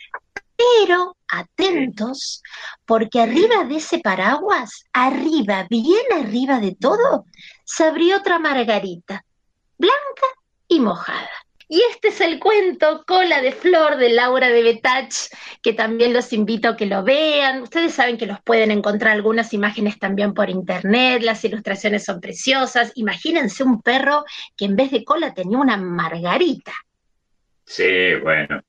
Pero 0.57 1.17
atentos, 1.29 2.43
porque 2.85 3.21
arriba 3.21 3.65
de 3.65 3.77
ese 3.77 3.99
paraguas, 3.99 4.85
arriba, 4.93 5.67
bien 5.69 6.05
arriba 6.13 6.61
de 6.61 6.75
todo, 6.75 7.27
se 7.65 7.85
abrió 7.85 8.19
otra 8.19 8.39
margarita, 8.39 9.25
blanca 9.79 10.27
y 10.69 10.81
mojada. 10.81 11.31
Y 11.67 11.83
este 11.91 12.09
es 12.09 12.21
el 12.21 12.39
cuento 12.39 13.05
Cola 13.07 13.41
de 13.41 13.53
Flor 13.53 13.97
de 13.97 14.11
Laura 14.11 14.49
de 14.49 14.63
Betach, 14.63 15.15
que 15.63 15.73
también 15.73 16.13
los 16.13 16.33
invito 16.33 16.69
a 16.69 16.77
que 16.77 16.87
lo 16.87 17.03
vean. 17.03 17.63
Ustedes 17.63 17.95
saben 17.95 18.19
que 18.19 18.27
los 18.27 18.41
pueden 18.43 18.71
encontrar 18.71 19.13
algunas 19.13 19.53
imágenes 19.55 19.99
también 19.99 20.35
por 20.35 20.51
internet, 20.51 21.23
las 21.23 21.43
ilustraciones 21.45 22.05
son 22.05 22.21
preciosas. 22.21 22.93
Imagínense 22.97 23.65
un 23.65 23.81
perro 23.81 24.25
que 24.57 24.67
en 24.67 24.77
vez 24.77 24.91
de 24.91 25.05
cola 25.05 25.33
tenía 25.33 25.59
una 25.59 25.79
margarita. 25.79 26.73
Sí, 27.65 28.15
bueno. 28.23 28.61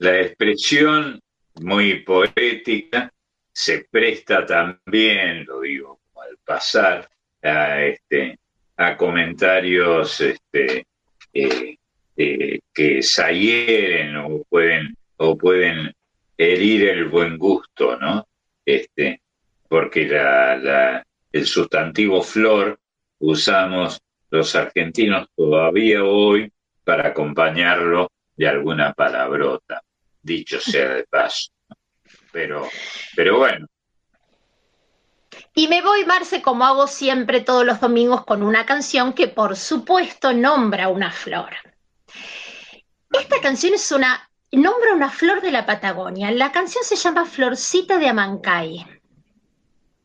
La 0.00 0.20
expresión 0.20 1.20
muy 1.60 2.00
poética 2.00 3.12
se 3.52 3.86
presta 3.90 4.46
también, 4.46 5.44
lo 5.44 5.60
digo 5.60 6.00
al 6.16 6.36
pasar, 6.44 7.08
a, 7.42 7.82
este, 7.82 8.38
a 8.76 8.96
comentarios 8.96 10.20
este, 10.20 10.86
eh, 11.32 11.76
eh, 12.16 12.60
que 12.72 13.02
sahieren 13.02 14.16
o 14.16 14.42
pueden, 14.48 14.96
o 15.16 15.36
pueden 15.36 15.92
herir 16.36 16.88
el 16.88 17.04
buen 17.06 17.36
gusto, 17.38 17.96
¿no? 17.98 18.26
Este, 18.64 19.20
porque 19.68 20.06
la- 20.06 21.04
el 21.32 21.46
sustantivo 21.46 22.22
flor 22.22 22.78
usamos 23.18 24.00
los 24.30 24.54
argentinos 24.54 25.28
todavía 25.36 26.04
hoy 26.04 26.50
para 26.84 27.08
acompañarlo 27.08 28.10
de 28.38 28.48
alguna 28.48 28.94
palabrota, 28.94 29.82
dicho 30.22 30.60
sea 30.60 30.94
de 30.94 31.04
paso. 31.04 31.50
Pero, 32.32 32.68
pero 33.16 33.38
bueno, 33.38 33.66
Y 35.54 35.66
me 35.68 35.82
voy, 35.82 36.04
Marce, 36.06 36.40
como 36.40 36.64
hago 36.64 36.86
siempre 36.86 37.40
todos 37.40 37.66
los 37.66 37.80
domingos, 37.80 38.24
con 38.24 38.42
una 38.42 38.64
canción 38.64 39.12
que 39.12 39.28
por 39.28 39.56
supuesto 39.56 40.32
nombra 40.32 40.88
una 40.88 41.10
flor. 41.10 41.50
Esta 43.12 43.40
canción 43.40 43.74
es 43.74 43.90
una, 43.90 44.30
nombra 44.52 44.94
una 44.94 45.10
flor 45.10 45.40
de 45.40 45.50
la 45.50 45.66
Patagonia. 45.66 46.30
La 46.30 46.52
canción 46.52 46.84
se 46.84 46.96
llama 46.96 47.26
Florcita 47.26 47.98
de 47.98 48.08
Amancay. 48.08 48.86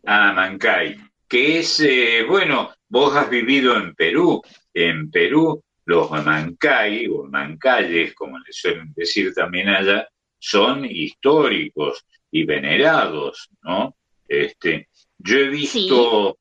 a 0.06 0.34
Mancay, 0.34 0.98
que 1.28 1.60
es, 1.60 1.80
eh, 1.82 2.24
bueno, 2.28 2.74
vos 2.90 3.16
has 3.16 3.30
vivido 3.30 3.76
en 3.78 3.94
Perú. 3.94 4.42
En 4.74 5.12
Perú, 5.12 5.64
los 5.86 6.10
Mancay, 6.12 7.08
o 7.08 7.24
Mancayes, 7.26 8.14
como 8.14 8.40
le 8.40 8.52
suelen 8.52 8.94
decir 8.96 9.34
también 9.34 9.70
allá, 9.70 10.08
son 10.40 10.86
históricos 10.86 12.06
y 12.32 12.46
venerados, 12.46 13.50
¿no? 13.62 13.96
Este, 14.28 14.90
yo 15.18 15.38
he 15.38 15.50
visto, 15.50 16.38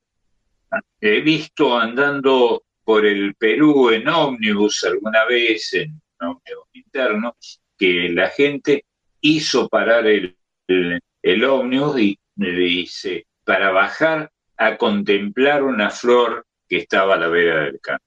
he 0.99 1.21
visto 1.21 1.77
andando 1.77 2.63
por 2.83 3.05
el 3.05 3.35
Perú 3.35 3.89
en 3.91 4.07
ómnibus 4.07 4.83
alguna 4.83 5.25
vez, 5.25 5.73
en 5.73 6.01
un 6.21 6.27
ómnibus 6.27 6.67
interno, 6.73 7.35
que 7.77 8.09
la 8.09 8.29
gente 8.29 8.85
hizo 9.21 9.69
parar 9.69 10.07
el, 10.07 10.37
el, 10.67 10.99
el 11.21 11.43
ómnibus 11.45 11.99
y 11.99 12.19
dice, 12.35 13.27
para 13.43 13.71
bajar 13.71 14.31
a 14.57 14.77
contemplar 14.77 15.63
una 15.63 15.89
flor 15.89 16.45
que 16.67 16.77
estaba 16.77 17.15
a 17.15 17.17
la 17.17 17.27
vera 17.27 17.65
del 17.65 17.79
campo. 17.79 18.03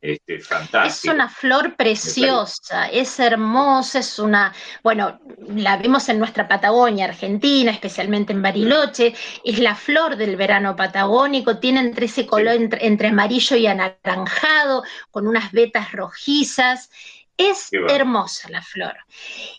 Este, 0.00 0.38
Es 0.86 1.04
una 1.06 1.28
flor 1.28 1.74
preciosa, 1.74 2.86
es 2.86 3.18
hermosa, 3.18 3.98
es 3.98 4.20
una, 4.20 4.54
bueno, 4.84 5.18
la 5.48 5.76
vemos 5.76 6.08
en 6.08 6.20
nuestra 6.20 6.46
Patagonia, 6.46 7.06
Argentina, 7.06 7.72
especialmente 7.72 8.32
en 8.32 8.40
Bariloche, 8.40 9.12
es 9.42 9.58
la 9.58 9.74
flor 9.74 10.14
del 10.14 10.36
verano 10.36 10.76
patagónico, 10.76 11.58
tiene 11.58 11.80
entre 11.80 12.06
ese 12.06 12.26
color 12.26 12.54
entre, 12.54 12.86
entre 12.86 13.08
amarillo 13.08 13.56
y 13.56 13.66
anaranjado, 13.66 14.84
con 15.10 15.26
unas 15.26 15.50
vetas 15.50 15.90
rojizas. 15.90 16.90
Es 17.38 17.68
hermosa 17.88 18.48
la 18.50 18.60
flor. 18.60 18.96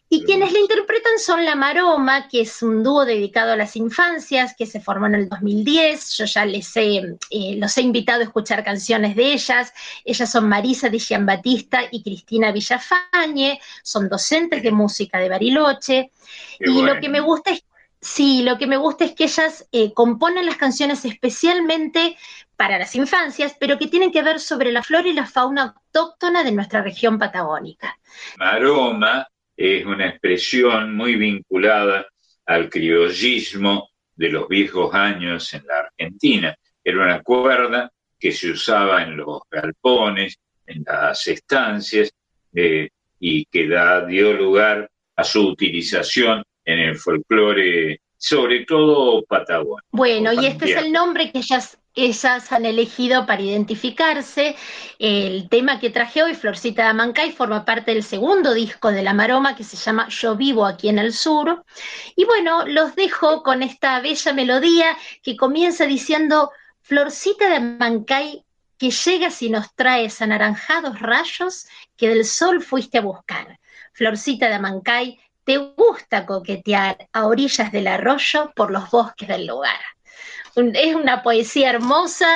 Y 0.10 0.26
quienes 0.26 0.52
la 0.52 0.60
interpretan 0.60 1.18
son 1.18 1.46
La 1.46 1.56
Maroma, 1.56 2.28
que 2.28 2.42
es 2.42 2.62
un 2.62 2.84
dúo 2.84 3.06
dedicado 3.06 3.54
a 3.54 3.56
las 3.56 3.78
infancias, 3.78 4.54
que 4.54 4.66
se 4.66 4.82
formó 4.82 5.06
en 5.06 5.16
el 5.16 5.30
2010. 5.30 6.18
Yo 6.18 6.26
ya 6.26 6.46
les 6.46 6.76
he, 6.76 6.98
eh, 6.98 7.56
los 7.56 7.78
he 7.78 7.82
invitado 7.82 8.20
a 8.20 8.26
escuchar 8.26 8.66
canciones 8.66 9.16
de 9.16 9.32
ellas. 9.32 9.74
Ellas 10.04 10.30
son 10.30 10.50
Marisa 10.50 10.90
de 10.90 11.00
Giambattista 11.00 11.84
y 11.90 12.04
Cristina 12.04 12.52
Villafañe, 12.52 13.62
son 13.82 14.10
docentes 14.10 14.62
de 14.62 14.72
música 14.72 15.18
de 15.18 15.30
Bariloche. 15.30 16.12
Qué 16.60 16.70
y 16.70 16.74
bueno. 16.74 16.96
lo 16.96 17.00
que 17.00 17.08
me 17.08 17.22
gusta 17.22 17.52
es, 17.52 17.64
sí, 18.02 18.44
lo 18.44 18.58
que 18.58 18.68
me 18.68 18.78
gusta 18.78 19.06
es 19.06 19.14
que 19.14 19.26
ellas 19.26 19.68
eh, 19.72 19.94
componen 19.94 20.46
las 20.46 20.58
canciones 20.58 21.06
especialmente 21.06 22.18
para 22.56 22.78
las 22.78 22.96
infancias, 22.96 23.56
pero 23.60 23.78
que 23.78 23.88
tienen 23.88 24.12
que 24.12 24.24
ver 24.24 24.40
sobre 24.40 24.72
la 24.72 24.84
flora 24.84 25.08
y 25.08 25.14
la 25.14 25.26
fauna 25.26 25.76
autóctona 25.76 26.44
de 26.44 26.52
nuestra 26.52 26.82
región 26.82 27.18
patagónica. 27.18 27.98
Maroma 28.38 29.28
es 29.56 29.86
una 29.86 30.10
expresión 30.10 30.96
muy 30.96 31.16
vinculada 31.16 32.06
al 32.46 32.70
criollismo 32.70 33.90
de 34.16 34.30
los 34.30 34.48
viejos 34.48 34.94
años 34.94 35.54
en 35.54 35.66
la 35.68 35.80
Argentina. 35.80 36.56
Era 36.84 37.04
una 37.04 37.22
cuerda 37.22 37.92
que 38.20 38.32
se 38.32 38.52
usaba 38.52 39.04
en 39.04 39.16
los 39.16 39.42
galpones, 39.50 40.38
en 40.66 40.84
las 40.86 41.26
estancias, 41.28 42.12
eh, 42.54 42.90
y 43.20 43.46
que 43.46 43.68
da, 43.68 44.06
dio 44.06 44.34
lugar 44.34 44.90
a 45.16 45.24
su 45.24 45.48
utilización 45.48 46.44
en 46.70 46.80
el 46.80 46.98
folclore, 46.98 48.00
sobre 48.16 48.66
todo 48.66 49.24
patagónico. 49.24 49.88
Bueno, 49.92 50.32
y 50.34 50.46
este 50.46 50.72
es 50.72 50.78
el 50.78 50.92
nombre 50.92 51.32
que 51.32 51.40
ellas, 51.40 51.80
ellas 51.96 52.52
han 52.52 52.66
elegido 52.66 53.26
para 53.26 53.42
identificarse. 53.42 54.56
El 55.00 55.50
tema 55.50 55.80
que 55.80 55.90
traje 55.90 56.22
hoy, 56.22 56.36
Florcita 56.36 56.84
de 56.84 56.90
Amancay, 56.90 57.32
forma 57.32 57.66
parte 57.66 57.94
del 57.94 58.04
segundo 58.04 58.54
disco 58.54 58.92
de 58.92 59.02
La 59.02 59.14
Maroma 59.14 59.56
que 59.56 59.64
se 59.64 59.78
llama 59.78 60.10
Yo 60.10 60.36
vivo 60.36 60.66
aquí 60.66 60.90
en 60.90 61.00
el 61.00 61.12
sur. 61.12 61.64
Y 62.16 62.26
bueno, 62.26 62.68
los 62.68 62.96
dejo 62.96 63.42
con 63.42 63.64
esta 63.64 64.00
bella 64.02 64.34
melodía 64.34 64.96
que 65.24 65.36
comienza 65.36 65.86
diciendo 65.86 66.52
Florcita 66.82 67.50
de 67.50 67.56
Amancay 67.56 68.44
que 68.78 68.92
llegas 68.92 69.42
y 69.42 69.50
nos 69.50 69.74
traes 69.76 70.22
anaranjados 70.22 71.00
rayos 71.00 71.68
que 71.98 72.10
del 72.10 72.26
sol 72.26 72.62
fuiste 72.62 73.00
a 73.00 73.02
buscar. 73.02 73.60
Florcita 73.94 74.48
de 74.48 74.56
Amancay, 74.56 75.20
te 75.50 75.58
gusta 75.58 76.28
coquetear 76.28 77.10
a 77.12 77.26
orillas 77.26 77.72
del 77.72 77.88
arroyo 77.88 78.52
por 78.56 78.70
los 78.70 78.88
bosques 78.92 79.28
del 79.28 79.48
lugar. 79.48 79.80
Es 80.56 80.94
una 80.94 81.24
poesía 81.24 81.72
hermosa, 81.72 82.28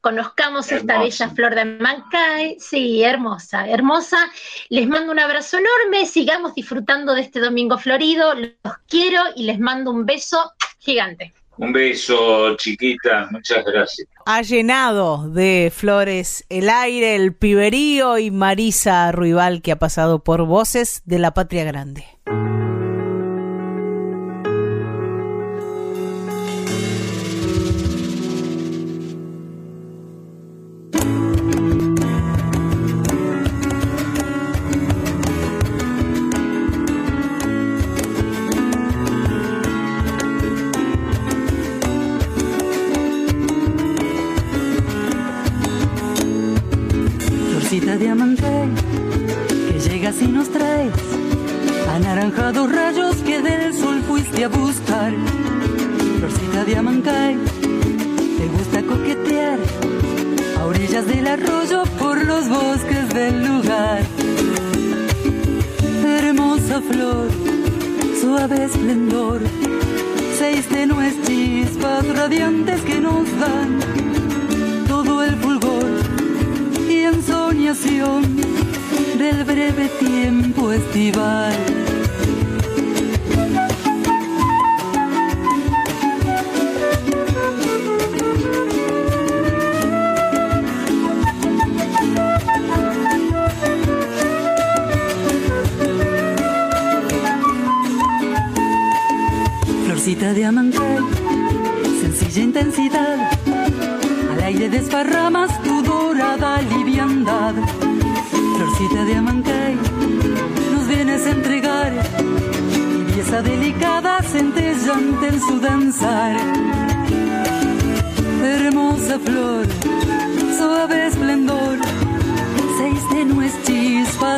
conozcamos 0.00 0.72
esta 0.72 0.98
bella 0.98 1.28
flor 1.28 1.54
de 1.54 1.60
Amancay, 1.60 2.56
sí, 2.58 3.02
hermosa, 3.02 3.68
hermosa. 3.68 4.16
Les 4.70 4.88
mando 4.88 5.12
un 5.12 5.18
abrazo 5.18 5.58
enorme, 5.58 6.06
sigamos 6.06 6.54
disfrutando 6.54 7.14
de 7.14 7.20
este 7.20 7.40
domingo 7.40 7.76
florido, 7.76 8.32
los 8.34 8.74
quiero 8.88 9.20
y 9.36 9.42
les 9.42 9.60
mando 9.60 9.90
un 9.90 10.06
beso 10.06 10.52
gigante. 10.78 11.34
Un 11.58 11.74
beso, 11.74 12.56
chiquita, 12.56 13.28
muchas 13.30 13.66
gracias. 13.66 14.08
Ha 14.24 14.40
llenado 14.40 15.28
de 15.28 15.70
flores 15.74 16.46
el 16.48 16.70
aire, 16.70 17.16
el 17.16 17.34
piberío 17.34 18.16
y 18.16 18.30
Marisa 18.30 19.12
Ruibal 19.12 19.60
que 19.60 19.72
ha 19.72 19.78
pasado 19.78 20.24
por 20.24 20.46
Voces 20.46 21.02
de 21.04 21.18
la 21.18 21.34
Patria 21.34 21.64
Grande. 21.64 22.11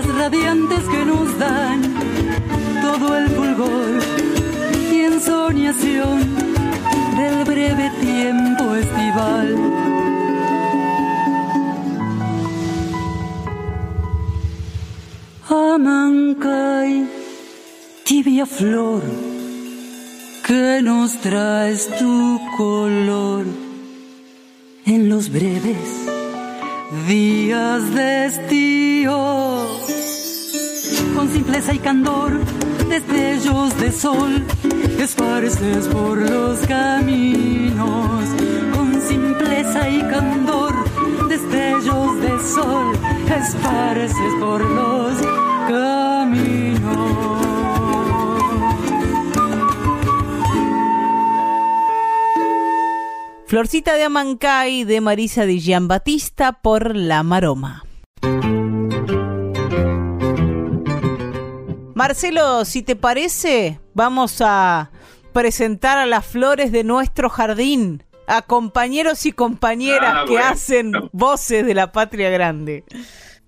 Radiantes 0.02 0.82
que 0.88 1.04
nos 1.04 1.38
dan 1.38 1.80
todo 2.82 3.16
el 3.16 3.28
fulgor 3.28 4.02
y 4.90 5.00
ensoñación 5.04 6.18
del 7.16 7.44
breve 7.44 7.90
tiempo 8.00 8.74
estival. 8.74 9.56
Amancay, 15.48 17.08
tibia 18.04 18.46
flor, 18.46 19.02
que 20.44 20.80
nos 20.82 21.12
traes 21.20 21.88
tu 21.98 22.40
color 22.56 23.44
en 24.86 25.08
los 25.08 25.30
breves 25.30 26.04
días 27.06 27.94
de 27.94 28.26
estío. 28.26 29.53
Simpleza 31.34 31.74
y 31.74 31.78
candor, 31.80 32.38
destellos 32.88 33.76
de 33.80 33.90
sol, 33.90 34.46
esparces 35.00 35.88
por 35.88 36.16
los 36.16 36.60
caminos. 36.60 38.24
Con 38.72 39.00
simpleza 39.02 39.90
y 39.90 40.00
candor, 40.02 40.72
destellos 41.28 42.20
de 42.20 42.38
sol, 42.38 42.96
esparces 43.36 44.32
por 44.38 44.60
los 44.60 45.14
caminos. 45.68 46.94
Florcita 53.46 53.94
de 53.94 54.04
Amancay 54.04 54.84
de 54.84 55.00
Marisa 55.00 55.46
de 55.46 55.58
Gian 55.58 55.88
Batista 55.88 56.52
por 56.52 56.94
La 56.94 57.24
Maroma. 57.24 57.83
Marcelo, 61.94 62.64
si 62.64 62.82
te 62.82 62.96
parece, 62.96 63.78
vamos 63.94 64.40
a 64.40 64.90
presentar 65.32 65.98
a 65.98 66.06
las 66.06 66.26
flores 66.26 66.72
de 66.72 66.84
nuestro 66.84 67.28
jardín, 67.28 68.02
a 68.26 68.42
compañeros 68.42 69.26
y 69.26 69.32
compañeras 69.32 70.12
Ah, 70.16 70.24
que 70.26 70.32
bueno. 70.32 70.46
hacen 70.46 70.92
voces 71.12 71.64
de 71.66 71.74
la 71.74 71.92
patria 71.92 72.30
grande. 72.30 72.84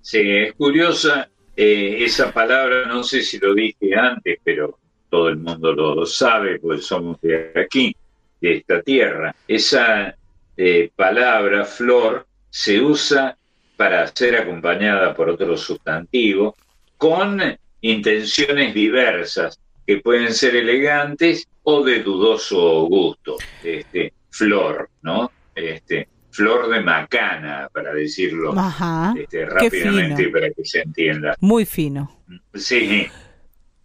Sí, 0.01 0.21
es 0.23 0.53
curiosa 0.55 1.29
eh, 1.57 1.97
esa 2.05 2.33
palabra, 2.33 2.87
no 2.87 3.03
sé 3.03 3.23
si 3.23 3.39
lo 3.39 3.55
dije 3.55 3.95
antes, 3.97 4.39
pero 4.45 4.79
todo 5.11 5.29
el 5.29 5.39
mundo 5.39 5.73
lo 5.73 6.07
sabe, 6.07 6.59
pues 6.61 6.87
somos 6.87 7.21
de 7.21 7.53
aquí, 7.57 7.97
de 8.41 8.59
esta 8.59 8.83
tierra. 8.83 9.35
Esa 9.49 10.15
eh, 10.57 10.91
palabra, 10.95 11.65
flor, 11.65 12.27
se 12.51 12.81
usa 12.81 13.37
para 13.77 14.07
ser 14.09 14.37
acompañada 14.37 15.15
por 15.15 15.31
otro 15.31 15.57
sustantivo 15.57 16.55
con 16.97 17.41
intenciones 17.81 18.75
diversas, 18.75 19.59
que 19.87 19.99
pueden 19.99 20.33
ser 20.35 20.57
elegantes 20.57 21.47
o 21.63 21.83
de 21.85 22.03
dudoso 22.03 22.83
gusto. 22.87 23.37
Este, 23.63 24.13
flor, 24.31 24.91
¿no? 25.03 25.31
Este, 25.55 26.09
flor 26.31 26.69
de 26.69 26.81
macana, 26.81 27.69
para 27.73 27.95
decirlo 27.95 28.53
Ajá, 28.59 29.15
este, 29.19 29.47
rápidamente 29.47 30.25
fino, 30.25 30.33
para 30.33 30.51
que 30.51 30.65
se 30.65 30.81
entienda. 30.83 31.35
muy 31.41 31.65
fino. 31.65 32.11
Sí. 32.55 33.07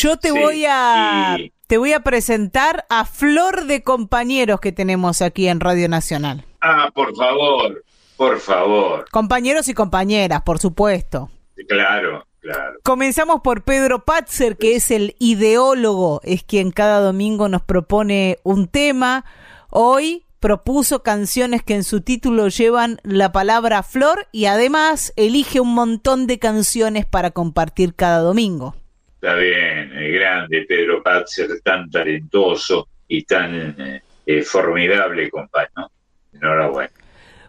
Yo 0.00 0.16
te 0.16 0.30
Sí, 0.30 0.38
voy 0.38 0.64
a 0.68 1.36
y- 1.38 1.52
te 1.66 1.78
voy 1.78 1.92
a 1.92 2.00
presentar 2.00 2.86
a 2.88 3.04
flor 3.04 3.66
de 3.66 3.82
compañeros 3.82 4.60
que 4.60 4.72
tenemos 4.72 5.20
aquí 5.20 5.48
en 5.48 5.60
Radio 5.60 5.88
Nacional. 5.88 6.44
Ah, 6.60 6.90
por 6.94 7.14
favor, 7.16 7.84
por 8.16 8.38
favor. 8.40 9.04
Compañeros 9.10 9.68
y 9.68 9.74
compañeras, 9.74 10.42
por 10.42 10.58
supuesto. 10.58 11.30
Claro, 11.68 12.24
claro. 12.52 12.78
Comenzamos 12.82 13.40
por 13.42 13.62
Pedro 13.62 14.04
Patzer, 14.04 14.56
que 14.56 14.76
es 14.76 14.90
el 14.90 15.16
ideólogo, 15.18 16.20
es 16.24 16.42
quien 16.42 16.70
cada 16.70 17.00
domingo 17.00 17.48
nos 17.48 17.62
propone 17.62 18.38
un 18.42 18.68
tema. 18.68 19.24
Hoy 19.70 20.24
propuso 20.40 21.02
canciones 21.02 21.62
que 21.62 21.74
en 21.74 21.84
su 21.84 22.02
título 22.02 22.48
llevan 22.48 23.00
la 23.02 23.32
palabra 23.32 23.82
flor 23.82 24.26
y 24.32 24.46
además 24.46 25.12
elige 25.16 25.60
un 25.60 25.74
montón 25.74 26.26
de 26.26 26.38
canciones 26.38 27.04
para 27.06 27.32
compartir 27.32 27.94
cada 27.94 28.20
domingo. 28.20 28.76
Está 29.14 29.34
bien, 29.34 29.92
el 29.92 30.12
grande 30.12 30.64
Pedro 30.68 31.02
Patzer, 31.02 31.60
tan 31.64 31.90
talentoso 31.90 32.88
y 33.08 33.24
tan 33.24 33.74
eh, 33.80 34.02
eh, 34.26 34.42
formidable 34.42 35.30
compañero. 35.30 35.90
Enhorabuena. 36.32 36.92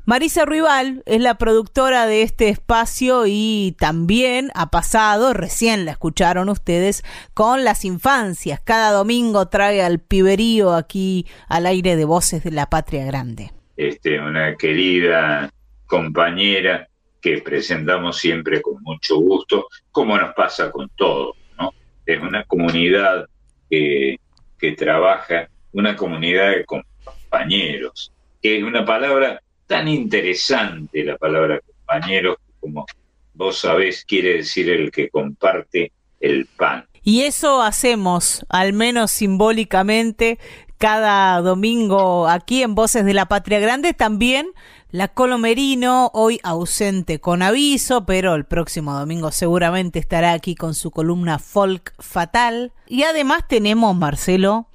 Marisa 0.07 0.45
Rival 0.45 1.03
es 1.05 1.19
la 1.19 1.35
productora 1.35 2.07
de 2.07 2.21
este 2.21 2.47
espacio 2.47 3.25
y 3.27 3.75
también 3.77 4.51
ha 4.55 4.71
pasado, 4.71 5.33
recién 5.33 5.83
la 5.83 5.91
escucharon 5.91 6.47
ustedes, 6.47 7.03
con 7.33 7.65
las 7.65 7.83
infancias. 7.83 8.61
Cada 8.61 8.93
domingo 8.93 9.49
trae 9.49 9.81
al 9.81 9.99
piberío 9.99 10.71
aquí 10.71 11.25
al 11.49 11.65
aire 11.65 11.97
de 11.97 12.05
Voces 12.05 12.41
de 12.45 12.51
la 12.51 12.69
Patria 12.69 13.05
Grande. 13.05 13.51
Este, 13.75 14.17
una 14.17 14.55
querida 14.55 15.51
compañera 15.87 16.87
que 17.19 17.39
presentamos 17.39 18.17
siempre 18.17 18.61
con 18.61 18.81
mucho 18.83 19.17
gusto, 19.17 19.67
como 19.91 20.17
nos 20.17 20.33
pasa 20.35 20.71
con 20.71 20.89
todo, 20.95 21.33
¿no? 21.59 21.73
Es 22.05 22.21
una 22.21 22.45
comunidad 22.45 23.25
que, 23.69 24.15
que 24.57 24.71
trabaja, 24.71 25.49
una 25.73 25.97
comunidad 25.97 26.51
de 26.51 26.63
compañeros, 26.63 28.13
que 28.41 28.59
es 28.59 28.63
una 28.63 28.85
palabra 28.85 29.41
tan 29.67 29.87
interesante 29.87 31.03
la 31.03 31.17
palabra 31.17 31.59
compañeros, 31.59 32.37
como 32.59 32.85
vos 33.33 33.59
sabés, 33.59 34.03
quiere 34.05 34.37
decir 34.37 34.69
el 34.69 34.91
que 34.91 35.09
comparte 35.09 35.91
el 36.19 36.45
pan. 36.45 36.85
Y 37.03 37.21
eso 37.21 37.61
hacemos, 37.61 38.45
al 38.49 38.73
menos 38.73 39.11
simbólicamente, 39.11 40.39
cada 40.77 41.39
domingo 41.41 42.27
aquí 42.27 42.63
en 42.63 42.75
Voces 42.75 43.05
de 43.05 43.13
la 43.13 43.27
Patria 43.27 43.59
Grande. 43.59 43.93
También 43.93 44.47
la 44.89 45.07
Colomerino, 45.07 46.11
hoy 46.13 46.39
ausente 46.43 47.19
con 47.19 47.41
aviso, 47.41 48.05
pero 48.05 48.35
el 48.35 48.45
próximo 48.45 48.93
domingo 48.93 49.31
seguramente 49.31 49.99
estará 49.99 50.33
aquí 50.33 50.55
con 50.55 50.73
su 50.73 50.91
columna 50.91 51.39
Folk 51.39 51.93
Fatal. 51.99 52.73
Y 52.87 53.03
además 53.03 53.47
tenemos, 53.47 53.95
Marcelo, 53.95 54.67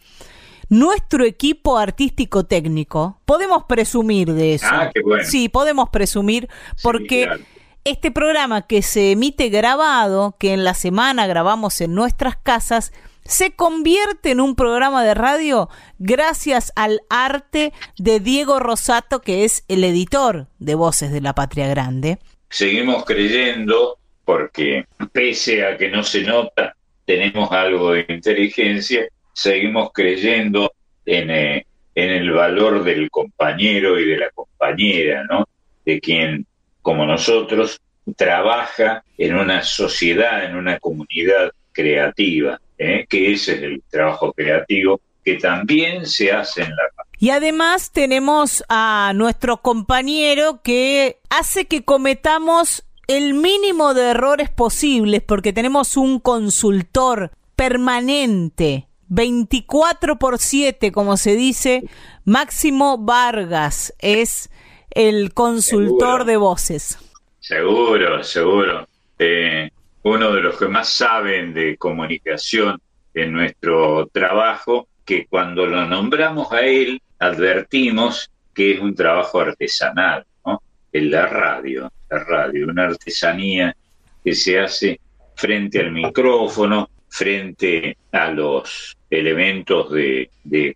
nuestro 0.73 1.27
equipo 1.27 1.77
artístico 1.77 2.45
técnico. 2.45 3.21
Podemos 3.27 3.65
presumir 3.65 4.33
de 4.33 4.55
eso. 4.55 4.67
Ah, 4.71 4.91
qué 4.93 5.03
bueno. 5.03 5.23
Sí, 5.23 5.51
podemos 5.51 5.91
presumir 5.91 6.49
porque 6.83 7.25
claro. 7.25 7.43
este 7.85 8.11
programa 8.11 8.67
que 8.67 8.81
se 8.81 9.13
emite 9.13 9.51
grabado, 9.51 10.35
que 10.41 10.55
en 10.55 10.65
la 10.65 10.73
semana 10.73 11.27
grabamos 11.27 11.79
en 11.83 11.95
nuestras 11.95 12.37
casas, 12.37 12.91
se 13.23 13.51
convierte 13.51 14.31
en 14.31 14.41
un 14.41 14.57
programa 14.57 15.05
de 15.05 15.13
radio 15.13 15.69
gracias 15.99 16.73
al 16.75 17.03
arte 17.11 17.75
de 17.99 18.19
Diego 18.19 18.59
Rosato, 18.59 19.21
que 19.21 19.45
es 19.45 19.67
el 19.69 19.85
editor 19.85 20.47
de 20.59 20.75
Voces 20.75 21.13
de 21.13 21.21
la 21.21 21.35
Patria 21.35 21.69
Grande. 21.69 22.19
Seguimos 22.49 23.05
creyendo, 23.05 23.99
porque 24.25 24.87
pese 25.13 25.67
a 25.67 25.77
que 25.77 25.91
no 25.91 26.03
se 26.03 26.23
nota, 26.23 26.75
tenemos 27.05 27.53
algo 27.53 27.93
de 27.93 28.07
inteligencia, 28.09 29.07
seguimos 29.33 29.91
creyendo 29.93 30.73
en, 31.05 31.31
eh, 31.31 31.67
en 31.95 32.11
el 32.11 32.31
valor 32.31 32.85
del 32.85 33.11
compañero 33.11 33.99
y 33.99 34.07
de 34.07 34.19
la 34.19 34.31
compañera, 34.31 35.25
¿no? 35.25 35.47
De 35.85 36.01
quien, 36.01 36.47
como 36.81 37.05
nosotros, 37.07 37.81
trabaja 38.17 39.05
en 39.19 39.35
una 39.35 39.63
sociedad, 39.63 40.45
en 40.45 40.57
una 40.57 40.79
comunidad 40.79 41.51
creativa, 41.73 42.61
¿eh? 42.79 43.07
que 43.09 43.33
ese 43.33 43.55
es 43.55 43.63
el 43.63 43.83
trabajo 43.91 44.33
creativo 44.33 45.01
que 45.25 45.35
también 45.37 46.07
se 46.07 46.33
hace 46.33 46.63
en 46.63 46.71
la 46.71 46.83
Y 47.19 47.31
además 47.31 47.93
tenemos 47.93 48.65
a 48.69 49.13
nuestro 49.15 49.63
compañero 49.63 50.61
que 50.63 51.21
hace 51.31 51.67
que 51.67 51.85
cometamos 51.85 52.85
el 53.07 53.35
mínimo 53.35 53.95
de 53.95 54.11
errores 54.11 54.51
posibles 54.51 55.23
porque 55.23 55.53
tenemos 55.53 55.97
un 55.97 56.19
consultor 56.19 57.31
permanente 57.55 58.89
24 59.15 60.19
por 60.19 60.39
7, 60.39 60.91
como 60.91 61.19
se 61.19 61.37
dice, 61.37 61.83
Máximo 62.25 62.97
Vargas 62.97 63.93
es 63.99 64.51
el 64.89 65.35
consultor 65.35 66.21
Seguro. 66.21 66.25
de 66.25 66.37
voces. 66.39 66.99
Seguro, 67.39 68.25
seguro. 68.25 68.89
Eh, 69.19 69.69
uno 70.05 70.33
de 70.33 70.41
los 70.41 70.57
que 70.57 70.67
más 70.67 70.89
saben 70.89 71.53
de 71.53 71.77
comunicación 71.77 72.81
en 73.13 73.33
nuestro 73.33 74.07
trabajo, 74.07 74.89
que 75.05 75.27
cuando 75.27 75.67
lo 75.67 75.85
nombramos 75.85 76.51
a 76.51 76.63
él, 76.63 77.03
advertimos 77.19 78.31
que 78.55 78.73
es 78.73 78.81
un 78.81 78.95
trabajo 78.95 79.41
artesanal, 79.41 80.25
¿no? 80.47 80.63
En 80.91 81.11
la 81.11 81.27
radio, 81.27 81.93
la 82.09 82.19
radio, 82.19 82.67
una 82.67 82.85
artesanía 82.85 83.77
que 84.25 84.35
se 84.35 84.59
hace 84.59 84.99
frente 85.35 85.81
al 85.81 85.93
micrófono, 85.93 86.89
frente 87.13 87.99
a 88.11 88.31
los 88.31 88.97
elementos 89.11 89.93
de, 89.93 90.31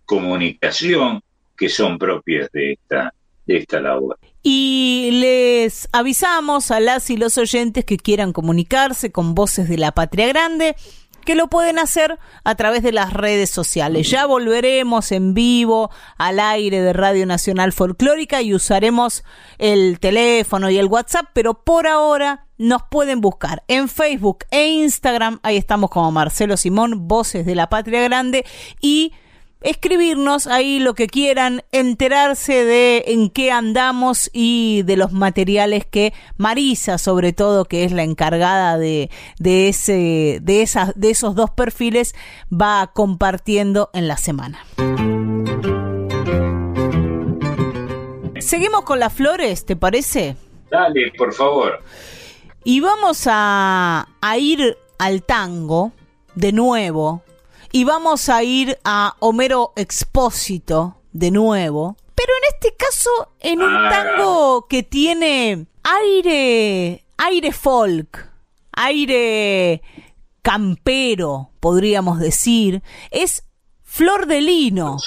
comunicación 0.05 1.21
que 1.57 1.67
son 1.67 1.97
propios 1.97 2.47
de 2.53 2.73
esta, 2.73 3.11
de 3.47 3.57
esta 3.57 3.81
labor. 3.81 4.19
Y 4.43 5.09
les 5.13 5.89
avisamos 5.91 6.69
a 6.69 6.79
las 6.79 7.09
y 7.09 7.17
los 7.17 7.39
oyentes 7.39 7.83
que 7.85 7.97
quieran 7.97 8.33
comunicarse 8.33 9.11
con 9.11 9.33
Voces 9.33 9.67
de 9.67 9.79
la 9.79 9.91
Patria 9.91 10.27
Grande 10.27 10.75
que 11.27 11.35
lo 11.35 11.49
pueden 11.49 11.77
hacer 11.77 12.17
a 12.45 12.55
través 12.55 12.83
de 12.83 12.93
las 12.93 13.11
redes 13.11 13.49
sociales. 13.49 14.09
Ya 14.09 14.25
volveremos 14.25 15.11
en 15.11 15.33
vivo 15.33 15.91
al 16.17 16.39
aire 16.39 16.79
de 16.79 16.93
Radio 16.93 17.25
Nacional 17.25 17.73
Folclórica 17.73 18.41
y 18.41 18.53
usaremos 18.53 19.25
el 19.57 19.99
teléfono 19.99 20.69
y 20.69 20.77
el 20.77 20.85
WhatsApp, 20.85 21.25
pero 21.33 21.65
por 21.65 21.85
ahora 21.85 22.45
nos 22.57 22.81
pueden 22.83 23.19
buscar 23.19 23.61
en 23.67 23.89
Facebook 23.89 24.45
e 24.51 24.67
Instagram. 24.67 25.41
Ahí 25.43 25.57
estamos 25.57 25.89
como 25.89 26.13
Marcelo 26.13 26.55
Simón, 26.55 27.09
Voces 27.09 27.45
de 27.45 27.55
la 27.55 27.67
Patria 27.67 28.01
Grande 28.01 28.45
y 28.79 29.11
escribirnos 29.61 30.47
ahí 30.47 30.79
lo 30.79 30.93
que 30.93 31.07
quieran, 31.07 31.63
enterarse 31.71 32.63
de 32.63 33.03
en 33.07 33.29
qué 33.29 33.51
andamos 33.51 34.29
y 34.33 34.83
de 34.83 34.97
los 34.97 35.11
materiales 35.11 35.85
que 35.85 36.13
Marisa, 36.37 36.97
sobre 36.97 37.33
todo, 37.33 37.65
que 37.65 37.83
es 37.83 37.91
la 37.91 38.03
encargada 38.03 38.77
de, 38.77 39.09
de, 39.39 39.69
ese, 39.69 40.39
de, 40.41 40.61
esas, 40.61 40.93
de 40.95 41.09
esos 41.09 41.35
dos 41.35 41.49
perfiles, 41.49 42.15
va 42.51 42.91
compartiendo 42.93 43.89
en 43.93 44.07
la 44.07 44.17
semana. 44.17 44.65
Seguimos 48.39 48.83
con 48.83 48.99
las 48.99 49.13
flores, 49.13 49.65
¿te 49.65 49.75
parece? 49.75 50.35
Dale, 50.69 51.11
por 51.17 51.33
favor. 51.33 51.83
Y 52.63 52.79
vamos 52.81 53.27
a, 53.29 54.07
a 54.21 54.37
ir 54.37 54.77
al 54.99 55.23
tango 55.23 55.91
de 56.35 56.51
nuevo. 56.51 57.23
Y 57.77 57.83
vamos 57.83 58.27
a 58.27 58.41
ir 58.41 58.79
a 58.83 59.15
Homero 59.19 59.71
Expósito 59.75 60.97
de 61.11 61.29
nuevo. 61.29 61.95
Pero 62.15 62.33
en 62.41 62.55
este 62.55 62.75
caso, 62.75 63.33
en 63.39 63.61
un 63.61 63.71
Ah. 63.71 63.89
tango 63.91 64.65
que 64.67 64.81
tiene 64.81 65.67
aire, 65.83 67.03
aire 67.17 67.51
folk, 67.51 68.31
aire 68.71 69.83
campero, 70.41 71.51
podríamos 71.59 72.19
decir. 72.19 72.81
Es 73.11 73.43
Flor 73.83 74.25
de 74.25 74.41
Lino. 74.41 74.97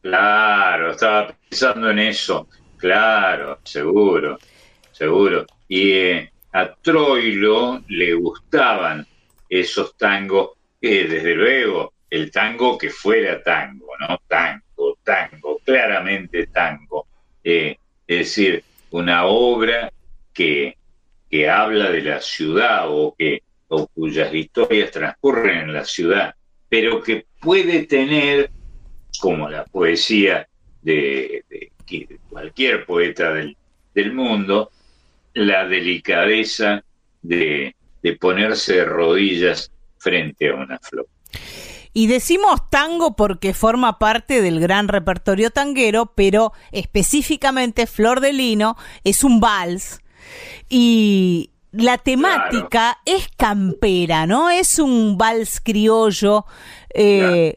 Claro, 0.00 0.92
estaba 0.92 1.34
pensando 1.50 1.90
en 1.90 1.98
eso. 1.98 2.48
Claro, 2.78 3.58
seguro, 3.62 4.38
seguro. 4.90 5.44
Y 5.68 5.90
eh, 5.92 6.32
a 6.54 6.72
Troilo 6.76 7.82
le 7.88 8.14
gustaban 8.14 9.06
esos 9.50 9.94
tangos, 9.98 10.52
eh, 10.80 11.06
desde 11.08 11.34
luego, 11.34 11.92
el 12.08 12.30
tango 12.30 12.76
que 12.78 12.90
fuera 12.90 13.42
tango, 13.42 13.86
¿no? 14.00 14.18
Tango, 14.26 14.98
tango, 15.04 15.58
claramente 15.64 16.46
tango. 16.48 17.06
Eh, 17.44 17.76
es 18.06 18.18
decir, 18.18 18.64
una 18.90 19.26
obra 19.26 19.92
que, 20.32 20.76
que 21.30 21.48
habla 21.48 21.90
de 21.90 22.02
la 22.02 22.20
ciudad 22.20 22.86
o, 22.88 23.14
que, 23.16 23.42
o 23.68 23.86
cuyas 23.88 24.32
historias 24.34 24.90
transcurren 24.90 25.58
en 25.60 25.72
la 25.72 25.84
ciudad, 25.84 26.34
pero 26.68 27.00
que 27.02 27.26
puede 27.40 27.84
tener, 27.86 28.50
como 29.20 29.48
la 29.48 29.64
poesía 29.64 30.48
de, 30.82 31.44
de- 31.48 31.70
de 31.86 32.18
cualquier 32.28 32.86
poeta 32.86 33.34
del, 33.34 33.56
del 33.94 34.12
mundo, 34.12 34.70
la 35.34 35.66
delicadeza 35.66 36.84
de, 37.22 37.74
de 38.02 38.16
ponerse 38.16 38.76
de 38.76 38.84
rodillas 38.84 39.72
frente 40.00 40.50
a 40.50 40.54
una 40.54 40.78
flor. 40.78 41.06
Y 41.92 42.06
decimos 42.06 42.70
tango 42.70 43.16
porque 43.16 43.52
forma 43.52 43.98
parte 43.98 44.42
del 44.42 44.60
gran 44.60 44.88
repertorio 44.88 45.50
tanguero, 45.50 46.12
pero 46.14 46.52
específicamente 46.72 47.86
Flor 47.86 48.20
de 48.20 48.32
Lino 48.32 48.76
es 49.02 49.24
un 49.24 49.40
vals. 49.40 50.00
Y 50.68 51.50
la 51.72 51.98
temática 51.98 52.98
es 53.04 53.28
campera, 53.36 54.26
¿no? 54.26 54.50
Es 54.50 54.78
un 54.78 55.18
vals 55.18 55.60
criollo. 55.60 56.46
eh, 56.94 57.54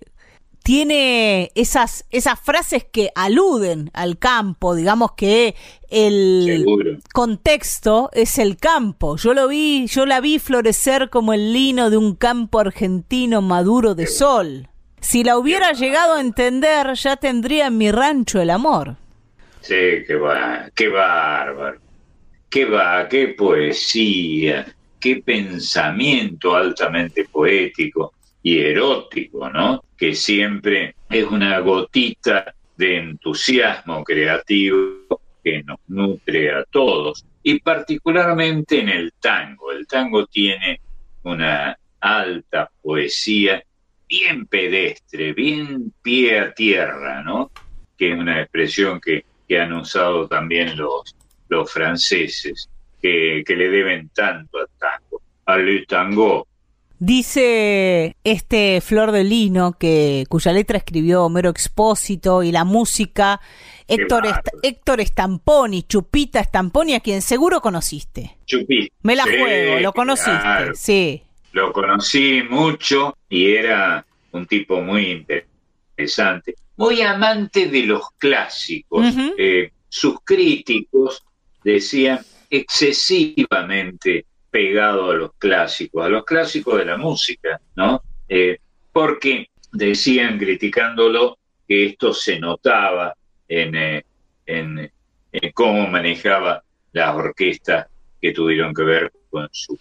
Tiene 0.63 1.51
esas, 1.55 2.05
esas 2.09 2.39
frases 2.39 2.85
que 2.85 3.11
aluden 3.15 3.91
al 3.93 4.17
campo, 4.17 4.75
digamos 4.75 5.11
que 5.11 5.55
el 5.89 6.45
Seguro. 6.45 6.97
contexto 7.13 8.09
es 8.13 8.37
el 8.37 8.55
campo. 8.55 9.17
Yo 9.17 9.33
lo 9.33 9.49
vi, 9.49 9.87
yo 9.87 10.05
la 10.05 10.21
vi 10.21 10.39
florecer 10.39 11.09
como 11.09 11.33
el 11.33 11.51
lino 11.51 11.89
de 11.89 11.97
un 11.97 12.15
campo 12.15 12.59
argentino 12.59 13.41
maduro 13.41 13.93
de 13.93 14.07
sol. 14.07 14.69
Si 15.01 15.25
la 15.25 15.37
hubiera 15.37 15.73
llegado 15.73 16.13
a 16.13 16.21
entender, 16.21 16.93
ya 16.93 17.17
tendría 17.17 17.67
en 17.67 17.77
mi 17.77 17.91
rancho 17.91 18.39
el 18.39 18.49
amor. 18.49 18.95
Sí, 19.59 19.75
qué 20.07 20.15
va, 20.15 20.69
qué 20.73 20.87
bárbaro. 20.87 21.77
Qué 22.49 22.63
va, 22.65 23.09
qué 23.09 23.29
poesía, 23.29 24.65
qué 24.99 25.17
pensamiento 25.17 26.55
altamente 26.55 27.25
poético 27.25 28.13
y 28.43 28.59
erótico, 28.59 29.49
¿no? 29.49 29.83
Que 29.97 30.13
siempre 30.13 30.95
es 31.09 31.25
una 31.25 31.59
gotita 31.59 32.53
de 32.77 32.97
entusiasmo 32.97 34.03
creativo 34.03 35.21
que 35.43 35.63
nos 35.63 35.79
nutre 35.87 36.51
a 36.51 36.63
todos 36.65 37.25
y 37.41 37.59
particularmente 37.59 38.81
en 38.81 38.89
el 38.89 39.13
tango. 39.19 39.71
El 39.71 39.87
tango 39.87 40.25
tiene 40.27 40.81
una 41.23 41.77
alta 41.99 42.69
poesía 42.81 43.63
bien 44.07 44.45
pedestre, 44.45 45.33
bien 45.33 45.93
pie 46.01 46.39
a 46.39 46.53
tierra, 46.53 47.23
¿no? 47.23 47.51
Que 47.97 48.11
es 48.11 48.19
una 48.19 48.41
expresión 48.41 48.99
que, 48.99 49.25
que 49.47 49.59
han 49.59 49.73
usado 49.73 50.27
también 50.27 50.77
los, 50.77 51.15
los 51.47 51.71
franceses, 51.71 52.69
que, 53.01 53.43
que 53.45 53.55
le 53.55 53.69
deben 53.69 54.09
tanto 54.09 54.59
al 54.59 54.67
tango, 54.77 55.21
al 55.45 55.85
tango. 55.87 56.47
Dice 57.05 58.15
este 58.23 58.79
Flor 58.79 59.11
de 59.11 59.25
Lino, 59.25 59.73
que, 59.73 60.23
cuya 60.29 60.53
letra 60.53 60.77
escribió 60.77 61.25
Homero 61.25 61.49
Expósito 61.49 62.43
y 62.43 62.51
la 62.53 62.63
música 62.63 63.41
Héctor, 63.89 64.25
Est- 64.25 64.47
Héctor 64.63 65.01
Stamponi, 65.01 65.83
Chupita 65.83 66.41
Stamponi, 66.41 66.93
a 66.93 67.01
quien 67.01 67.21
seguro 67.21 67.59
conociste. 67.59 68.37
Chupí. 68.45 68.89
Me 69.01 69.17
la 69.17 69.25
Sí, 69.25 69.31
juego, 69.37 69.79
lo 69.81 69.91
conociste, 69.91 70.31
claro. 70.39 70.71
sí. 70.75 71.21
Lo 71.51 71.73
conocí 71.73 72.41
mucho 72.49 73.17
y 73.27 73.51
era 73.53 74.05
un 74.31 74.45
tipo 74.47 74.81
muy 74.81 75.11
interesante, 75.11 76.55
muy 76.77 77.01
amante 77.01 77.67
de 77.67 77.83
los 77.83 78.03
clásicos. 78.17 79.05
Eh, 79.37 79.71
sus 79.89 80.15
críticos 80.23 81.21
decían 81.65 82.19
excesivamente 82.49 84.25
pegado 84.53 85.09
a 85.09 85.15
los 85.15 85.31
clásicos, 85.39 86.05
a 86.05 86.09
los 86.09 86.23
clásicos 86.25 86.77
de 86.77 86.85
la 86.85 86.95
música, 86.95 87.59
¿no? 87.75 88.03
Eh, 88.29 88.59
porque 88.91 89.47
decían, 89.71 90.37
criticándolo, 90.37 91.39
que 91.67 91.87
esto 91.87 92.13
se 92.13 92.39
notaba 92.39 93.15
en, 93.47 93.75
eh, 93.75 94.05
en, 94.45 94.91
en 95.31 95.51
cómo 95.53 95.87
manejaba 95.87 96.63
las 96.91 97.15
orquestas 97.15 97.87
que 98.21 98.31
tuvieron 98.31 98.75
que 98.75 98.83
ver 98.83 99.11
con 99.31 99.49
su, 99.51 99.79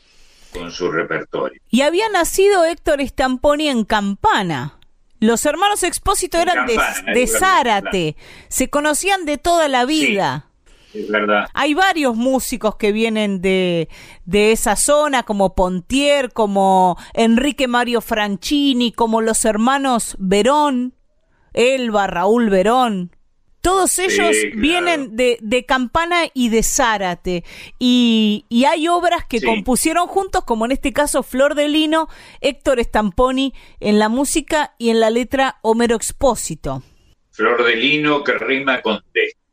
con 0.54 0.70
su 0.70 0.90
repertorio. 0.90 1.60
Y 1.68 1.82
había 1.82 2.08
nacido 2.08 2.64
Héctor 2.64 3.06
Stamponi 3.06 3.68
en 3.68 3.84
Campana. 3.84 4.78
Los 5.20 5.44
hermanos 5.44 5.82
Expósito 5.82 6.38
eran 6.38 6.66
de, 6.66 6.76
Campana, 6.76 7.26
Zárate, 7.26 8.16
se 8.48 8.70
conocían 8.70 9.26
de 9.26 9.36
toda 9.36 9.68
la 9.68 9.84
vida. 9.84 10.46
Es 10.94 11.08
verdad. 11.08 11.46
Hay 11.54 11.74
varios 11.74 12.16
músicos 12.16 12.76
que 12.76 12.92
vienen 12.92 13.40
de, 13.40 13.88
de 14.24 14.52
esa 14.52 14.76
zona, 14.76 15.22
como 15.22 15.54
Pontier, 15.54 16.32
como 16.32 16.96
Enrique 17.14 17.66
Mario 17.68 18.00
Franchini, 18.00 18.92
como 18.92 19.20
los 19.20 19.44
hermanos 19.44 20.16
Verón, 20.18 20.94
Elba, 21.54 22.06
Raúl 22.06 22.50
Verón. 22.50 23.16
Todos 23.62 23.96
ellos 24.00 24.16
claro. 24.16 24.56
vienen 24.60 25.16
de, 25.16 25.38
de 25.40 25.64
Campana 25.64 26.22
y 26.34 26.48
de 26.48 26.64
Zárate. 26.64 27.44
Y, 27.78 28.44
y 28.48 28.64
hay 28.64 28.88
obras 28.88 29.24
que 29.24 29.38
Sí. 29.38 29.46
compusieron 29.46 30.08
juntos, 30.08 30.42
como 30.44 30.64
en 30.64 30.72
este 30.72 30.92
caso 30.92 31.22
Flor 31.22 31.54
de 31.54 31.68
Lino, 31.68 32.08
Héctor 32.40 32.82
Stamponi 32.82 33.54
en 33.78 34.00
la 34.00 34.08
música 34.08 34.74
y 34.78 34.90
en 34.90 34.98
la 34.98 35.10
letra 35.10 35.58
Homero 35.62 35.94
Expósito. 35.94 36.82
Flor 37.30 37.64
de 37.64 37.76
lino 37.76 38.24
que 38.24 38.32
rima 38.32 38.82
con 38.82 39.00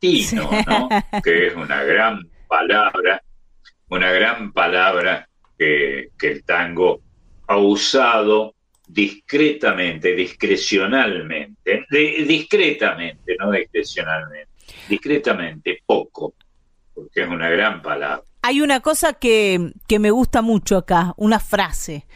destino, 0.00 0.48
¿no? 0.66 0.88
que 1.22 1.48
es 1.48 1.54
una 1.56 1.82
gran 1.82 2.28
palabra, 2.48 3.22
una 3.88 4.10
gran 4.12 4.52
palabra 4.52 5.28
que, 5.58 6.10
que 6.18 6.28
el 6.32 6.44
tango 6.44 7.00
ha 7.46 7.56
usado 7.56 8.54
discretamente, 8.86 10.14
discrecionalmente, 10.14 11.84
de- 11.90 12.24
discretamente, 12.26 13.36
no 13.38 13.50
discrecionalmente, 13.50 14.48
discretamente, 14.88 15.82
poco, 15.86 16.34
porque 16.94 17.22
es 17.22 17.28
una 17.28 17.48
gran 17.50 17.82
palabra. 17.82 18.24
Hay 18.42 18.62
una 18.62 18.80
cosa 18.80 19.12
que, 19.12 19.72
que 19.86 19.98
me 19.98 20.10
gusta 20.10 20.40
mucho 20.40 20.78
acá, 20.78 21.12
una 21.18 21.40
frase 21.40 22.06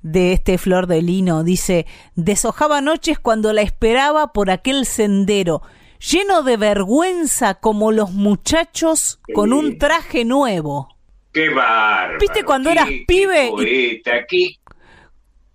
de 0.00 0.32
este 0.32 0.56
Flor 0.56 0.86
de 0.86 1.02
Lino. 1.02 1.44
Dice, 1.44 1.86
deshojaba 2.14 2.80
noches 2.80 3.18
cuando 3.18 3.52
la 3.52 3.60
esperaba 3.60 4.32
por 4.32 4.50
aquel 4.50 4.86
sendero, 4.86 5.60
lleno 5.98 6.42
de 6.42 6.56
vergüenza 6.56 7.54
como 7.54 7.92
los 7.92 8.12
muchachos 8.12 9.20
con 9.34 9.52
un 9.52 9.78
traje 9.78 10.24
nuevo. 10.24 10.88
¡Qué 11.32 11.48
bárbaro! 11.50 12.18
¿Viste 12.20 12.44
cuando 12.44 12.70
qué- 12.70 12.72
eras 12.74 12.88
pibe 13.06 13.46
y- 13.46 13.50
poeta, 13.50 14.26
qué- 14.28 14.50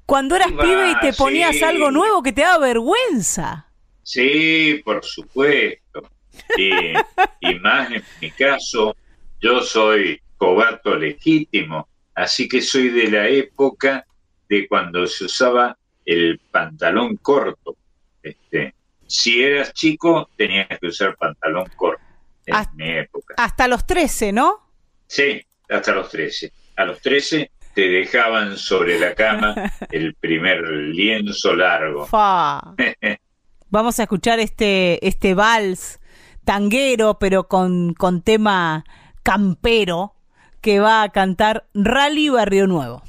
Cuando 0.06 0.36
eras 0.36 0.52
Va, 0.58 0.64
pibe 0.64 0.92
y 0.92 1.00
te 1.00 1.14
ponías 1.14 1.56
sí. 1.56 1.64
algo 1.64 1.92
nuevo 1.92 2.24
que 2.24 2.32
te 2.34 2.42
daba 2.42 2.58
vergüenza. 2.66 3.68
Sí, 4.02 4.82
por 4.84 5.06
supuesto. 5.06 6.10
Y, 6.58 6.72
y 7.42 7.60
más 7.60 7.92
en 7.92 8.04
mi 8.20 8.32
caso, 8.32 8.96
yo 9.40 9.62
soy 9.62 10.20
cobato 10.38 10.96
legítimo, 10.96 11.88
así 12.16 12.48
que 12.50 12.62
soy 12.62 12.90
de 12.90 13.12
la 13.12 13.28
época 13.28 14.06
de 14.50 14.68
cuando 14.68 15.06
se 15.06 15.26
usaba 15.26 15.78
el 16.06 16.40
pantalón 16.52 17.18
corto. 17.18 17.76
Este, 18.24 18.74
si 19.10 19.44
eras 19.44 19.74
chico, 19.74 20.30
tenías 20.38 20.68
que 20.80 20.88
usar 20.88 21.16
pantalón 21.18 21.66
corto. 21.76 22.02
En 22.46 22.56
Ah. 22.56 22.72
mi 22.76 22.90
época. 22.90 23.36
Hasta 23.38 23.68
los 23.68 23.86
13, 23.86 24.32
¿no? 24.32 24.60
Sí, 25.08 25.42
hasta 25.70 25.92
los 25.94 26.10
13. 26.10 26.52
A 26.78 26.86
los 26.86 27.02
13 27.02 27.52
te 27.74 27.90
dejaban 27.90 28.58
sobre 28.58 29.00
la 29.00 29.14
cama 29.16 29.54
el 29.92 30.16
primer 30.16 30.62
lienzo 30.68 31.54
largo. 31.56 32.06
Fa. 32.06 32.62
Vamos 33.70 34.00
a 34.00 34.04
escuchar 34.04 34.40
este, 34.40 35.06
este 35.06 35.34
vals 35.36 36.00
tanguero, 36.44 37.20
pero 37.20 37.48
con, 37.48 37.94
con 37.94 38.22
tema 38.24 38.84
campero, 39.22 40.16
que 40.62 40.80
va 40.80 41.04
a 41.04 41.10
cantar 41.10 41.68
Rally 41.76 42.30
Barrio 42.30 42.66
Nuevo. 42.68 43.04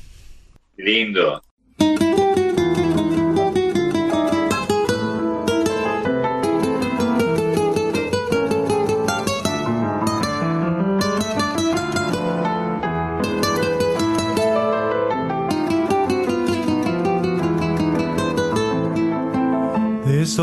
Lindo. 0.77 1.43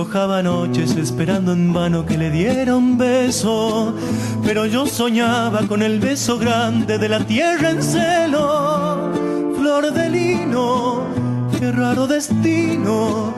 Deshojaba 0.07 0.41
noches 0.41 0.95
esperando 0.95 1.51
en 1.51 1.73
vano 1.73 2.05
que 2.05 2.17
le 2.17 2.31
diera 2.31 2.77
un 2.77 2.97
beso, 2.97 3.93
pero 4.41 4.65
yo 4.65 4.85
soñaba 4.85 5.67
con 5.67 5.83
el 5.83 5.99
beso 5.99 6.39
grande 6.39 6.97
de 6.97 7.09
la 7.09 7.25
tierra 7.25 7.71
en 7.71 7.83
celo. 7.83 9.11
Flor 9.57 9.91
de 9.91 10.09
lino, 10.09 11.01
qué 11.59 11.73
raro 11.73 12.07
destino, 12.07 13.33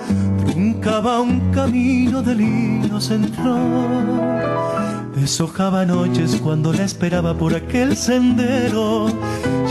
truncaba 0.46 1.22
un 1.22 1.52
camino 1.52 2.22
de 2.22 2.36
lino 2.36 3.02
central. 3.02 5.10
Deshojaba 5.16 5.88
noches 5.88 6.40
cuando 6.40 6.72
la 6.72 6.84
esperaba 6.84 7.34
por 7.34 7.56
aquel 7.56 7.98
sendero, 7.98 9.08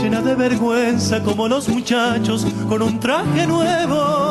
llena 0.01 0.19
de 0.19 0.35
vergüenza 0.35 1.23
como 1.23 1.47
los 1.47 1.69
muchachos 1.69 2.45
con 2.67 2.81
un 2.81 2.99
traje 2.99 3.47
nuevo. 3.47 4.28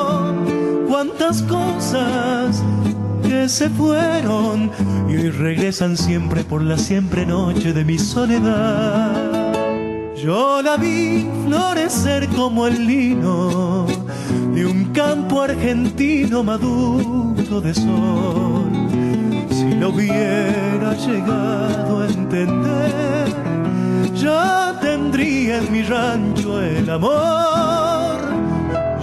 Cuántas 0.98 1.42
cosas 1.42 2.60
que 3.22 3.48
se 3.48 3.70
fueron 3.70 4.68
y 5.08 5.14
hoy 5.14 5.30
regresan 5.30 5.96
siempre 5.96 6.42
por 6.42 6.60
la 6.60 6.76
siempre 6.76 7.24
noche 7.24 7.72
de 7.72 7.84
mi 7.84 7.96
soledad. 8.00 9.54
Yo 10.16 10.60
la 10.60 10.76
vi 10.76 11.24
florecer 11.46 12.26
como 12.30 12.66
el 12.66 12.84
lino 12.84 13.86
de 14.52 14.66
un 14.66 14.86
campo 14.86 15.42
argentino 15.42 16.42
maduro 16.42 17.60
de 17.60 17.74
sol. 17.74 18.72
Si 19.50 19.74
lo 19.76 19.90
hubiera 19.90 20.94
llegado 20.94 22.00
a 22.00 22.06
entender, 22.08 23.28
ya 24.16 24.76
tendría 24.80 25.58
en 25.58 25.72
mi 25.72 25.82
rancho 25.82 26.60
el 26.60 26.90
amor. 26.90 28.18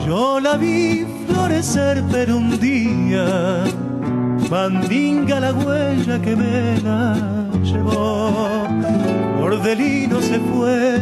Yo 0.06 0.42
la 0.42 0.58
vi 0.58 1.15
florecer, 1.56 2.03
pero 2.11 2.38
un 2.38 2.60
día 2.60 3.64
mandinga 4.49 5.40
la 5.40 5.53
huella 5.53 6.22
que 6.22 6.36
me 6.36 6.82
la 6.82 7.15
llevó. 7.64 8.68
Ordelino 9.41 10.22
se 10.22 10.40
fue 10.40 10.99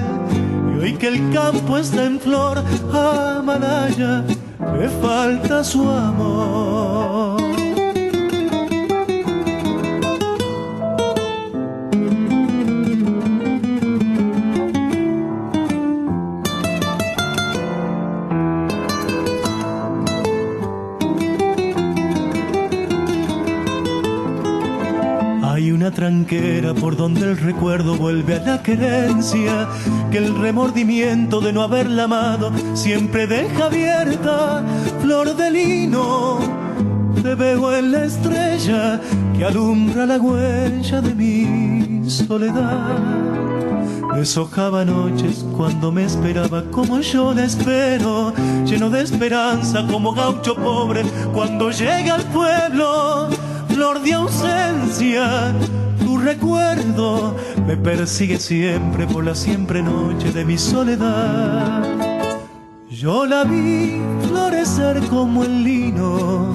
y 0.76 0.80
hoy 0.80 0.94
que 0.94 1.08
el 1.08 1.34
campo 1.34 1.78
está 1.78 2.06
en 2.06 2.20
flor, 2.20 2.64
a 2.94 3.42
Malaya 3.44 4.24
me 4.60 4.88
falta 5.02 5.64
su 5.64 5.90
amor. 5.90 6.73
Tranquera 26.24 26.74
por 26.74 26.96
donde 26.96 27.22
el 27.22 27.38
recuerdo 27.38 27.96
vuelve 27.96 28.36
a 28.36 28.40
la 28.40 28.64
querencia, 28.64 29.68
que 30.10 30.20
el 30.20 30.36
remordimiento 30.40 31.42
de 31.42 31.52
no 31.52 31.62
haberla 31.62 32.04
amado 32.04 32.52
siempre 32.74 33.28
deja 33.28 33.66
abierta. 33.66 34.64
Flor 35.02 35.36
de 35.36 35.52
lino, 35.52 36.40
te 37.22 37.36
veo 37.36 37.76
en 37.76 37.92
la 37.92 38.06
estrella 38.06 39.02
que 39.38 39.44
alumbra 39.44 40.06
la 40.06 40.18
huella 40.18 41.02
de 41.02 41.14
mi 41.14 42.10
soledad. 42.10 42.98
Deshojaba 44.16 44.86
noches 44.86 45.46
cuando 45.58 45.92
me 45.92 46.06
esperaba 46.06 46.64
como 46.72 47.00
yo 47.02 47.34
la 47.34 47.46
espero, 47.46 48.34
lleno 48.66 48.90
de 48.90 49.02
esperanza 49.02 49.86
como 49.92 50.14
gaucho 50.14 50.56
pobre 50.56 51.04
cuando 51.34 51.72
llega 51.72 52.16
al 52.16 52.24
pueblo 52.26 53.30
flor 53.68 54.02
de 54.02 54.14
ausencia. 54.14 55.54
Recuerdo 56.24 57.36
me 57.68 57.76
persigue 57.76 58.40
siempre 58.40 59.06
por 59.06 59.26
la 59.26 59.36
siempre 59.36 59.84
noche 59.84 60.32
de 60.32 60.46
mi 60.46 60.58
soledad. 60.58 61.84
Yo 62.90 63.26
la 63.26 63.44
vi 63.44 64.02
florecer 64.30 65.02
como 65.10 65.44
el 65.44 65.66
lino 65.66 66.54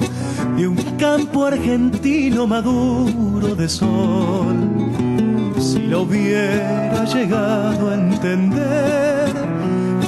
de 0.57 0.67
un 0.67 0.75
campo 0.97 1.45
argentino 1.45 2.47
maduro 2.47 3.53
de 3.53 3.69
sol. 3.69 4.57
Si 5.59 5.83
lo 5.83 6.01
hubiera 6.01 7.05
llegado 7.05 7.91
a 7.91 7.93
entender, 7.93 9.31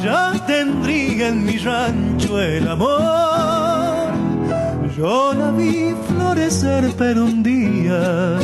ya 0.03 0.43
tendría 0.47 1.27
en 1.27 1.45
mi 1.45 1.59
rancho 1.59 2.41
el 2.41 2.67
amor. 2.67 4.09
Yo 4.97 5.35
la 5.35 5.51
vi 5.51 5.93
florecer, 6.07 6.91
pero 6.97 7.25
un 7.25 7.43
día 7.43 8.39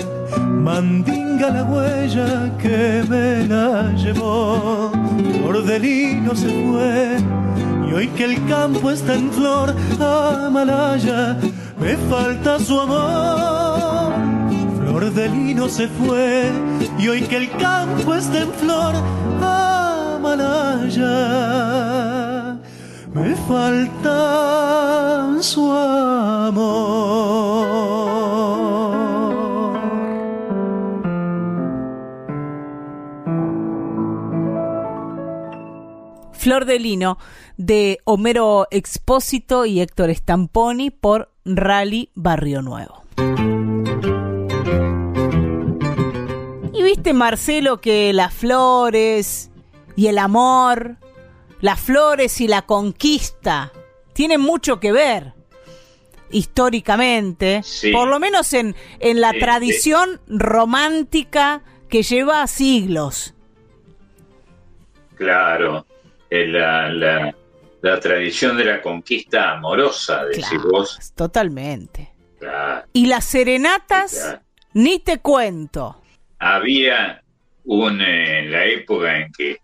mandinga 0.68 1.48
la 1.50 1.64
huella 1.64 2.30
que 2.62 3.02
me 3.08 3.48
la 3.48 3.94
llevó. 3.94 4.92
Ordelino 5.48 6.36
se 6.36 6.50
fue 6.66 7.18
y 7.88 7.94
hoy 7.94 8.08
que 8.10 8.26
el 8.26 8.36
campo 8.48 8.92
está 8.92 9.14
en 9.14 9.32
flor, 9.32 9.74
Amalaya, 9.98 11.38
me 11.80 11.96
falta 12.10 12.60
su 12.60 12.78
amor. 12.82 14.12
Flor 14.78 15.14
de 15.14 15.30
lino 15.30 15.70
se 15.70 15.88
fue 15.88 16.52
y 17.00 17.08
hoy 17.08 17.22
que 17.22 17.38
el 17.38 17.50
campo 17.52 18.14
está 18.14 18.42
en 18.42 18.52
flor, 18.52 18.94
Amalaya, 19.42 21.14
me 23.14 23.36
falta 23.48 25.30
su 25.40 25.72
amor. 25.72 27.57
Flor 36.48 36.64
de 36.64 36.80
Lino 36.80 37.18
de 37.58 38.00
Homero 38.06 38.68
Expósito 38.72 39.66
y 39.66 39.82
Héctor 39.82 40.16
Stamponi 40.16 40.92
por 40.92 41.30
Rally 41.44 42.10
Barrio 42.16 42.62
Nuevo. 42.62 43.04
Y 46.72 46.84
viste, 46.84 47.12
Marcelo, 47.12 47.82
que 47.82 48.14
las 48.14 48.34
flores 48.34 49.52
y 49.98 50.08
el 50.08 50.18
amor, 50.20 50.96
las 51.60 51.82
flores 51.82 52.40
y 52.40 52.48
la 52.48 52.62
conquista 52.62 53.74
tienen 54.14 54.40
mucho 54.40 54.80
que 54.80 54.94
ver 54.94 55.34
históricamente, 56.32 57.62
Sí. 57.66 57.92
por 57.92 58.08
lo 58.08 58.22
menos 58.22 58.54
en, 58.54 58.74
en 59.00 59.20
la 59.20 59.34
tradición 59.34 60.22
romántica 60.28 61.62
que 61.90 62.04
lleva 62.04 62.48
siglos. 62.48 63.34
Claro, 65.16 65.86
eh, 66.30 66.48
la, 66.48 66.90
la, 66.92 67.36
la 67.82 68.00
tradición 68.00 68.58
de 68.58 68.66
la 68.66 68.82
conquista 68.82 69.52
amorosa, 69.52 70.26
decís 70.26 70.48
Claro, 70.50 70.70
vos. 70.70 71.14
totalmente. 71.16 72.12
Claro. 72.40 72.86
Y 72.94 73.08
las 73.08 73.26
serenatas, 73.26 74.14
Claro. 74.22 74.42
ni 74.74 75.00
te 75.00 75.20
cuento. 75.20 76.02
Había 76.40 77.22
un, 77.66 78.02
eh, 78.02 78.40
en 78.40 78.52
la 78.52 78.66
época 78.66 79.18
en 79.18 79.32
que 79.32 79.58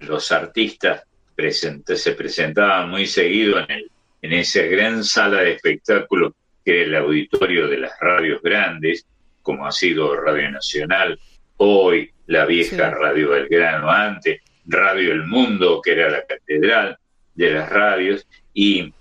los 0.00 0.30
artistas 0.30 1.02
present- 1.36 1.94
se 1.96 2.12
presentaban 2.12 2.90
muy 2.90 3.06
seguido 3.06 3.58
en, 3.60 3.70
el, 3.70 3.90
en 4.22 4.32
esa 4.32 4.62
gran 4.62 5.02
sala 5.04 5.40
de 5.42 5.52
espectáculo 5.52 6.34
que 6.64 6.82
era 6.82 6.98
el 6.98 7.04
auditorio 7.04 7.66
de 7.68 7.78
las 7.78 7.92
radios 8.00 8.42
grandes, 8.42 9.06
como 9.42 9.66
ha 9.66 9.72
sido 9.72 10.14
Radio 10.20 10.50
Nacional, 10.50 11.18
hoy 11.56 12.10
la 12.26 12.44
vieja 12.44 12.90
Sí. 12.90 12.94
Radio 13.00 13.30
Belgrano 13.30 13.90
antes, 13.90 14.42
Radio 14.68 15.12
El 15.12 15.26
Mundo, 15.26 15.80
que 15.82 15.92
era 15.92 16.10
la 16.10 16.22
catedral 16.24 16.96
de 17.34 17.50
las 17.50 17.68
radios, 17.68 18.26
y 18.54 18.92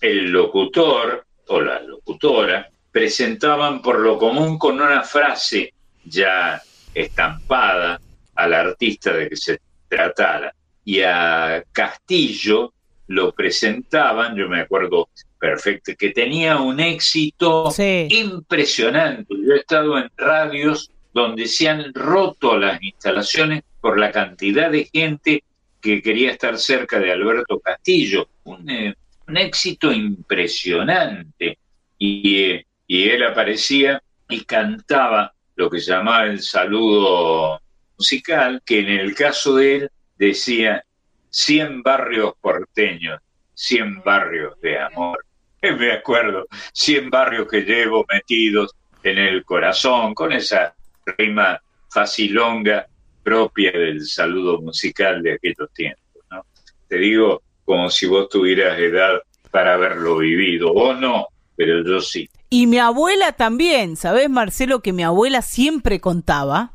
el 0.00 0.30
locutor 0.30 1.24
o 1.48 1.60
la 1.60 1.80
locutora 1.80 2.68
presentaban 2.92 3.82
por 3.82 3.98
lo 3.98 4.18
común 4.18 4.58
con 4.58 4.80
una 4.80 5.02
frase 5.02 5.72
ya 6.04 6.60
estampada 6.94 8.00
al 8.34 8.52
artista 8.54 9.12
de 9.12 9.28
que 9.28 9.36
se 9.36 9.60
tratara. 9.88 10.54
Y 10.84 11.00
a 11.00 11.64
Castillo 11.72 12.72
lo 13.08 13.32
presentaban, 13.32 14.36
yo 14.36 14.48
me 14.48 14.60
acuerdo 14.60 15.08
perfecto, 15.38 15.92
que 15.98 16.10
tenía 16.10 16.56
un 16.58 16.80
éxito 16.80 17.70
Sí. 17.70 18.08
impresionante. 18.10 19.26
Yo 19.30 19.54
he 19.54 19.58
estado 19.58 19.98
en 19.98 20.10
radios 20.16 20.90
donde 21.12 21.46
se 21.46 21.68
han 21.68 21.92
roto 21.94 22.56
las 22.58 22.82
instalaciones 22.82 23.62
por 23.84 23.98
la 23.98 24.10
cantidad 24.10 24.70
de 24.70 24.88
gente 24.90 25.44
que 25.78 26.00
quería 26.00 26.30
estar 26.30 26.56
cerca 26.56 26.98
de 26.98 27.12
Alberto 27.12 27.60
Castillo. 27.60 28.26
Un, 28.44 28.70
eh, 28.70 28.94
éxito 29.26 29.92
impresionante. 29.92 31.58
Y, 31.98 32.44
eh, 32.44 32.66
y 32.86 33.10
él 33.10 33.24
aparecía 33.24 34.02
y 34.26 34.46
cantaba 34.46 35.34
lo 35.56 35.68
que 35.68 35.80
llamaba 35.80 36.24
el 36.24 36.40
saludo 36.40 37.60
musical, 37.98 38.62
que 38.64 38.78
en 38.78 38.88
el 38.88 39.14
caso 39.14 39.56
de 39.56 39.76
él 39.76 39.90
decía 40.16 40.82
100 41.28 41.82
barrios 41.82 42.32
porteños, 42.40 43.20
100 43.52 44.02
barrios 44.02 44.58
de 44.62 44.78
amor. 44.78 45.26
Me 45.60 45.92
acuerdo, 45.92 46.46
100 46.72 47.10
barrios 47.10 47.46
que 47.48 47.60
llevo 47.60 48.06
metidos 48.10 48.74
en 49.02 49.18
el 49.18 49.44
corazón, 49.44 50.14
con 50.14 50.32
esa 50.32 50.74
rima 51.18 51.60
facilonga 51.90 52.86
propia 53.24 53.72
del 53.72 54.06
saludo 54.06 54.60
musical 54.60 55.22
de 55.22 55.32
aquellos 55.32 55.72
tiempos. 55.72 56.22
¿no? 56.30 56.44
Te 56.86 56.98
digo 56.98 57.42
como 57.64 57.90
si 57.90 58.06
vos 58.06 58.28
tuvieras 58.28 58.78
edad 58.78 59.20
para 59.50 59.74
haberlo 59.74 60.18
vivido, 60.18 60.70
o 60.70 60.94
no, 60.94 61.28
pero 61.56 61.82
yo 61.84 62.00
sí. 62.00 62.28
Y 62.50 62.66
mi 62.66 62.78
abuela 62.78 63.32
también, 63.32 63.96
¿sabes, 63.96 64.28
Marcelo? 64.28 64.80
Que 64.80 64.92
mi 64.92 65.02
abuela 65.02 65.42
siempre 65.42 66.00
contaba 66.00 66.72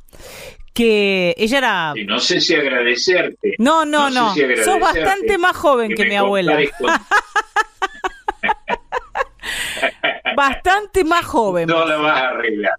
que 0.74 1.36
ella 1.38 1.58
era... 1.58 1.94
No 2.08 2.20
sé 2.20 2.42
si 2.42 2.56
agradecerte. 2.56 3.56
No, 3.60 3.86
no, 3.86 4.10
no. 4.10 4.34
si 4.34 4.42
Sos 4.64 4.80
bastante 4.80 5.38
más 5.38 5.56
joven 5.56 5.94
que 5.94 6.06
mi 6.06 6.16
abuela. 6.16 6.58
con 6.80 6.90
Bastante 10.40 11.04
más 11.04 11.26
joven. 11.26 11.68
No 11.68 11.86
la 11.86 11.98
vas 11.98 12.22
a 12.22 12.30
arreglar. 12.30 12.74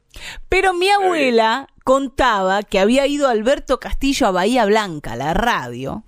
Pero 0.48 0.72
mi 0.74 0.88
abuela 0.90 1.68
contaba 1.84 2.62
que 2.62 2.78
había 2.78 3.06
ido 3.06 3.28
Alberto 3.28 3.78
Castillo 3.80 4.26
a 4.26 4.30
Bahía 4.30 4.64
Blanca, 4.66 5.16
la 5.16 5.34
radio, 5.34 6.04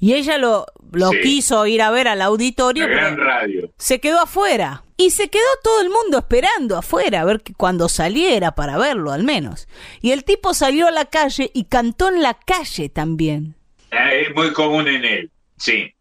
Y 0.00 0.12
ella 0.14 0.36
lo, 0.36 0.66
lo 0.92 1.10
Sí. 1.12 1.20
quiso 1.22 1.66
ir 1.66 1.80
a 1.80 1.90
ver 1.90 2.08
al 2.08 2.20
auditorio, 2.20 2.86
La 2.86 2.94
gran 2.94 3.14
pero 3.14 3.26
radio. 3.26 3.70
se 3.78 4.00
quedó 4.00 4.20
afuera. 4.20 4.82
Y 4.98 5.10
se 5.10 5.28
quedó 5.30 5.42
todo 5.62 5.80
el 5.80 5.88
mundo 5.88 6.18
esperando 6.18 6.76
afuera, 6.76 7.22
a 7.22 7.24
ver 7.24 7.40
que 7.40 7.54
cuando 7.54 7.88
saliera 7.88 8.54
para 8.54 8.76
verlo 8.76 9.12
al 9.12 9.24
menos. 9.24 9.66
Y 10.02 10.10
el 10.10 10.22
tipo 10.24 10.52
salió 10.54 10.86
a 10.88 10.90
la 10.90 11.06
calle 11.06 11.50
y 11.54 11.64
cantó 11.64 12.08
en 12.10 12.20
la 12.22 12.34
calle 12.34 12.88
también. 12.90 13.54
Ah, 13.92 14.12
Es 14.12 14.34
muy 14.34 14.52
común 14.52 14.86
en 14.88 15.04
él, 15.04 15.30
sí, 15.56 15.94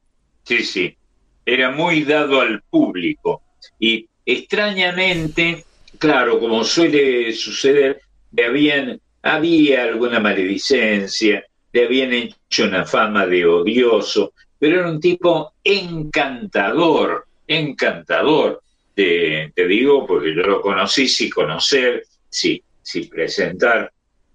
sí, 0.44 0.64
sí. 0.64 0.98
Era 1.46 1.72
muy 1.72 2.04
dado 2.04 2.42
al 2.42 2.62
público. 2.64 3.42
Y 3.80 4.10
extrañamente, 4.26 5.66
claro, 5.98 6.40
como 6.40 6.64
suele 6.64 7.34
suceder, 7.34 8.02
le 8.32 8.46
habían, 8.46 9.00
había 9.22 9.84
alguna 9.84 10.20
maledicencia, 10.20 11.44
le 11.72 11.86
habían 11.86 12.14
hecho 12.14 12.66
una 12.66 12.86
fama 12.86 13.26
de 13.26 13.46
odioso, 13.46 14.34
pero 14.60 14.80
era 14.80 14.90
un 14.90 15.00
tipo 15.00 15.54
encantador, 15.64 17.26
encantador. 17.48 18.62
Te, 18.96 19.52
digo, 19.56 20.06
porque 20.06 20.36
yo 20.36 20.44
lo 20.44 20.62
conocí, 20.62 21.08
sí 21.08 21.30
conocer, 21.30 22.04
sí, 22.30 22.62
sí 22.82 23.06
presentar 23.06 23.92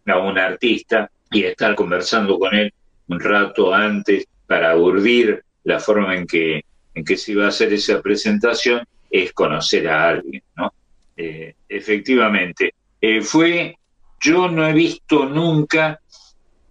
a 0.06 0.18
un 0.18 0.36
artista 0.36 1.10
y 1.30 1.44
estar 1.44 1.74
conversando 1.74 2.38
con 2.38 2.54
él 2.54 2.72
un 3.06 3.20
rato 3.20 3.72
antes 3.72 4.26
para 4.46 4.76
urdir 4.76 5.42
la 5.64 5.78
forma 5.78 6.16
en 6.16 6.26
que, 6.26 6.64
en 6.94 7.04
que 7.04 7.16
se 7.16 7.32
iba 7.32 7.44
a 7.44 7.48
hacer 7.48 7.72
esa 7.72 8.02
presentación, 8.02 8.86
es 9.10 9.32
conocer 9.32 9.88
a 9.88 10.08
alguien, 10.10 10.42
¿no? 10.56 10.72
Eh, 11.16 11.54
efectivamente, 11.68 12.74
eh, 13.00 13.20
fue, 13.22 13.76
yo 14.20 14.48
no 14.48 14.66
he 14.66 14.72
visto 14.72 15.26
nunca, 15.26 16.00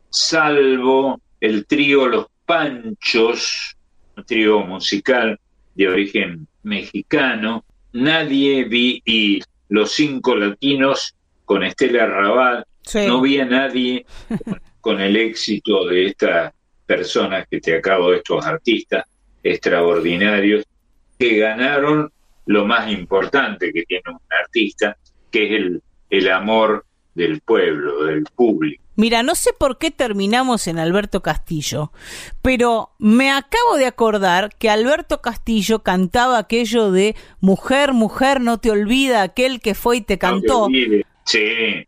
salvo 0.10 1.20
el 1.40 1.66
trío 1.66 2.08
Los 2.08 2.28
Panchos, 2.46 3.76
un 4.16 4.24
trío 4.26 4.62
musical 4.62 5.40
de 5.76 5.88
origen 5.88 6.48
mexicano, 6.64 7.66
nadie 7.94 8.64
vi, 8.64 9.02
y 9.06 9.42
los 9.70 9.92
cinco 9.92 10.36
latinos 10.36 11.14
con 11.46 11.64
Estela 11.64 12.06
Raval, 12.06 12.66
Sí. 12.82 13.06
no 13.06 13.20
vi 13.20 13.38
a 13.40 13.46
nadie 13.46 14.06
con, 14.30 14.62
con 14.80 15.02
el 15.02 15.18
éxito 15.18 15.86
de 15.88 16.08
estas 16.08 16.54
personas 16.86 17.46
que 17.52 17.60
te 17.60 17.76
acabo, 17.76 18.12
de 18.12 18.18
estos 18.18 18.46
artistas 18.46 19.06
extraordinarios, 19.44 20.64
que 21.20 21.38
ganaron 21.38 22.10
lo 22.48 22.66
más 22.66 22.92
importante 22.92 23.72
que 23.72 23.84
tiene 23.84 24.04
un 24.08 24.20
artista, 24.44 24.98
que 25.32 25.46
es 25.46 25.52
el, 25.62 25.84
el 26.10 26.32
amor 26.32 26.86
del 27.14 27.42
pueblo, 27.42 28.06
del 28.06 28.24
público. 28.24 28.84
Mira, 28.96 29.22
no 29.22 29.36
sé 29.36 29.52
por 29.54 29.78
qué 29.78 29.92
terminamos 29.92 30.66
en 30.68 30.80
Alberto 30.80 31.22
Castillo, 31.22 31.92
pero 32.42 32.92
me 32.98 33.30
acabo 33.32 33.76
de 33.78 33.86
acordar 33.86 34.56
que 34.58 34.72
Alberto 34.72 35.22
Castillo 35.22 35.84
cantaba 35.84 36.40
aquello 36.40 36.92
de 36.92 37.16
Mujer, 37.40 37.94
mujer, 37.94 38.42
no 38.42 38.58
te 38.60 38.72
olvida 38.72 39.22
aquel 39.22 39.62
que 39.62 39.76
fue 39.76 39.98
y 39.98 40.02
te 40.02 40.14
No 40.16 40.18
te 40.18 40.20
cantó. 40.20 40.68
Sí, 41.26 41.88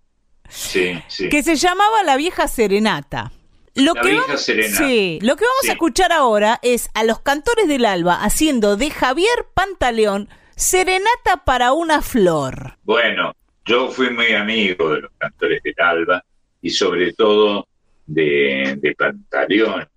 sí, 0.50 1.02
sí. 1.08 1.30
que 1.30 1.42
se 1.44 1.56
llamaba 1.56 2.04
La 2.04 2.16
Vieja 2.18 2.48
Serenata. 2.48 3.32
Lo 3.76 3.94
La 3.94 4.02
que 4.02 4.10
Vieja 4.10 4.26
vamos, 4.28 4.42
Serenata. 4.42 4.78
Sí, 4.78 5.20
lo 5.22 5.36
que 5.36 5.46
vamos 5.46 5.62
Sí. 5.64 5.70
a 5.70 5.74
escuchar 5.74 6.12
ahora 6.12 6.60
es 6.64 6.90
a 6.94 7.04
los 7.04 7.20
cantores 7.22 7.68
del 7.68 7.86
alba 7.86 8.22
haciendo 8.24 8.78
de 8.78 8.90
Javier 8.92 9.48
Pantaleón 9.54 10.30
Serenata 10.60 11.38
para 11.46 11.72
una 11.72 12.02
flor. 12.02 12.76
Bueno, 12.84 13.34
yo 13.64 13.90
fui 13.90 14.10
muy 14.10 14.34
amigo 14.34 14.94
de 14.94 15.02
los 15.04 15.12
cantores 15.18 15.64
del 15.64 15.74
Alba 15.78 16.22
y 16.62 16.70
sobre 16.70 17.14
todo 17.14 17.66
de, 18.06 18.78
de 18.82 18.94
Pantaleón, 18.94 19.88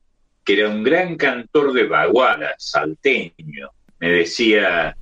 que 0.45 0.61
era 0.61 0.69
un 0.69 0.85
gran 0.85 1.17
cantor 1.17 1.73
de 1.73 1.89
baguala, 1.89 2.55
salteño. 2.59 3.71
Me 3.99 4.13
decía 4.13 4.97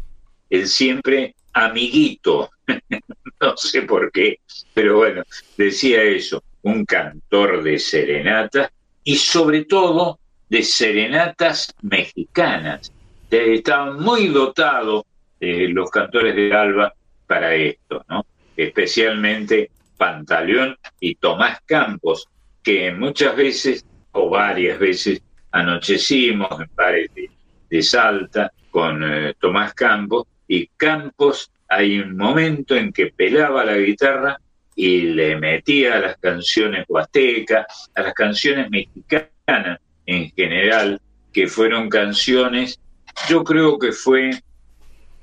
él 0.49 0.66
siempre 0.66 1.35
amiguito, 1.53 2.49
no 3.41 3.55
sé 3.59 3.82
por 3.82 4.11
qué, 4.12 4.39
pero 4.73 4.97
bueno, 4.97 5.23
decía 5.59 6.03
eso, 6.03 6.43
un 6.62 6.87
cantor 6.87 7.62
de 7.62 7.78
serenatas 7.78 8.70
y 9.05 9.15
sobre 9.16 9.66
todo 9.66 10.19
de 10.49 10.62
serenatas 10.62 11.74
mexicanas. 11.82 12.91
Eh, 13.31 13.57
Estaban 13.57 14.01
muy 14.01 14.28
dotados 14.28 15.05
eh, 15.41 15.69
los 15.69 15.91
cantores 15.91 16.37
de 16.37 16.53
Alba 16.53 16.93
para 17.27 17.55
esto, 17.55 18.05
¿no? 18.09 18.27
Especialmente 18.57 19.71
Pantaleón 19.97 20.77
y 20.99 21.15
Tomás 21.15 21.61
Campos, 21.65 22.29
que 22.62 22.93
muchas 22.93 23.35
veces 23.37 23.85
o 24.12 24.29
varias 24.29 24.79
veces 24.79 25.23
anochecimos 25.53 26.61
en 26.61 26.69
bares 26.75 27.11
de, 27.15 27.83
Salta 27.83 28.51
con 28.71 29.03
eh, 29.05 29.35
Tomás 29.39 29.75
Campos 29.75 30.27
y 30.49 30.67
Campos 30.77 31.53
hay 31.69 32.01
un 32.01 32.17
momento 32.17 32.75
en 32.75 32.93
que 32.93 33.12
pelaba 33.17 33.65
la 33.65 33.77
guitarra 33.77 34.41
y 34.75 35.03
le 35.03 35.37
metía 35.37 35.95
a 35.95 36.01
las 36.01 36.17
canciones 36.19 36.85
huastecas, 36.89 37.91
a 37.95 38.03
las 38.03 38.15
canciones 38.15 38.69
mexicanas 38.71 39.79
en 40.07 40.31
general, 40.33 41.01
que 41.33 41.47
fueron 41.47 41.89
canciones, 41.89 42.81
yo 43.29 43.45
creo 43.45 43.79
que 43.79 43.93
fue 43.93 44.31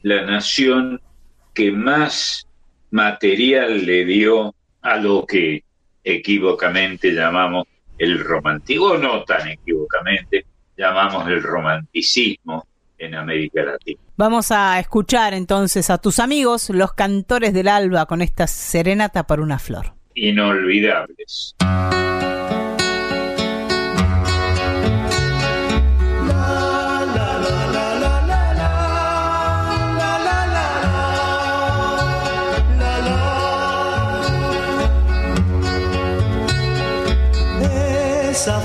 la 0.08 0.24
nación 0.24 1.02
que 1.54 1.72
más 1.72 2.48
material 2.92 3.86
le 3.86 4.06
dio 4.06 4.56
a 4.82 4.98
lo 4.98 5.26
que 5.26 5.64
equivocamente 6.04 7.12
llamamos 7.12 7.68
el 7.98 8.24
romanticismo, 8.24 8.86
o 8.86 8.98
no 8.98 9.24
tan 9.24 9.48
equivocamente, 9.50 10.46
llamamos 10.78 11.28
el 11.28 11.44
romanticismo 11.44 12.66
en 12.98 13.16
América 13.16 13.64
Latina. 13.64 14.00
Vamos 14.16 14.52
a 14.52 14.80
escuchar 14.80 15.34
entonces 15.34 15.90
a 15.90 15.98
tus 15.98 16.20
amigos, 16.20 16.70
los 16.70 16.94
cantores 16.94 17.54
del 17.54 17.68
alba, 17.68 18.06
con 18.06 18.22
esta 18.22 18.48
Serenata 18.48 19.28
para 19.28 19.42
una 19.42 19.60
flor. 19.60 19.94
Inolvidables. 20.16 21.56
Esa 38.48 38.62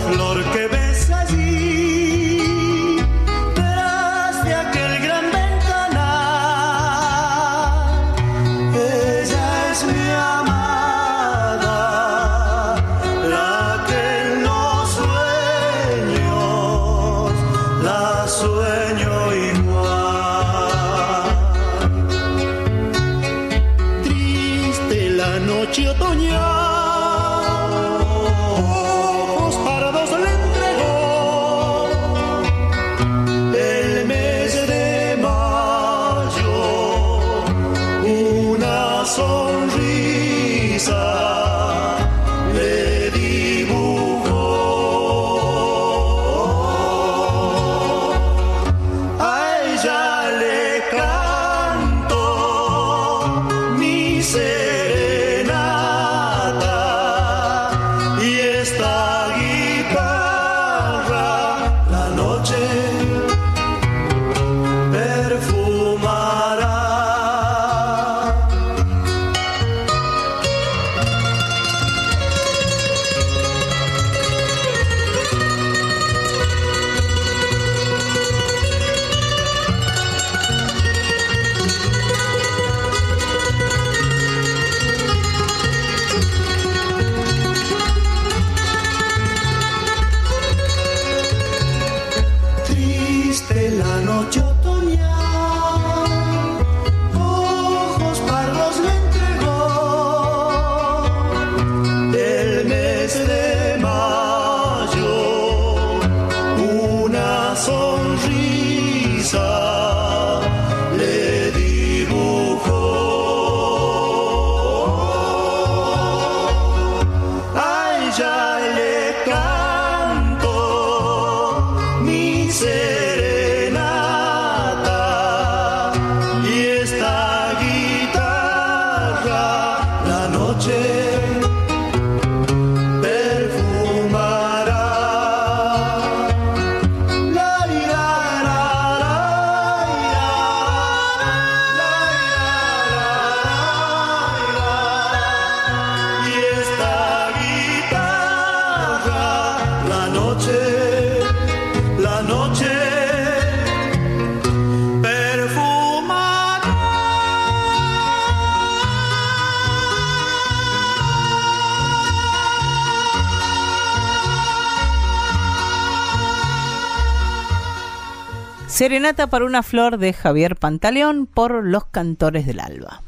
Serenata 168.83 169.29
para 169.29 169.45
una 169.45 169.63
flor 169.63 169.97
de 169.99 170.13
Javier 170.13 170.57
Pantaleón 170.57 171.29
por 171.29 171.65
Los 171.65 171.85
Cantores 171.85 172.47
del 172.47 172.59
Alba. 172.59 173.01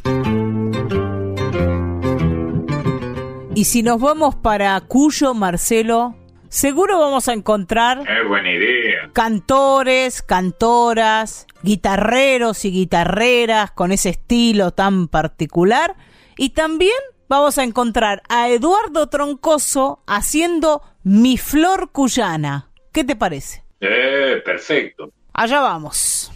Y 3.56 3.64
si 3.64 3.82
nos 3.82 4.00
vamos 4.00 4.36
para 4.36 4.80
Cuyo, 4.82 5.34
Marcelo, 5.34 6.14
seguro 6.48 7.00
vamos 7.00 7.26
a 7.26 7.32
encontrar 7.32 8.02
Es 8.08 8.28
buena 8.28 8.52
idea. 8.52 9.10
cantores, 9.12 10.22
cantoras, 10.22 11.48
guitarreros 11.64 12.64
y 12.64 12.70
guitarreras 12.70 13.72
con 13.72 13.90
ese 13.90 14.10
estilo 14.10 14.70
tan 14.70 15.08
particular. 15.08 15.96
Y 16.36 16.50
también 16.50 16.94
vamos 17.28 17.58
a 17.58 17.64
encontrar 17.64 18.22
a 18.28 18.48
Eduardo 18.48 19.08
Troncoso 19.08 20.04
haciendo 20.06 20.82
Mi 21.02 21.36
Flor 21.36 21.90
Cuyana. 21.90 22.70
¿Qué 22.92 23.02
te 23.02 23.16
parece? 23.16 23.64
Eh, 23.80 24.40
perfecto. 24.44 25.10
Allá 25.34 25.60
vamos. 25.60 26.30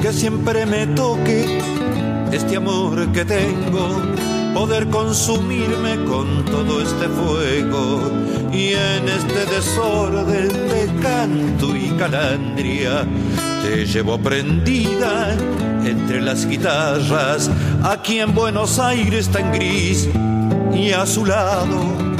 que 0.00 0.12
siempre 0.12 0.66
me 0.66 0.86
toque 0.88 1.58
este 2.32 2.56
amor 2.56 3.10
que 3.12 3.24
tengo, 3.24 3.88
poder 4.54 4.88
consumirme 4.88 6.04
con 6.04 6.44
todo 6.44 6.80
este 6.80 7.08
fuego. 7.08 8.00
Y 8.52 8.74
en 8.74 9.08
este 9.08 9.46
desorden 9.46 10.48
de 10.48 11.00
canto 11.02 11.74
y 11.76 11.88
calandria 11.98 13.06
te 13.62 13.86
llevo 13.86 14.18
prendida 14.18 15.36
entre 15.84 16.20
las 16.20 16.46
guitarras. 16.46 17.50
Aquí 17.82 18.20
en 18.20 18.34
Buenos 18.34 18.78
Aires 18.78 19.28
tan 19.28 19.52
gris 19.52 20.08
y 20.74 20.90
a 20.92 21.06
su 21.06 21.24
lado 21.26 22.12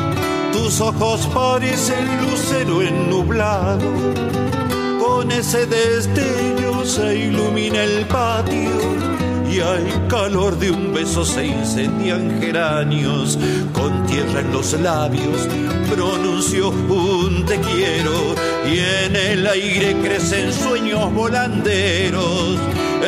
tus 0.53 0.81
ojos 0.81 1.27
parecen 1.35 2.07
lucero 2.23 2.83
ennublado 2.83 3.91
con 5.01 5.31
ese 5.33 5.67
destello 5.67 6.85
se 6.85 7.17
ilumina 7.27 7.83
el 7.83 8.07
patio 8.07 8.71
y 9.53 9.61
hay 9.61 9.85
calor 10.09 10.59
de 10.59 10.71
un 10.71 10.95
beso 10.95 11.25
se 11.25 11.47
incendian 11.47 12.41
geranios. 12.41 13.39
Con 13.73 14.07
tierra 14.07 14.41
en 14.41 14.53
los 14.53 14.73
labios 14.81 15.49
pronuncio 15.91 16.71
un 16.71 17.45
te 17.45 17.61
quiero 17.61 18.35
y 18.67 18.79
en 18.79 19.17
el 19.17 19.47
aire 19.47 19.97
crecen 20.03 20.53
sueños 20.53 21.13
volanderos. 21.13 22.59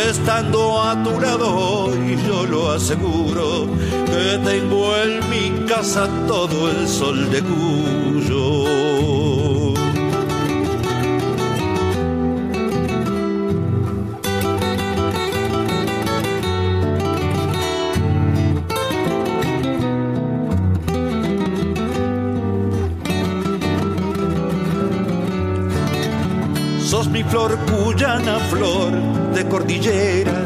Estando 0.09 0.83
a 0.83 1.03
tu 1.03 1.19
lado 1.21 1.91
y 2.07 2.17
yo 2.27 2.47
lo 2.47 2.73
aseguro 2.73 3.67
que 4.07 4.39
tengo 4.45 4.97
en 4.97 5.31
mi 5.31 5.67
casa 5.67 6.09
todo 6.27 6.71
el 6.71 6.89
sol 6.89 7.31
de 7.31 7.41
Cuyo 7.43 9.14
flor 27.35 27.59
cuyana, 27.67 28.39
flor 28.49 28.93
de 29.35 29.45
cordillera. 29.49 30.41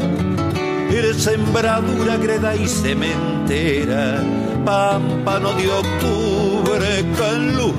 Eres 0.89 1.17
sembradura, 1.17 2.17
greda 2.17 2.55
y 2.55 2.67
cementera. 2.67 4.23
Pámpano 4.65 5.53
de 5.53 5.69
octubre 5.69 6.87
en 7.31 7.55
luz 7.55 7.75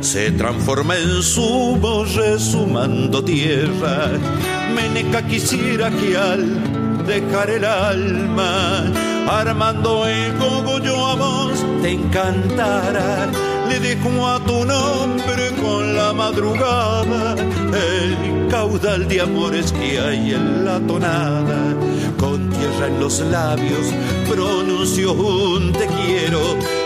se 0.00 0.30
transforma 0.30 0.96
en 0.96 1.20
zumo 1.20 2.04
resumando 2.04 3.24
tierra. 3.24 4.12
Meneca 4.76 5.26
quisiera 5.26 5.90
que 5.90 6.16
al 6.16 7.04
dejar 7.06 7.50
el 7.50 7.64
alma, 7.64 8.84
armando 9.28 10.06
el 10.06 10.32
cogollo 10.34 11.06
a 11.08 11.14
vos 11.16 11.64
te 11.82 11.90
encantara 11.90 13.51
le 13.72 13.80
dejo 13.80 14.28
a 14.28 14.38
tu 14.40 14.64
nombre 14.64 15.50
con 15.62 15.96
la 15.96 16.12
madrugada 16.12 17.34
el 17.34 18.48
caudal 18.50 19.08
de 19.08 19.20
amores 19.20 19.72
que 19.72 19.98
hay 19.98 20.34
en 20.34 20.64
la 20.64 20.78
tonada. 20.80 21.74
Con 22.18 22.50
tierra 22.50 22.88
en 22.88 23.00
los 23.00 23.20
labios 23.20 23.86
pronuncio 24.28 25.12
un 25.12 25.72
te 25.72 25.86
quiero 25.86 26.40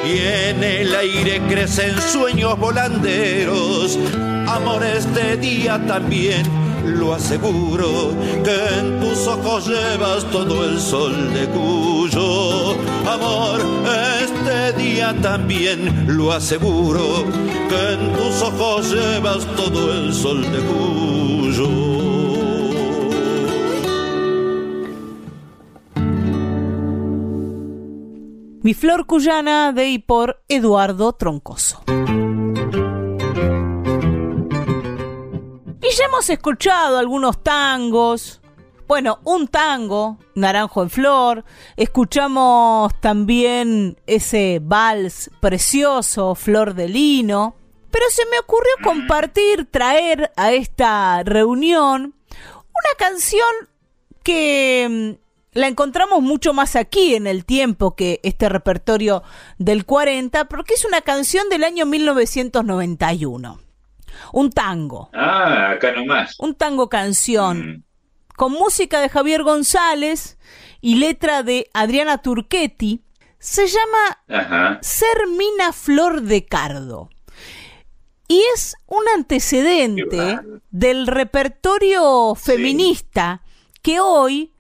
y 0.04 0.18
en 0.50 0.62
el 0.62 0.94
aire 0.94 1.42
crecen 1.48 2.00
sueños 2.00 2.58
volanderos. 2.58 3.98
Amor 4.46 4.84
este 4.84 5.36
día 5.36 5.84
también 5.86 6.65
lo 6.86 7.14
aseguro 7.14 8.14
que 8.44 8.78
en 8.78 9.00
tus 9.00 9.26
ojos 9.26 9.66
llevas 9.66 10.24
todo 10.30 10.64
el 10.64 10.78
sol 10.80 11.32
de 11.34 11.46
Cuyo. 11.48 12.72
Amor, 13.08 13.60
este 14.22 14.72
día 14.82 15.14
también 15.20 16.06
lo 16.16 16.32
aseguro 16.32 17.24
que 17.68 17.92
en 17.92 18.12
tus 18.12 18.42
ojos 18.42 18.92
llevas 18.92 19.46
todo 19.56 19.92
el 19.92 20.12
sol 20.12 20.42
de 20.42 20.58
Cuyo. 20.58 21.96
Mi 28.62 28.74
flor 28.74 29.06
cuyana 29.06 29.72
de 29.72 29.90
y 29.90 29.98
por 30.00 30.42
Eduardo 30.48 31.12
Troncoso. 31.12 31.84
Y 35.88 35.94
ya 35.94 36.06
hemos 36.06 36.28
escuchado 36.30 36.98
algunos 36.98 37.44
tangos. 37.44 38.40
Bueno, 38.88 39.20
un 39.22 39.46
tango, 39.46 40.18
Naranjo 40.34 40.82
en 40.82 40.90
Flor. 40.90 41.44
Escuchamos 41.76 42.92
también 43.00 43.96
ese 44.06 44.58
vals 44.60 45.30
precioso, 45.38 46.34
Flor 46.34 46.74
de 46.74 46.88
Lino. 46.88 47.54
Pero 47.92 48.04
se 48.10 48.26
me 48.26 48.38
ocurrió 48.40 48.72
compartir, 48.82 49.66
traer 49.70 50.32
a 50.36 50.52
esta 50.52 51.22
reunión 51.22 52.14
una 52.32 52.98
canción 52.98 53.48
que 54.24 55.16
mm, 55.54 55.58
la 55.58 55.68
encontramos 55.68 56.20
mucho 56.20 56.52
más 56.52 56.74
aquí 56.74 57.14
en 57.14 57.28
el 57.28 57.44
tiempo 57.44 57.94
que 57.94 58.18
este 58.24 58.48
repertorio 58.48 59.22
del 59.58 59.84
40, 59.86 60.48
porque 60.48 60.74
es 60.74 60.84
una 60.84 61.00
canción 61.02 61.48
del 61.48 61.62
año 61.62 61.86
1991. 61.86 63.65
Un 64.32 64.51
tango. 64.51 65.10
Ah, 65.12 65.70
acá 65.72 65.93
nomás. 65.93 66.34
Un 66.38 66.55
tango 66.55 66.88
canción. 66.88 67.84
Con 68.36 68.52
música 68.52 69.01
de 69.01 69.09
Javier 69.09 69.43
González 69.43 70.38
y 70.80 70.97
letra 70.97 71.43
de 71.43 71.68
Adriana 71.72 72.18
Turchetti. 72.18 73.02
Se 73.38 73.66
llama 73.66 74.40
Ajá. 74.40 74.78
Ser 74.82 75.26
Mina 75.36 75.72
Flor 75.72 76.22
de 76.22 76.44
Cardo. 76.44 77.10
Y 78.28 78.43
es 78.55 78.74
un 78.86 79.02
antecedente 79.14 80.40
del 80.70 81.06
repertorio 81.06 82.34
feminista 82.34 83.43
que 83.82 84.01
hoy 84.01 84.52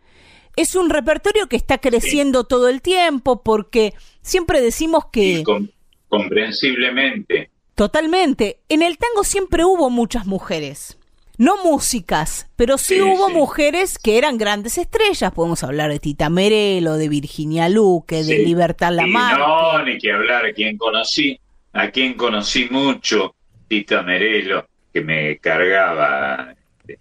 es 0.54 0.76
un 0.76 0.88
repertorio 0.88 1.48
que 1.48 1.56
está 1.56 1.78
creciendo 1.78 2.44
todo 2.44 2.68
el 2.68 2.80
tiempo 2.80 3.42
porque 3.42 3.92
siempre 4.22 4.60
decimos 4.60 5.06
que... 5.12 5.42
Com- 5.44 5.68
comprensiblemente. 6.08 7.50
Totalmente. 7.76 8.58
En 8.68 8.82
el 8.82 8.98
tango 8.98 9.22
siempre 9.22 9.64
hubo 9.64 9.90
muchas 9.90 10.26
mujeres. 10.26 10.98
No 11.38 11.62
músicas, 11.62 12.48
pero 12.56 12.78
sí, 12.78 12.94
Sí, 12.94 13.00
hubo 13.02 13.28
sí. 13.28 13.34
mujeres 13.34 13.98
que 13.98 14.16
eran 14.16 14.38
grandes 14.38 14.78
estrellas. 14.78 15.30
Podemos 15.32 15.62
hablar 15.62 15.90
de 15.90 15.98
Tita 15.98 16.30
Merelo, 16.30 16.94
de 16.96 17.10
Virginia 17.10 17.68
Luque, 17.68 18.24
de. 18.24 18.38
Libertad 18.38 18.92
Lamarque. 18.92 19.38
no, 19.38 19.82
ni 19.84 19.98
que 19.98 20.10
hablar, 20.12 20.46
a 20.46 20.52
quien 20.54 20.78
conocí, 20.78 21.38
a 21.74 21.90
quien 21.90 22.14
conocí 22.14 22.68
mucho, 22.70 23.34
Tita 23.68 24.02
Merelo, 24.02 24.66
que 24.94 25.02
me 25.02 25.36
cargaba. 25.38 26.54
este, 26.80 26.98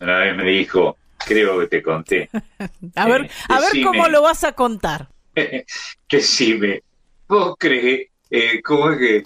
Una 0.00 0.18
vez 0.20 0.34
me 0.34 0.44
dijo, 0.44 0.96
creo 1.26 1.60
que 1.60 1.66
te 1.66 1.82
conté, 1.82 2.30
A 2.96 3.06
ver, 3.06 3.26
Eh, 3.26 3.30
a 3.50 3.60
ver 3.60 3.68
decime. 3.72 3.84
cómo 3.86 4.08
lo 4.08 4.22
vas 4.22 4.42
a 4.44 4.52
contar. 4.52 5.08
decime, 6.10 6.82
vos 7.28 7.56
crees, 7.58 8.08
eh, 8.30 8.62
¿cómo 8.62 8.90
es 8.92 8.98
que? 8.98 9.24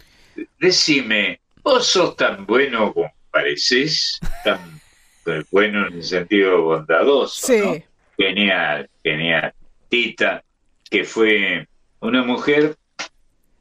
Decime, 0.59 1.41
vos 1.63 1.87
sos 1.87 2.17
tan 2.17 2.47
bueno 2.47 2.93
como 2.93 3.11
pareces, 3.31 4.19
tan 4.45 4.81
bueno 5.51 5.87
en 5.89 5.95
el 5.95 6.03
sentido 6.05 6.63
bondadoso, 6.63 7.47
Sí. 7.47 7.59
¿no? 7.61 7.77
Genial, 8.19 8.89
genial. 9.03 9.53
Tita, 9.89 10.43
que 10.91 11.05
fue 11.05 11.67
una 12.01 12.23
mujer 12.23 12.77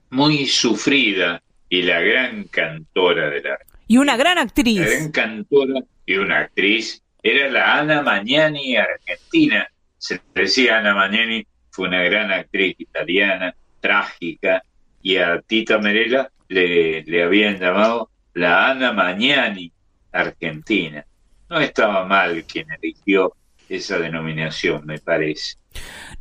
muy 0.09 0.45
sufrida 0.47 1.41
y 1.69 1.83
la 1.83 1.99
gran 2.01 2.43
cantora 2.45 3.29
de 3.29 3.41
la, 3.41 3.57
Y 3.87 3.97
una 3.97 4.17
gran 4.17 4.35
la 4.35 4.41
actriz. 4.43 4.79
gran 4.81 5.11
cantora 5.11 5.81
y 6.05 6.15
una 6.15 6.39
actriz, 6.39 7.01
era 7.21 7.49
la 7.49 7.77
Ana 7.79 8.01
Magnani 8.01 8.75
argentina. 8.77 9.67
Se 9.97 10.19
decía 10.33 10.79
Ana 10.79 10.93
Magnani, 10.95 11.45
fue 11.69 11.87
una 11.87 12.01
gran 12.03 12.31
actriz 12.31 12.75
italiana, 12.79 13.53
trágica, 13.79 14.63
y 15.01 15.17
a 15.17 15.39
Tita 15.41 15.77
Merela 15.77 16.29
le, 16.49 17.03
le 17.03 17.23
habían 17.23 17.57
llamado 17.57 18.09
la 18.33 18.69
Ana 18.69 18.91
Magnani 18.91 19.71
argentina. 20.11 21.05
No 21.49 21.59
estaba 21.59 22.05
mal 22.05 22.43
quien 22.43 22.67
eligió 22.81 23.33
esa 23.69 23.97
denominación, 23.97 24.85
me 24.85 24.99
parece. 24.99 25.55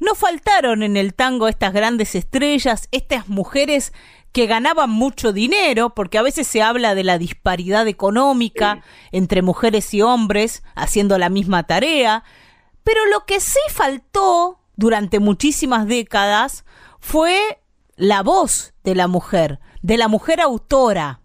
No 0.01 0.15
faltaron 0.15 0.83
en 0.83 0.97
el 0.97 1.15
tango 1.15 1.49
estas 1.49 1.73
grandes 1.73 2.15
estrellas, 2.15 2.89
estas 2.93 3.29
mujeres 3.29 3.93
que 4.33 4.47
ganaban 4.47 4.91
mucho 4.91 5.33
dinero, 5.33 5.95
porque 5.95 6.19
a 6.19 6.23
veces 6.23 6.47
se 6.47 6.63
habla 6.63 6.95
de 6.95 7.05
la 7.05 7.19
disparidad 7.19 7.89
económica 7.89 8.83
entre 9.11 9.43
mujeres 9.43 9.93
y 9.95 10.03
hombres 10.03 10.63
haciendo 10.75 11.19
la 11.19 11.31
misma 11.31 11.67
tarea, 11.67 12.25
pero 12.85 13.07
lo 13.07 13.25
que 13.25 13.41
sí 13.41 13.59
faltó 13.71 14.61
durante 14.77 15.19
muchísimas 15.19 15.87
décadas 15.87 16.65
fue 17.01 17.59
la 17.97 18.23
voz 18.23 18.75
de 18.85 18.95
la 18.95 19.09
mujer, 19.09 19.59
de 19.83 19.97
la 19.97 20.09
mujer 20.09 20.41
autora, 20.41 21.21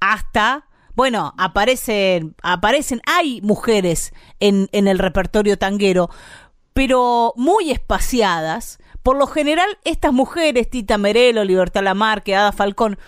hasta, 0.00 0.66
bueno, 0.94 1.34
aparecen, 1.38 2.34
aparecen, 2.42 3.00
hay 3.06 3.40
mujeres 3.42 4.12
en, 4.40 4.68
en 4.72 4.88
el 4.88 4.98
repertorio 4.98 5.58
tanguero, 5.58 6.10
pero 6.72 7.32
muy 7.36 7.70
espaciadas. 7.70 8.78
Por 9.02 9.16
lo 9.16 9.26
general, 9.26 9.78
estas 9.84 10.12
mujeres, 10.12 10.68
Tita 10.68 10.98
Merelo, 10.98 11.44
Libertad 11.44 11.82
Lamarque, 11.82 12.34
Ada 12.34 12.52
Falcón, 12.52 12.98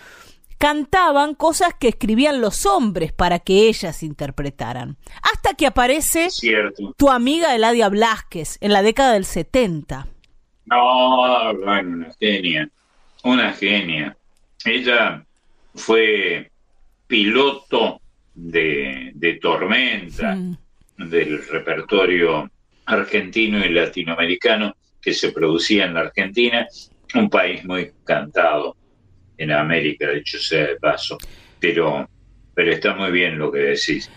cantaban 0.59 1.35
cosas 1.35 1.73
que 1.79 1.87
escribían 1.87 2.41
los 2.41 2.65
hombres 2.65 3.13
para 3.13 3.39
que 3.39 3.67
ellas 3.67 4.03
interpretaran. 4.03 4.97
Hasta 5.23 5.53
que 5.55 5.65
aparece 5.65 6.29
Cierto. 6.29 6.93
tu 6.97 7.09
amiga 7.09 7.55
Eladia 7.55 7.89
Blasquez 7.89 8.57
en 8.61 8.73
la 8.73 8.81
década 8.81 9.13
del 9.13 9.25
70. 9.25 10.07
No, 10.65 11.53
bueno, 11.63 11.97
una 11.97 12.13
genia, 12.19 12.69
una 13.23 13.53
genia. 13.53 14.15
Ella 14.65 15.23
fue 15.75 16.51
piloto 17.07 18.01
de, 18.35 19.11
de 19.15 19.33
Tormenta, 19.35 20.37
del 20.97 21.47
repertorio 21.47 22.49
argentino 22.85 23.63
y 23.65 23.69
latinoamericano 23.69 24.75
que 25.01 25.13
se 25.13 25.31
producía 25.31 25.85
en 25.85 25.93
la 25.93 26.01
Argentina, 26.01 26.67
un 27.15 27.29
país 27.29 27.63
muy 27.65 27.91
cantado 28.03 28.75
en 29.37 29.51
América, 29.51 30.07
de 30.07 30.17
hecho 30.17 30.37
sea 30.37 30.67
de 30.67 30.75
paso, 30.75 31.17
pero, 31.59 32.07
pero 32.53 32.71
está 32.71 32.93
muy 32.93 33.11
bien 33.11 33.37
lo 33.37 33.51
que 33.51 33.59
decís. 33.59 34.11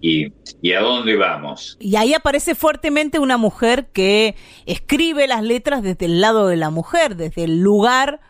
¿Y, 0.00 0.30
¿Y 0.60 0.72
a 0.72 0.80
dónde 0.80 1.16
vamos? 1.16 1.78
Y 1.80 1.96
ahí 1.96 2.12
aparece 2.12 2.54
fuertemente 2.54 3.18
una 3.18 3.38
mujer 3.38 3.88
que 3.92 4.36
escribe 4.66 5.26
las 5.26 5.42
letras 5.42 5.82
desde 5.82 6.04
el 6.04 6.20
lado 6.20 6.48
de 6.48 6.56
la 6.56 6.68
mujer, 6.68 7.16
desde 7.16 7.44
el 7.44 7.60
lugar 7.60 8.20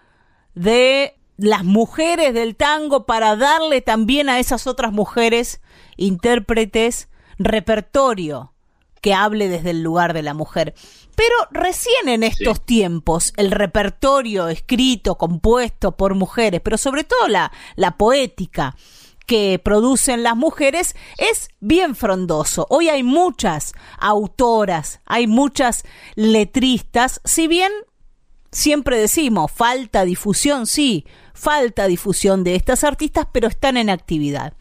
de 0.54 1.15
las 1.36 1.64
mujeres 1.64 2.34
del 2.34 2.56
tango 2.56 3.06
para 3.06 3.36
darle 3.36 3.80
también 3.80 4.28
a 4.28 4.38
esas 4.38 4.66
otras 4.66 4.92
mujeres 4.92 5.60
intérpretes 5.96 7.08
repertorio 7.38 8.52
que 9.00 9.14
hable 9.14 9.48
desde 9.48 9.70
el 9.70 9.82
lugar 9.82 10.14
de 10.14 10.22
la 10.22 10.34
mujer. 10.34 10.74
Pero 11.14 11.34
recién 11.50 12.08
en 12.08 12.22
estos 12.22 12.64
tiempos 12.64 13.32
el 13.36 13.50
repertorio 13.50 14.48
escrito, 14.48 15.16
compuesto 15.16 15.96
por 15.96 16.14
mujeres, 16.14 16.60
pero 16.62 16.76
sobre 16.76 17.04
todo 17.04 17.28
la, 17.28 17.52
la 17.76 17.96
poética, 17.96 18.74
que 19.26 19.60
producen 19.62 20.22
las 20.22 20.36
mujeres 20.36 20.94
es 21.18 21.50
bien 21.60 21.96
frondoso. 21.96 22.66
Hoy 22.70 22.88
hay 22.88 23.02
muchas 23.02 23.74
autoras, 23.98 25.00
hay 25.04 25.26
muchas 25.26 25.84
letristas, 26.14 27.20
si 27.24 27.48
bien 27.48 27.72
siempre 28.50 28.98
decimos, 28.98 29.50
falta 29.52 30.04
difusión, 30.04 30.66
sí, 30.66 31.06
falta 31.34 31.86
difusión 31.86 32.44
de 32.44 32.54
estas 32.54 32.84
artistas, 32.84 33.26
pero 33.32 33.48
están 33.48 33.76
en 33.76 33.90
actividad. 33.90 34.54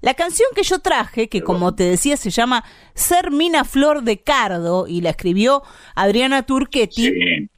La 0.00 0.14
canción 0.14 0.48
que 0.54 0.62
yo 0.62 0.78
traje, 0.78 1.28
que 1.28 1.42
como 1.42 1.74
te 1.74 1.84
decía 1.84 2.16
se 2.16 2.30
llama 2.30 2.64
Ser 2.94 3.30
Mina 3.32 3.64
Flor 3.64 4.02
de 4.02 4.18
Cardo 4.20 4.86
y 4.86 5.00
la 5.00 5.10
escribió 5.10 5.62
Adriana 5.94 6.44
Turchetti, 6.44 7.48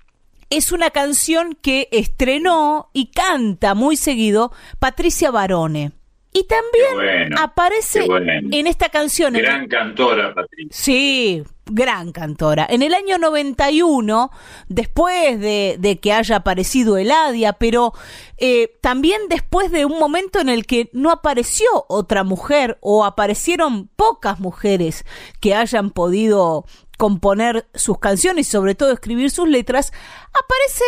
es 0.49 0.73
una 0.73 0.91
canción 0.91 1.57
que 1.61 1.89
estrenó 1.93 2.91
y 2.93 3.11
canta 3.11 3.75
muy 3.75 3.97
seguido 3.97 4.53
Patricia 4.79 5.31
Barone. 5.31 5.93
Y 6.33 6.45
también 6.45 6.95
bueno, 6.95 7.37
aparece 7.41 8.07
bueno. 8.07 8.31
en 8.53 8.67
esta 8.69 8.89
canción. 8.89 9.33
Gran 9.33 9.67
cantora, 9.67 10.33
Patricia. 10.33 10.69
Sí, 10.71 11.43
gran 11.67 12.13
cantora. 12.13 12.67
En 12.71 12.83
el 12.83 12.95
año 12.95 13.19
91, 13.19 14.31
después 14.69 15.41
de, 15.41 15.77
de 15.79 15.99
que 15.99 16.13
haya 16.13 16.37
aparecido 16.37 16.99
Eladia, 16.99 17.55
pero 17.55 17.95
eh, 18.39 18.77
también 18.81 19.23
después 19.29 19.73
de 19.73 19.85
un 19.85 19.99
momento 19.99 20.39
en 20.39 20.49
el 20.49 20.67
que 20.67 20.89
no 20.93 21.11
apareció 21.11 21.67
otra 21.89 22.23
mujer 22.23 22.79
o 22.81 23.05
aparecieron 23.05 23.89
pocas 23.89 24.39
mujeres 24.39 25.05
que 25.41 25.57
hayan 25.57 25.91
podido 25.91 26.65
componer 26.97 27.67
sus 27.75 27.99
canciones 27.99 28.47
y 28.47 28.51
sobre 28.51 28.75
todo 28.75 28.93
escribir 28.93 29.31
sus 29.31 29.49
letras, 29.49 29.93
aparece 30.29 30.85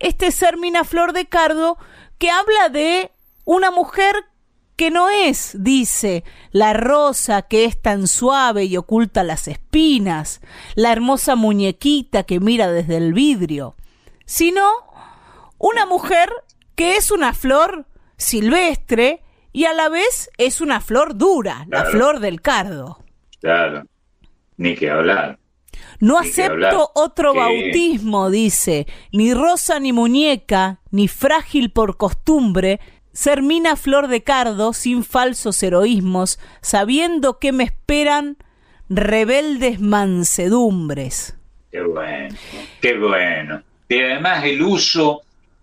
este 0.00 0.32
Sermina 0.32 0.84
Flor 0.84 1.12
de 1.12 1.26
Cardo 1.26 1.78
que 2.18 2.28
habla 2.28 2.68
de 2.70 3.12
una 3.44 3.70
mujer 3.70 4.14
que 4.76 4.90
no 4.90 5.08
es, 5.08 5.56
dice, 5.58 6.24
la 6.50 6.72
rosa 6.72 7.42
que 7.42 7.64
es 7.64 7.80
tan 7.80 8.08
suave 8.08 8.64
y 8.64 8.76
oculta 8.76 9.22
las 9.22 9.46
espinas, 9.48 10.40
la 10.74 10.92
hermosa 10.92 11.36
muñequita 11.36 12.24
que 12.24 12.40
mira 12.40 12.70
desde 12.70 12.96
el 12.96 13.12
vidrio, 13.12 13.76
sino 14.24 14.68
una 15.58 15.86
mujer 15.86 16.30
que 16.74 16.96
es 16.96 17.10
una 17.10 17.34
flor 17.34 17.86
silvestre 18.16 19.22
y 19.52 19.66
a 19.66 19.72
la 19.72 19.88
vez 19.88 20.30
es 20.38 20.60
una 20.60 20.80
flor 20.80 21.16
dura, 21.16 21.66
la 21.68 21.84
flor 21.84 22.18
del 22.18 22.40
cardo. 22.40 22.98
Claro, 23.40 23.84
ni 24.56 24.74
que 24.74 24.90
hablar. 24.90 25.38
No 26.00 26.20
Ni 26.20 26.28
acepto 26.28 26.90
otro 26.94 27.34
bautismo, 27.34 28.30
dice, 28.30 28.86
ni 29.12 29.32
rosa 29.32 29.78
ni 29.78 29.92
muñeca, 29.92 30.80
ni 30.90 31.08
frágil 31.08 31.70
por 31.70 31.96
costumbre, 31.96 32.80
ser 33.14 33.40
mina 33.40 33.76
flor 33.76 34.08
de 34.08 34.22
cardo 34.22 34.74
sin 34.74 35.02
falsos 35.04 35.62
heroísmos, 35.62 36.38
sabiendo 36.60 37.38
que 37.38 37.52
me 37.52 37.64
esperan 37.64 38.36
rebeldes 38.90 39.80
mansedumbres. 39.80 41.38
Qué 41.72 41.80
bueno, 41.80 42.36
qué 42.82 42.98
bueno. 42.98 43.62
Y 43.88 44.00
además 44.00 44.44
el 44.44 44.60
uso 44.60 45.22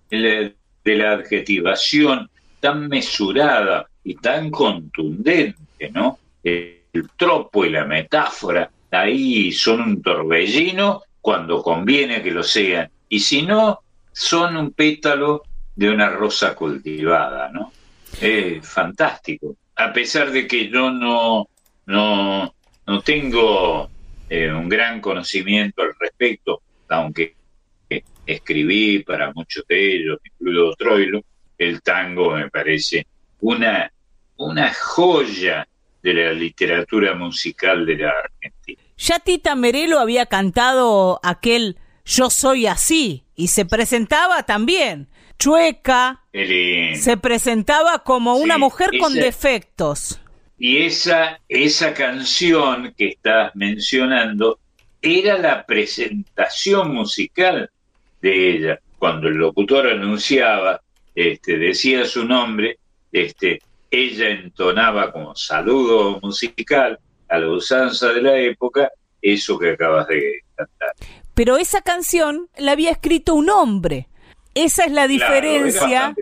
de 0.09 0.55
la 0.83 1.11
adjetivación 1.11 2.29
tan 2.59 2.87
mesurada 2.87 3.87
y 4.03 4.15
tan 4.15 4.49
contundente, 4.49 5.91
¿no? 5.93 6.17
El 6.43 6.81
tropo 7.17 7.65
y 7.65 7.69
la 7.69 7.85
metáfora 7.85 8.71
ahí 8.89 9.51
son 9.51 9.81
un 9.81 10.01
torbellino 10.01 11.03
cuando 11.21 11.61
conviene 11.61 12.21
que 12.21 12.31
lo 12.31 12.43
sean. 12.43 12.89
Y 13.07 13.19
si 13.19 13.41
no, 13.43 13.81
son 14.11 14.57
un 14.57 14.71
pétalo 14.71 15.43
de 15.75 15.89
una 15.89 16.09
rosa 16.09 16.55
cultivada, 16.55 17.49
¿no? 17.49 17.71
Es 18.19 18.67
fantástico. 18.67 19.55
A 19.75 19.91
pesar 19.93 20.31
de 20.31 20.47
que 20.47 20.69
yo 20.69 20.91
no, 20.91 21.47
no, 21.85 22.53
no 22.85 23.01
tengo 23.01 23.89
eh, 24.29 24.51
un 24.51 24.69
gran 24.69 25.01
conocimiento 25.01 25.81
al 25.81 25.93
respecto, 25.99 26.61
aunque 26.89 27.35
escribí 28.25 28.99
para 28.99 29.31
muchos 29.33 29.65
de 29.67 29.95
ellos, 29.95 30.19
incluido 30.23 30.73
Troilo, 30.75 31.21
el 31.57 31.81
tango 31.81 32.31
me 32.31 32.49
parece 32.49 33.05
una, 33.41 33.91
una 34.37 34.73
joya 34.73 35.67
de 36.01 36.13
la 36.13 36.33
literatura 36.33 37.13
musical 37.13 37.85
de 37.85 37.97
la 37.97 38.09
Argentina. 38.09 38.81
Ya 38.97 39.19
Tita 39.19 39.55
Merelo 39.55 39.99
había 39.99 40.25
cantado 40.25 41.19
aquel 41.23 41.77
Yo 42.05 42.29
soy 42.29 42.67
así 42.67 43.25
y 43.35 43.49
se 43.49 43.65
presentaba 43.65 44.43
también 44.43 45.07
chueca, 45.41 46.21
se 46.31 47.17
presentaba 47.17 48.03
como 48.03 48.35
una 48.35 48.59
mujer 48.59 48.91
con 48.99 49.13
defectos. 49.13 50.21
Y 50.59 50.83
esa, 50.83 51.39
esa 51.49 51.93
canción 51.95 52.93
que 52.95 53.07
estás 53.07 53.51
mencionando 53.55 54.59
era 55.01 55.39
la 55.39 55.65
presentación 55.65 56.93
musical 56.93 57.71
de 58.21 58.51
ella. 58.51 58.79
Cuando 58.99 59.29
el 59.29 59.35
locutor 59.35 59.87
anunciaba, 59.87 60.79
este, 61.15 61.57
decía 61.57 62.05
su 62.05 62.23
nombre, 62.23 62.77
este, 63.11 63.59
ella 63.89 64.29
entonaba 64.29 65.11
como 65.11 65.35
saludo 65.35 66.19
musical 66.21 66.99
a 67.27 67.39
la 67.39 67.49
usanza 67.49 68.09
de 68.13 68.21
la 68.21 68.37
época 68.37 68.91
eso 69.19 69.57
que 69.57 69.71
acabas 69.71 70.07
de 70.07 70.41
cantar. 70.55 70.91
Pero 71.33 71.57
esa 71.57 71.81
canción 71.81 72.49
la 72.57 72.73
había 72.73 72.91
escrito 72.91 73.33
un 73.33 73.49
hombre. 73.49 74.07
Esa 74.53 74.85
es 74.85 74.91
la 74.91 75.07
diferencia 75.07 76.13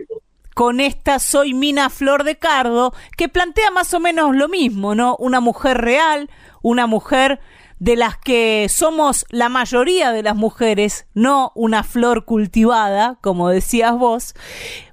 con 0.54 0.80
esta 0.80 1.18
Soy 1.18 1.54
Mina 1.54 1.90
Flor 1.90 2.24
de 2.24 2.36
Cardo, 2.36 2.92
que 3.16 3.28
plantea 3.28 3.70
más 3.70 3.94
o 3.94 4.00
menos 4.00 4.36
lo 4.36 4.48
mismo, 4.48 4.94
¿no? 4.94 5.16
Una 5.16 5.40
mujer 5.40 5.78
real, 5.78 6.30
una 6.62 6.86
mujer 6.86 7.40
de 7.78 7.96
las 7.96 8.18
que 8.18 8.66
somos 8.68 9.24
la 9.30 9.48
mayoría 9.48 10.12
de 10.12 10.22
las 10.22 10.36
mujeres, 10.36 11.06
no 11.14 11.50
una 11.54 11.82
flor 11.82 12.24
cultivada, 12.24 13.18
como 13.22 13.48
decías 13.48 13.96
vos, 13.96 14.34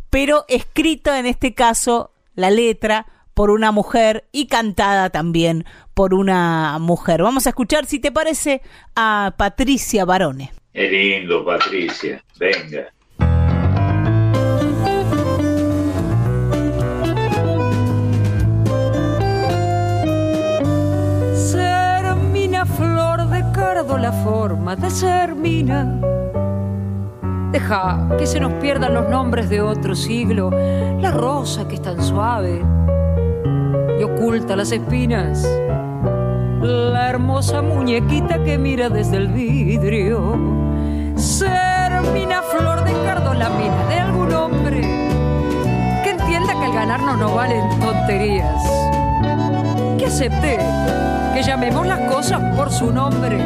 pero 0.09 0.45
escrita 0.47 1.19
en 1.19 1.25
este 1.25 1.53
caso 1.53 2.13
la 2.33 2.49
letra 2.49 3.05
por 3.33 3.51
una 3.51 3.71
mujer 3.71 4.27
y 4.31 4.47
cantada 4.47 5.09
también 5.09 5.65
por 5.93 6.13
una 6.13 6.77
mujer. 6.79 7.21
Vamos 7.21 7.45
a 7.45 7.49
escuchar, 7.49 7.85
si 7.85 7.99
te 7.99 8.11
parece, 8.11 8.61
a 8.95 9.35
Patricia 9.37 10.05
Barone. 10.05 10.51
Qué 10.73 10.87
lindo, 10.89 11.45
Patricia. 11.45 12.23
Venga. 12.39 12.87
La 23.75 24.11
forma 24.23 24.75
de 24.75 24.89
ser 24.89 25.35
mina. 25.35 25.99
Deja 27.51 28.07
que 28.17 28.25
se 28.25 28.39
nos 28.39 28.53
pierdan 28.53 28.93
los 28.93 29.09
nombres 29.09 29.49
de 29.49 29.61
otro 29.61 29.93
siglo, 29.93 30.49
la 30.51 31.11
rosa 31.11 31.67
que 31.67 31.75
es 31.75 31.81
tan 31.81 32.01
suave 32.01 32.61
y 33.99 34.03
oculta 34.03 34.55
las 34.55 34.71
espinas, 34.71 35.45
la 36.61 37.09
hermosa 37.09 37.61
muñequita 37.61 38.41
que 38.43 38.57
mira 38.57 38.89
desde 38.89 39.17
el 39.17 39.27
vidrio. 39.27 40.33
Ser 41.15 42.01
mina 42.13 42.41
flor 42.43 42.83
de 42.85 42.93
cardo 43.05 43.33
la 43.33 43.49
mina 43.49 43.85
de 43.89 43.95
algún 43.99 44.33
hombre 44.33 44.81
que 46.03 46.09
entienda 46.11 46.53
que 46.53 46.65
al 46.65 46.73
ganarnos 46.73 47.17
no 47.17 47.35
valen 47.35 47.67
tonterías 47.79 48.63
que 49.97 50.05
acepte 50.05 50.57
que 51.37 51.43
llamemos 51.43 51.85
las 51.85 51.99
cosas 52.11 52.41
por 52.55 52.71
su 52.71 52.91
nombre 52.91 53.37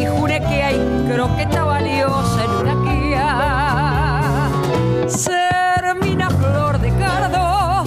y 0.00 0.06
jure 0.06 0.38
que 0.38 0.62
hay 0.62 0.78
croqueta 1.12 1.64
valiosa 1.64 2.44
en 2.44 2.50
una 2.50 2.74
guía. 2.84 4.48
Ser 5.08 5.96
mina 6.00 6.30
flor 6.30 6.78
de 6.78 6.92
cardo, 6.92 7.82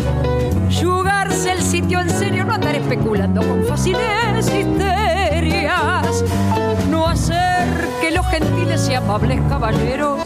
jugarse 0.69 1.53
el 1.53 1.61
sitio 1.61 2.01
en 2.01 2.09
serio, 2.09 2.43
no 2.43 2.53
andar 2.53 2.75
especulando 2.75 3.41
con 3.47 3.63
fáciles 3.63 4.53
histerias, 4.53 6.25
no 6.89 7.07
hacer 7.07 7.87
que 8.01 8.11
los 8.11 8.27
gentiles 8.27 8.89
y 8.89 8.95
amables 8.95 9.39
caballeros 9.47 10.19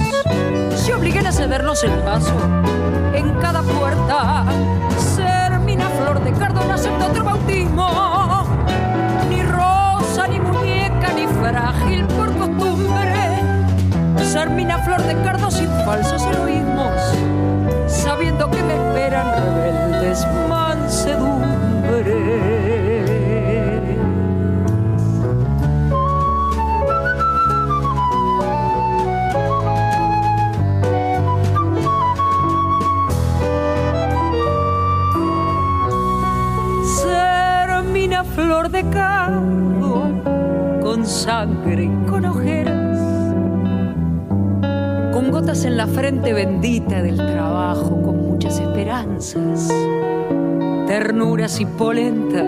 se 0.76 0.92
obliguen 0.92 1.28
a 1.28 1.32
cedernos 1.32 1.84
el 1.84 1.92
paso 2.00 2.34
en 3.14 3.30
cada 3.36 3.62
puerta. 3.62 4.44
Ser 4.98 5.60
mina 5.60 5.88
flor 5.90 6.20
de 6.24 6.32
cardo 6.32 6.66
no 6.66 6.74
acepta 6.74 7.06
otro 7.06 7.24
bautismo, 7.24 8.25
frágil 11.50 12.06
por 12.08 12.34
costumbre. 12.38 13.24
Ser 14.24 14.50
mina 14.50 14.80
flor 14.80 15.02
de 15.04 15.16
cardo 15.24 15.52
sin 15.52 15.70
falsos 15.86 16.26
heroísmos, 16.26 17.00
sabiendo 17.88 18.50
que 18.50 18.64
me 18.64 18.74
esperan 18.74 19.28
rebeldes 19.44 20.26
mansedumbre. 20.50 21.46
flor 38.36 38.70
de 38.70 38.84
cardo, 38.90 39.65
con 40.96 41.06
sangre 41.06 41.92
con 42.10 42.24
ojeras, 42.24 42.98
con 45.12 45.30
gotas 45.30 45.66
en 45.66 45.76
la 45.76 45.88
frente 45.88 46.32
bendita 46.32 47.02
del 47.02 47.18
trabajo, 47.18 48.02
con 48.02 48.30
muchas 48.30 48.62
esperanzas, 48.62 49.68
ternuras 50.88 51.60
y 51.60 51.66
polenta, 51.66 52.46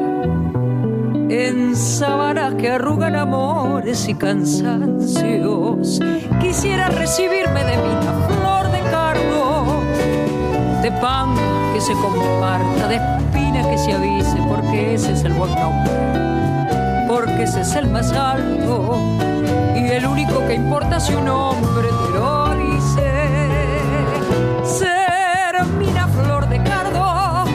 en 1.27 1.75
sábanas 1.75 2.53
que 2.53 2.69
arrugan 2.69 3.17
amores 3.17 4.07
y 4.07 4.15
cansancios. 4.15 5.99
Quisiera 6.39 6.87
recibirme 6.87 7.65
de 7.65 7.75
mina 7.75 8.13
flor 8.29 8.71
de 8.71 8.79
cardo, 8.89 9.81
de 10.81 10.91
pan 11.01 11.35
que 11.73 11.81
se 11.81 11.91
comparta, 11.95 12.87
de 12.87 12.95
espina 12.95 13.69
que 13.69 13.77
se 13.77 13.91
avise, 13.91 14.37
porque 14.47 14.93
ese 14.93 15.11
es 15.11 15.25
el 15.25 15.33
buen 15.33 15.53
nombre, 15.53 15.91
porque 17.37 17.51
ese 17.51 17.61
es 17.61 17.75
el 17.75 17.87
más 17.87 18.11
alto 18.13 18.95
y 19.75 19.89
el 19.89 20.07
único 20.07 20.43
que 20.47 20.55
importa 20.55 20.99
si 20.99 21.13
un 21.13 21.29
hombre 21.29 21.87
te 21.87 22.17
lo 22.17 22.55
dice. 22.55 23.11
Ser 24.63 25.63
mina 25.77 26.07
flor 26.07 26.49
de 26.49 26.63
cardo 26.63 27.45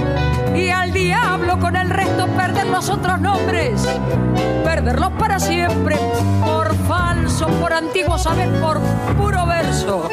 y 0.55 0.69
al 0.69 0.93
diablo 0.93 1.59
con 1.59 1.75
el 1.75 1.91
resto 1.91 2.29
perder 2.29 2.69
los 2.69 2.89
otros 2.91 3.21
nombres, 3.21 3.85
perderlos 4.63 5.11
para 5.19 5.41
siempre, 5.41 5.99
por 6.45 6.73
falso, 6.87 7.49
por 7.49 7.73
antiguo 7.73 8.17
saber, 8.19 8.51
por 8.61 8.79
puro 9.17 9.47
verso 9.47 10.09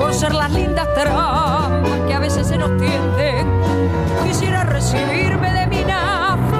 por 0.00 0.12
ser 0.12 0.34
las 0.34 0.50
lindas 0.50 0.88
trampas 0.94 2.00
que 2.08 2.14
a 2.14 2.18
veces 2.18 2.48
se 2.48 2.56
nos 2.58 2.76
tienden. 2.76 3.46
Quisiera 4.26 4.64
recibirme 4.64 5.52
de 5.52 5.66
mina 5.68 6.36
flor 6.48 6.59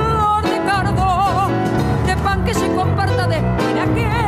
pan 2.22 2.44
que 2.44 2.54
se 2.54 2.68
comparta, 2.74 3.26
de 3.26 3.36
espina 3.36 3.94
que 3.94 4.19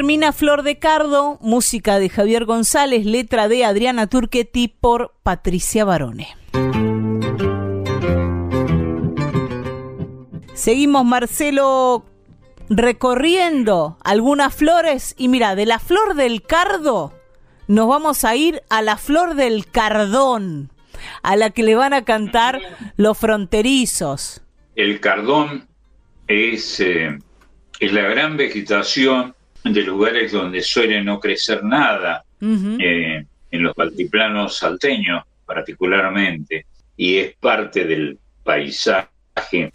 Sermina 0.00 0.32
Flor 0.32 0.62
de 0.62 0.78
Cardo, 0.78 1.36
música 1.42 1.98
de 1.98 2.08
Javier 2.08 2.46
González, 2.46 3.04
letra 3.04 3.48
de 3.48 3.66
Adriana 3.66 4.06
Turquetti 4.06 4.66
por 4.66 5.12
Patricia 5.22 5.84
Barone. 5.84 6.26
Seguimos, 10.54 11.04
Marcelo, 11.04 12.06
recorriendo 12.70 13.98
algunas 14.02 14.54
flores 14.54 15.14
y 15.18 15.28
mira, 15.28 15.54
de 15.54 15.66
la 15.66 15.78
flor 15.78 16.14
del 16.14 16.44
cardo 16.44 17.12
nos 17.68 17.86
vamos 17.86 18.24
a 18.24 18.34
ir 18.34 18.62
a 18.70 18.80
la 18.80 18.96
flor 18.96 19.34
del 19.34 19.66
cardón, 19.66 20.72
a 21.22 21.36
la 21.36 21.50
que 21.50 21.62
le 21.62 21.74
van 21.74 21.92
a 21.92 22.06
cantar 22.06 22.58
los 22.96 23.18
fronterizos. 23.18 24.40
El 24.76 24.98
cardón 25.00 25.68
es, 26.26 26.80
eh, 26.80 27.18
es 27.80 27.92
la 27.92 28.08
gran 28.08 28.38
vegetación 28.38 29.34
de 29.64 29.82
lugares 29.82 30.32
donde 30.32 30.62
suele 30.62 31.02
no 31.02 31.20
crecer 31.20 31.62
nada, 31.62 32.24
eh, 32.40 33.24
en 33.50 33.62
los 33.62 33.78
altiplanos 33.78 34.56
salteños 34.56 35.24
particularmente, 35.44 36.66
y 36.96 37.16
es 37.16 37.34
parte 37.36 37.84
del 37.84 38.18
paisaje 38.42 39.72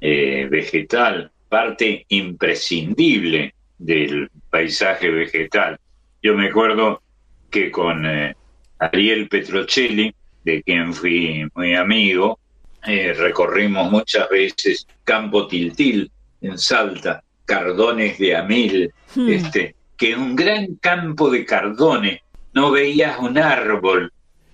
eh, 0.00 0.48
vegetal, 0.50 1.30
parte 1.48 2.06
imprescindible 2.08 3.54
del 3.78 4.30
paisaje 4.48 5.10
vegetal. 5.10 5.78
Yo 6.22 6.34
me 6.34 6.48
acuerdo 6.48 7.02
que 7.50 7.70
con 7.70 8.06
eh, 8.06 8.34
Ariel 8.78 9.28
Petrocelli, 9.28 10.14
de 10.44 10.62
quien 10.62 10.94
fui 10.94 11.46
muy 11.54 11.74
amigo, 11.74 12.38
recorrimos 12.82 13.90
muchas 13.90 14.26
veces 14.30 14.86
Campo 15.04 15.46
Tiltil 15.46 16.10
en 16.40 16.56
Salta, 16.56 17.22
cardones 17.54 18.16
de 18.18 18.36
Amil, 18.36 18.92
Hmm. 19.16 19.28
este, 19.28 19.74
que 19.96 20.12
en 20.12 20.20
un 20.20 20.36
gran 20.36 20.76
campo 20.76 21.28
de 21.30 21.44
cardones 21.44 22.20
no 22.54 22.70
veías 22.70 23.18
un 23.18 23.36
árbol 23.38 24.12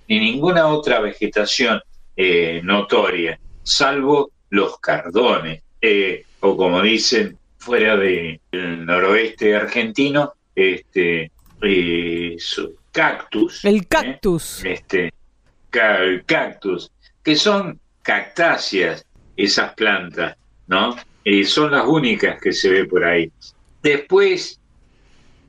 ni 0.09 0.19
ninguna 0.19 0.67
otra 0.69 1.01
vegetación 1.01 1.81
eh, 2.17 2.61
notoria, 2.65 3.39
salvo 3.63 4.31
los 4.49 4.79
cardones, 4.81 5.63
eh, 5.83 6.25
o 6.41 6.57
como 6.57 6.81
dicen 6.81 7.37
fuera 7.59 7.97
del 7.97 8.41
noroeste 8.87 9.55
argentino, 9.55 10.33
este, 10.55 11.31
eh, 11.63 12.37
su- 12.39 12.75
cactus. 12.93 13.63
El 13.67 13.87
cactus. 13.87 14.65
Este, 14.65 15.13
ca- 15.69 15.99
el 16.03 16.25
cactus, 16.25 16.91
que 17.23 17.37
son 17.37 17.79
cactáceas, 18.03 19.05
esas 19.37 19.75
plantas, 19.75 20.37
¿no? 20.67 20.97
Eh, 21.29 21.43
son 21.43 21.73
las 21.73 21.85
únicas 21.85 22.41
que 22.41 22.53
se 22.53 22.71
ve 22.71 22.85
por 22.85 23.05
ahí. 23.05 23.33
Después, 23.83 24.61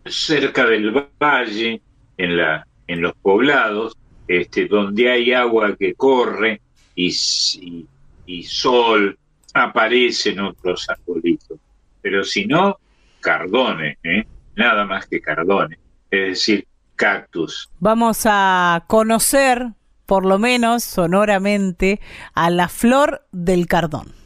cerca 0.08 0.66
del 0.66 0.90
valle, 1.22 1.80
en, 2.18 2.36
la, 2.36 2.66
en 2.88 3.00
los 3.00 3.14
poblados, 3.14 3.96
este, 4.28 4.66
donde 4.66 5.12
hay 5.12 5.34
agua 5.34 5.76
que 5.78 5.94
corre 5.94 6.62
y, 6.96 7.16
y, 7.62 7.86
y 8.26 8.44
sol, 8.44 9.20
aparecen 9.54 10.40
otros 10.40 10.90
arbolitos. 10.90 11.60
Pero 12.02 12.24
si 12.24 12.48
no, 12.48 12.80
cardones, 13.20 14.00
¿eh? 14.04 14.26
nada 14.56 14.84
más 14.84 15.06
que 15.06 15.22
cardones, 15.22 15.78
es 16.10 16.30
decir, 16.30 16.66
cactus. 16.96 17.70
Vamos 17.80 18.24
a 18.26 18.84
conocer, 18.88 19.74
por 20.08 20.26
lo 20.26 20.40
menos 20.40 20.84
sonoramente, 20.84 22.02
a 22.34 22.50
la 22.50 22.68
flor 22.68 23.28
del 23.32 23.68
cardón. 23.68 24.17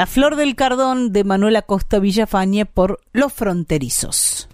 La 0.00 0.06
flor 0.06 0.36
del 0.36 0.56
cardón 0.56 1.12
de 1.12 1.24
Manuel 1.24 1.56
Acosta 1.56 1.98
Villafañe 1.98 2.64
por 2.64 3.00
Los 3.12 3.34
Fronterizos. 3.34 4.48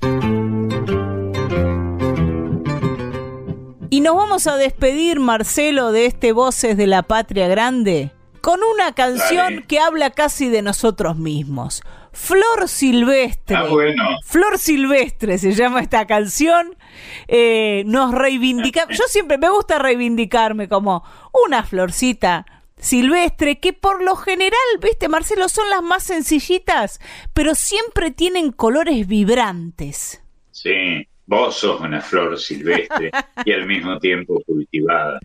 Y 3.89 4.01
nos 4.01 4.16
vamos 4.16 4.48
a 4.48 4.56
despedir, 4.56 5.20
Marcelo, 5.20 5.93
de 5.93 6.06
este 6.06 6.32
Voces 6.32 6.77
de 6.77 6.89
la 6.89 7.05
Patria 7.05 7.47
Grande 7.47 8.10
con 8.40 8.59
una 8.74 8.93
canción 8.93 9.55
Dale. 9.55 9.66
que 9.68 9.78
habla 9.78 10.10
casi 10.10 10.48
de 10.48 10.62
nosotros 10.62 11.16
mismos. 11.16 11.85
Flor 12.12 12.66
Silvestre. 12.66 13.55
Ah, 13.55 13.66
bueno. 13.70 14.02
Flor 14.24 14.59
Silvestre 14.59 15.39
se 15.39 15.52
llama 15.52 15.81
esta 15.81 16.06
canción. 16.06 16.74
Eh, 17.28 17.85
nos 17.86 18.12
reivindica. 18.12 18.89
Yo 18.90 19.05
siempre 19.06 19.39
me 19.39 19.48
gusta 19.48 19.78
reivindicarme 19.78 20.68
como 20.68 21.05
una 21.44 21.62
florcita 21.62 22.47
silvestre 22.78 23.59
que 23.59 23.73
por 23.73 24.03
lo 24.03 24.16
general, 24.16 24.59
viste, 24.82 25.09
Marcelo, 25.09 25.48
son 25.48 25.69
las 25.70 25.82
más 25.82 26.03
sencillitas, 26.05 27.01
pero 27.32 27.55
siempre 27.55 28.11
tienen 28.11 28.53
colores 28.53 29.07
vibrantes. 29.07 30.23
Sí, 30.51 31.07
vos 31.27 31.57
sos 31.57 31.81
una 31.81 32.01
flor 32.01 32.39
silvestre 32.39 33.11
y 33.44 33.53
al 33.53 33.66
mismo 33.66 33.98
tiempo 33.98 34.43
cultivada. 34.47 35.19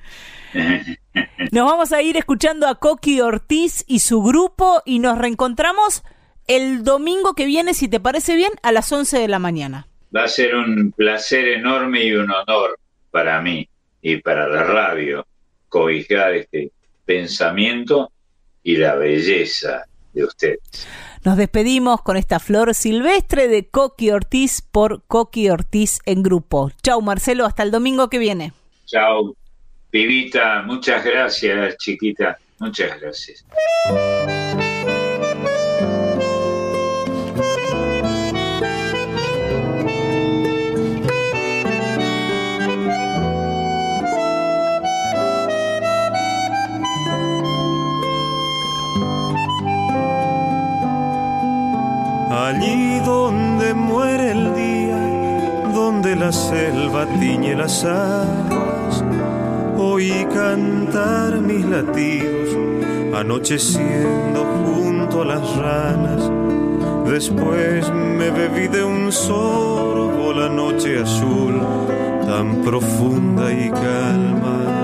Nos 1.51 1.65
vamos 1.65 1.91
a 1.91 2.01
ir 2.01 2.17
escuchando 2.17 2.67
a 2.67 2.75
Coqui 2.75 3.21
Ortiz 3.21 3.83
y 3.87 3.99
su 3.99 4.21
grupo 4.21 4.81
y 4.85 4.99
nos 4.99 5.17
reencontramos 5.17 6.03
el 6.47 6.83
domingo 6.83 7.33
que 7.33 7.45
viene, 7.45 7.73
si 7.73 7.87
te 7.87 7.99
parece 7.99 8.35
bien, 8.35 8.51
a 8.63 8.71
las 8.71 8.91
11 8.91 9.19
de 9.19 9.27
la 9.27 9.39
mañana. 9.39 9.87
Va 10.15 10.23
a 10.23 10.27
ser 10.27 10.55
un 10.55 10.91
placer 10.91 11.47
enorme 11.47 12.03
y 12.03 12.13
un 12.13 12.29
honor 12.29 12.77
para 13.11 13.41
mí 13.41 13.67
y 14.01 14.17
para 14.17 14.47
la 14.47 14.63
radio 14.63 15.25
cobijar 15.69 16.33
este 16.33 16.71
pensamiento 17.05 18.11
y 18.63 18.77
la 18.77 18.95
belleza 18.95 19.85
de 20.13 20.23
ustedes. 20.23 20.59
Nos 21.23 21.37
despedimos 21.37 22.01
con 22.01 22.17
esta 22.17 22.39
flor 22.39 22.73
silvestre 22.73 23.47
de 23.47 23.67
Coqui 23.67 24.11
Ortiz 24.11 24.61
por 24.61 25.03
Coqui 25.03 25.49
Ortiz 25.49 25.99
en 26.05 26.23
grupo. 26.23 26.71
Chau 26.81 27.01
Marcelo, 27.01 27.45
hasta 27.45 27.63
el 27.63 27.71
domingo 27.71 28.09
que 28.09 28.17
viene. 28.17 28.53
Chao, 28.85 29.35
pibita, 29.89 30.63
muchas 30.63 31.03
gracias, 31.05 31.77
chiquita, 31.77 32.39
muchas 32.59 32.99
gracias. 32.99 33.45
Muere 53.73 54.31
el 54.31 54.55
día, 54.55 55.71
donde 55.73 56.15
la 56.15 56.31
selva 56.31 57.05
tiñe 57.19 57.55
las 57.55 57.83
aguas, 57.83 59.03
oí 59.77 60.25
cantar 60.33 61.39
mis 61.39 61.65
latidos, 61.65 62.57
anocheciendo 63.15 64.45
junto 64.65 65.21
a 65.21 65.25
las 65.25 65.55
ranas. 65.57 66.31
Después 67.05 67.91
me 67.91 68.29
bebí 68.29 68.67
de 68.67 68.83
un 68.83 69.11
sorbo 69.11 70.33
la 70.33 70.49
noche 70.49 71.01
azul, 71.01 71.61
tan 72.25 72.61
profunda 72.61 73.51
y 73.51 73.69
calma. 73.69 74.80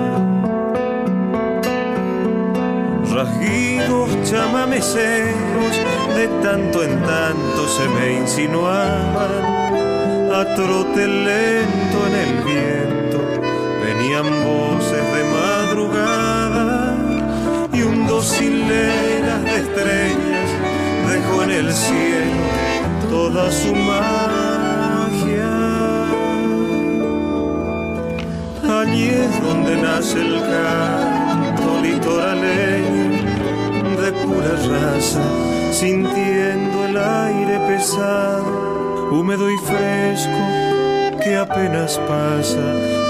Rasguidos 3.87 4.29
chamameceros 4.29 5.75
de 6.15 6.27
tanto 6.43 6.83
en 6.83 7.01
tanto 7.03 7.67
se 7.67 7.87
me 7.89 8.19
insinuaban. 8.19 9.57
A 10.33 10.45
trote 10.55 11.07
lento 11.07 12.07
en 12.07 12.15
el 12.15 12.43
viento 12.43 13.19
venían 13.83 14.25
voces 14.45 15.03
de 15.13 15.23
madrugada 15.23 16.95
y 17.73 17.81
un 17.81 18.07
dos 18.07 18.39
hileras 18.41 19.43
de 19.43 19.57
estrellas 19.57 20.49
dejó 21.09 21.43
en 21.43 21.51
el 21.51 21.73
cielo 21.73 23.09
toda 23.09 23.51
su 23.51 23.73
magia. 23.73 25.53
Allí 28.81 29.09
es 29.09 29.41
donde 29.41 29.77
nace 29.77 30.21
el 30.21 30.41
canto 30.41 31.81
litoraleño 31.81 33.16
pura 34.27 34.55
raza, 34.55 35.23
sintiendo 35.71 36.85
el 36.85 36.97
aire 36.97 37.59
pesado, 37.67 39.09
húmedo 39.11 39.49
y 39.49 39.57
fresco 39.57 40.67
que 41.23 41.35
apenas 41.35 41.99
pasa, 42.07 42.65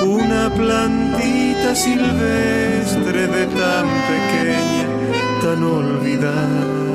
una 0.05 0.49
plantita 0.53 1.75
silvestre 1.75 3.27
de 3.27 3.45
tan 3.47 3.87
pequeña, 4.11 4.85
tan 5.41 5.63
olvidada. 5.63 6.86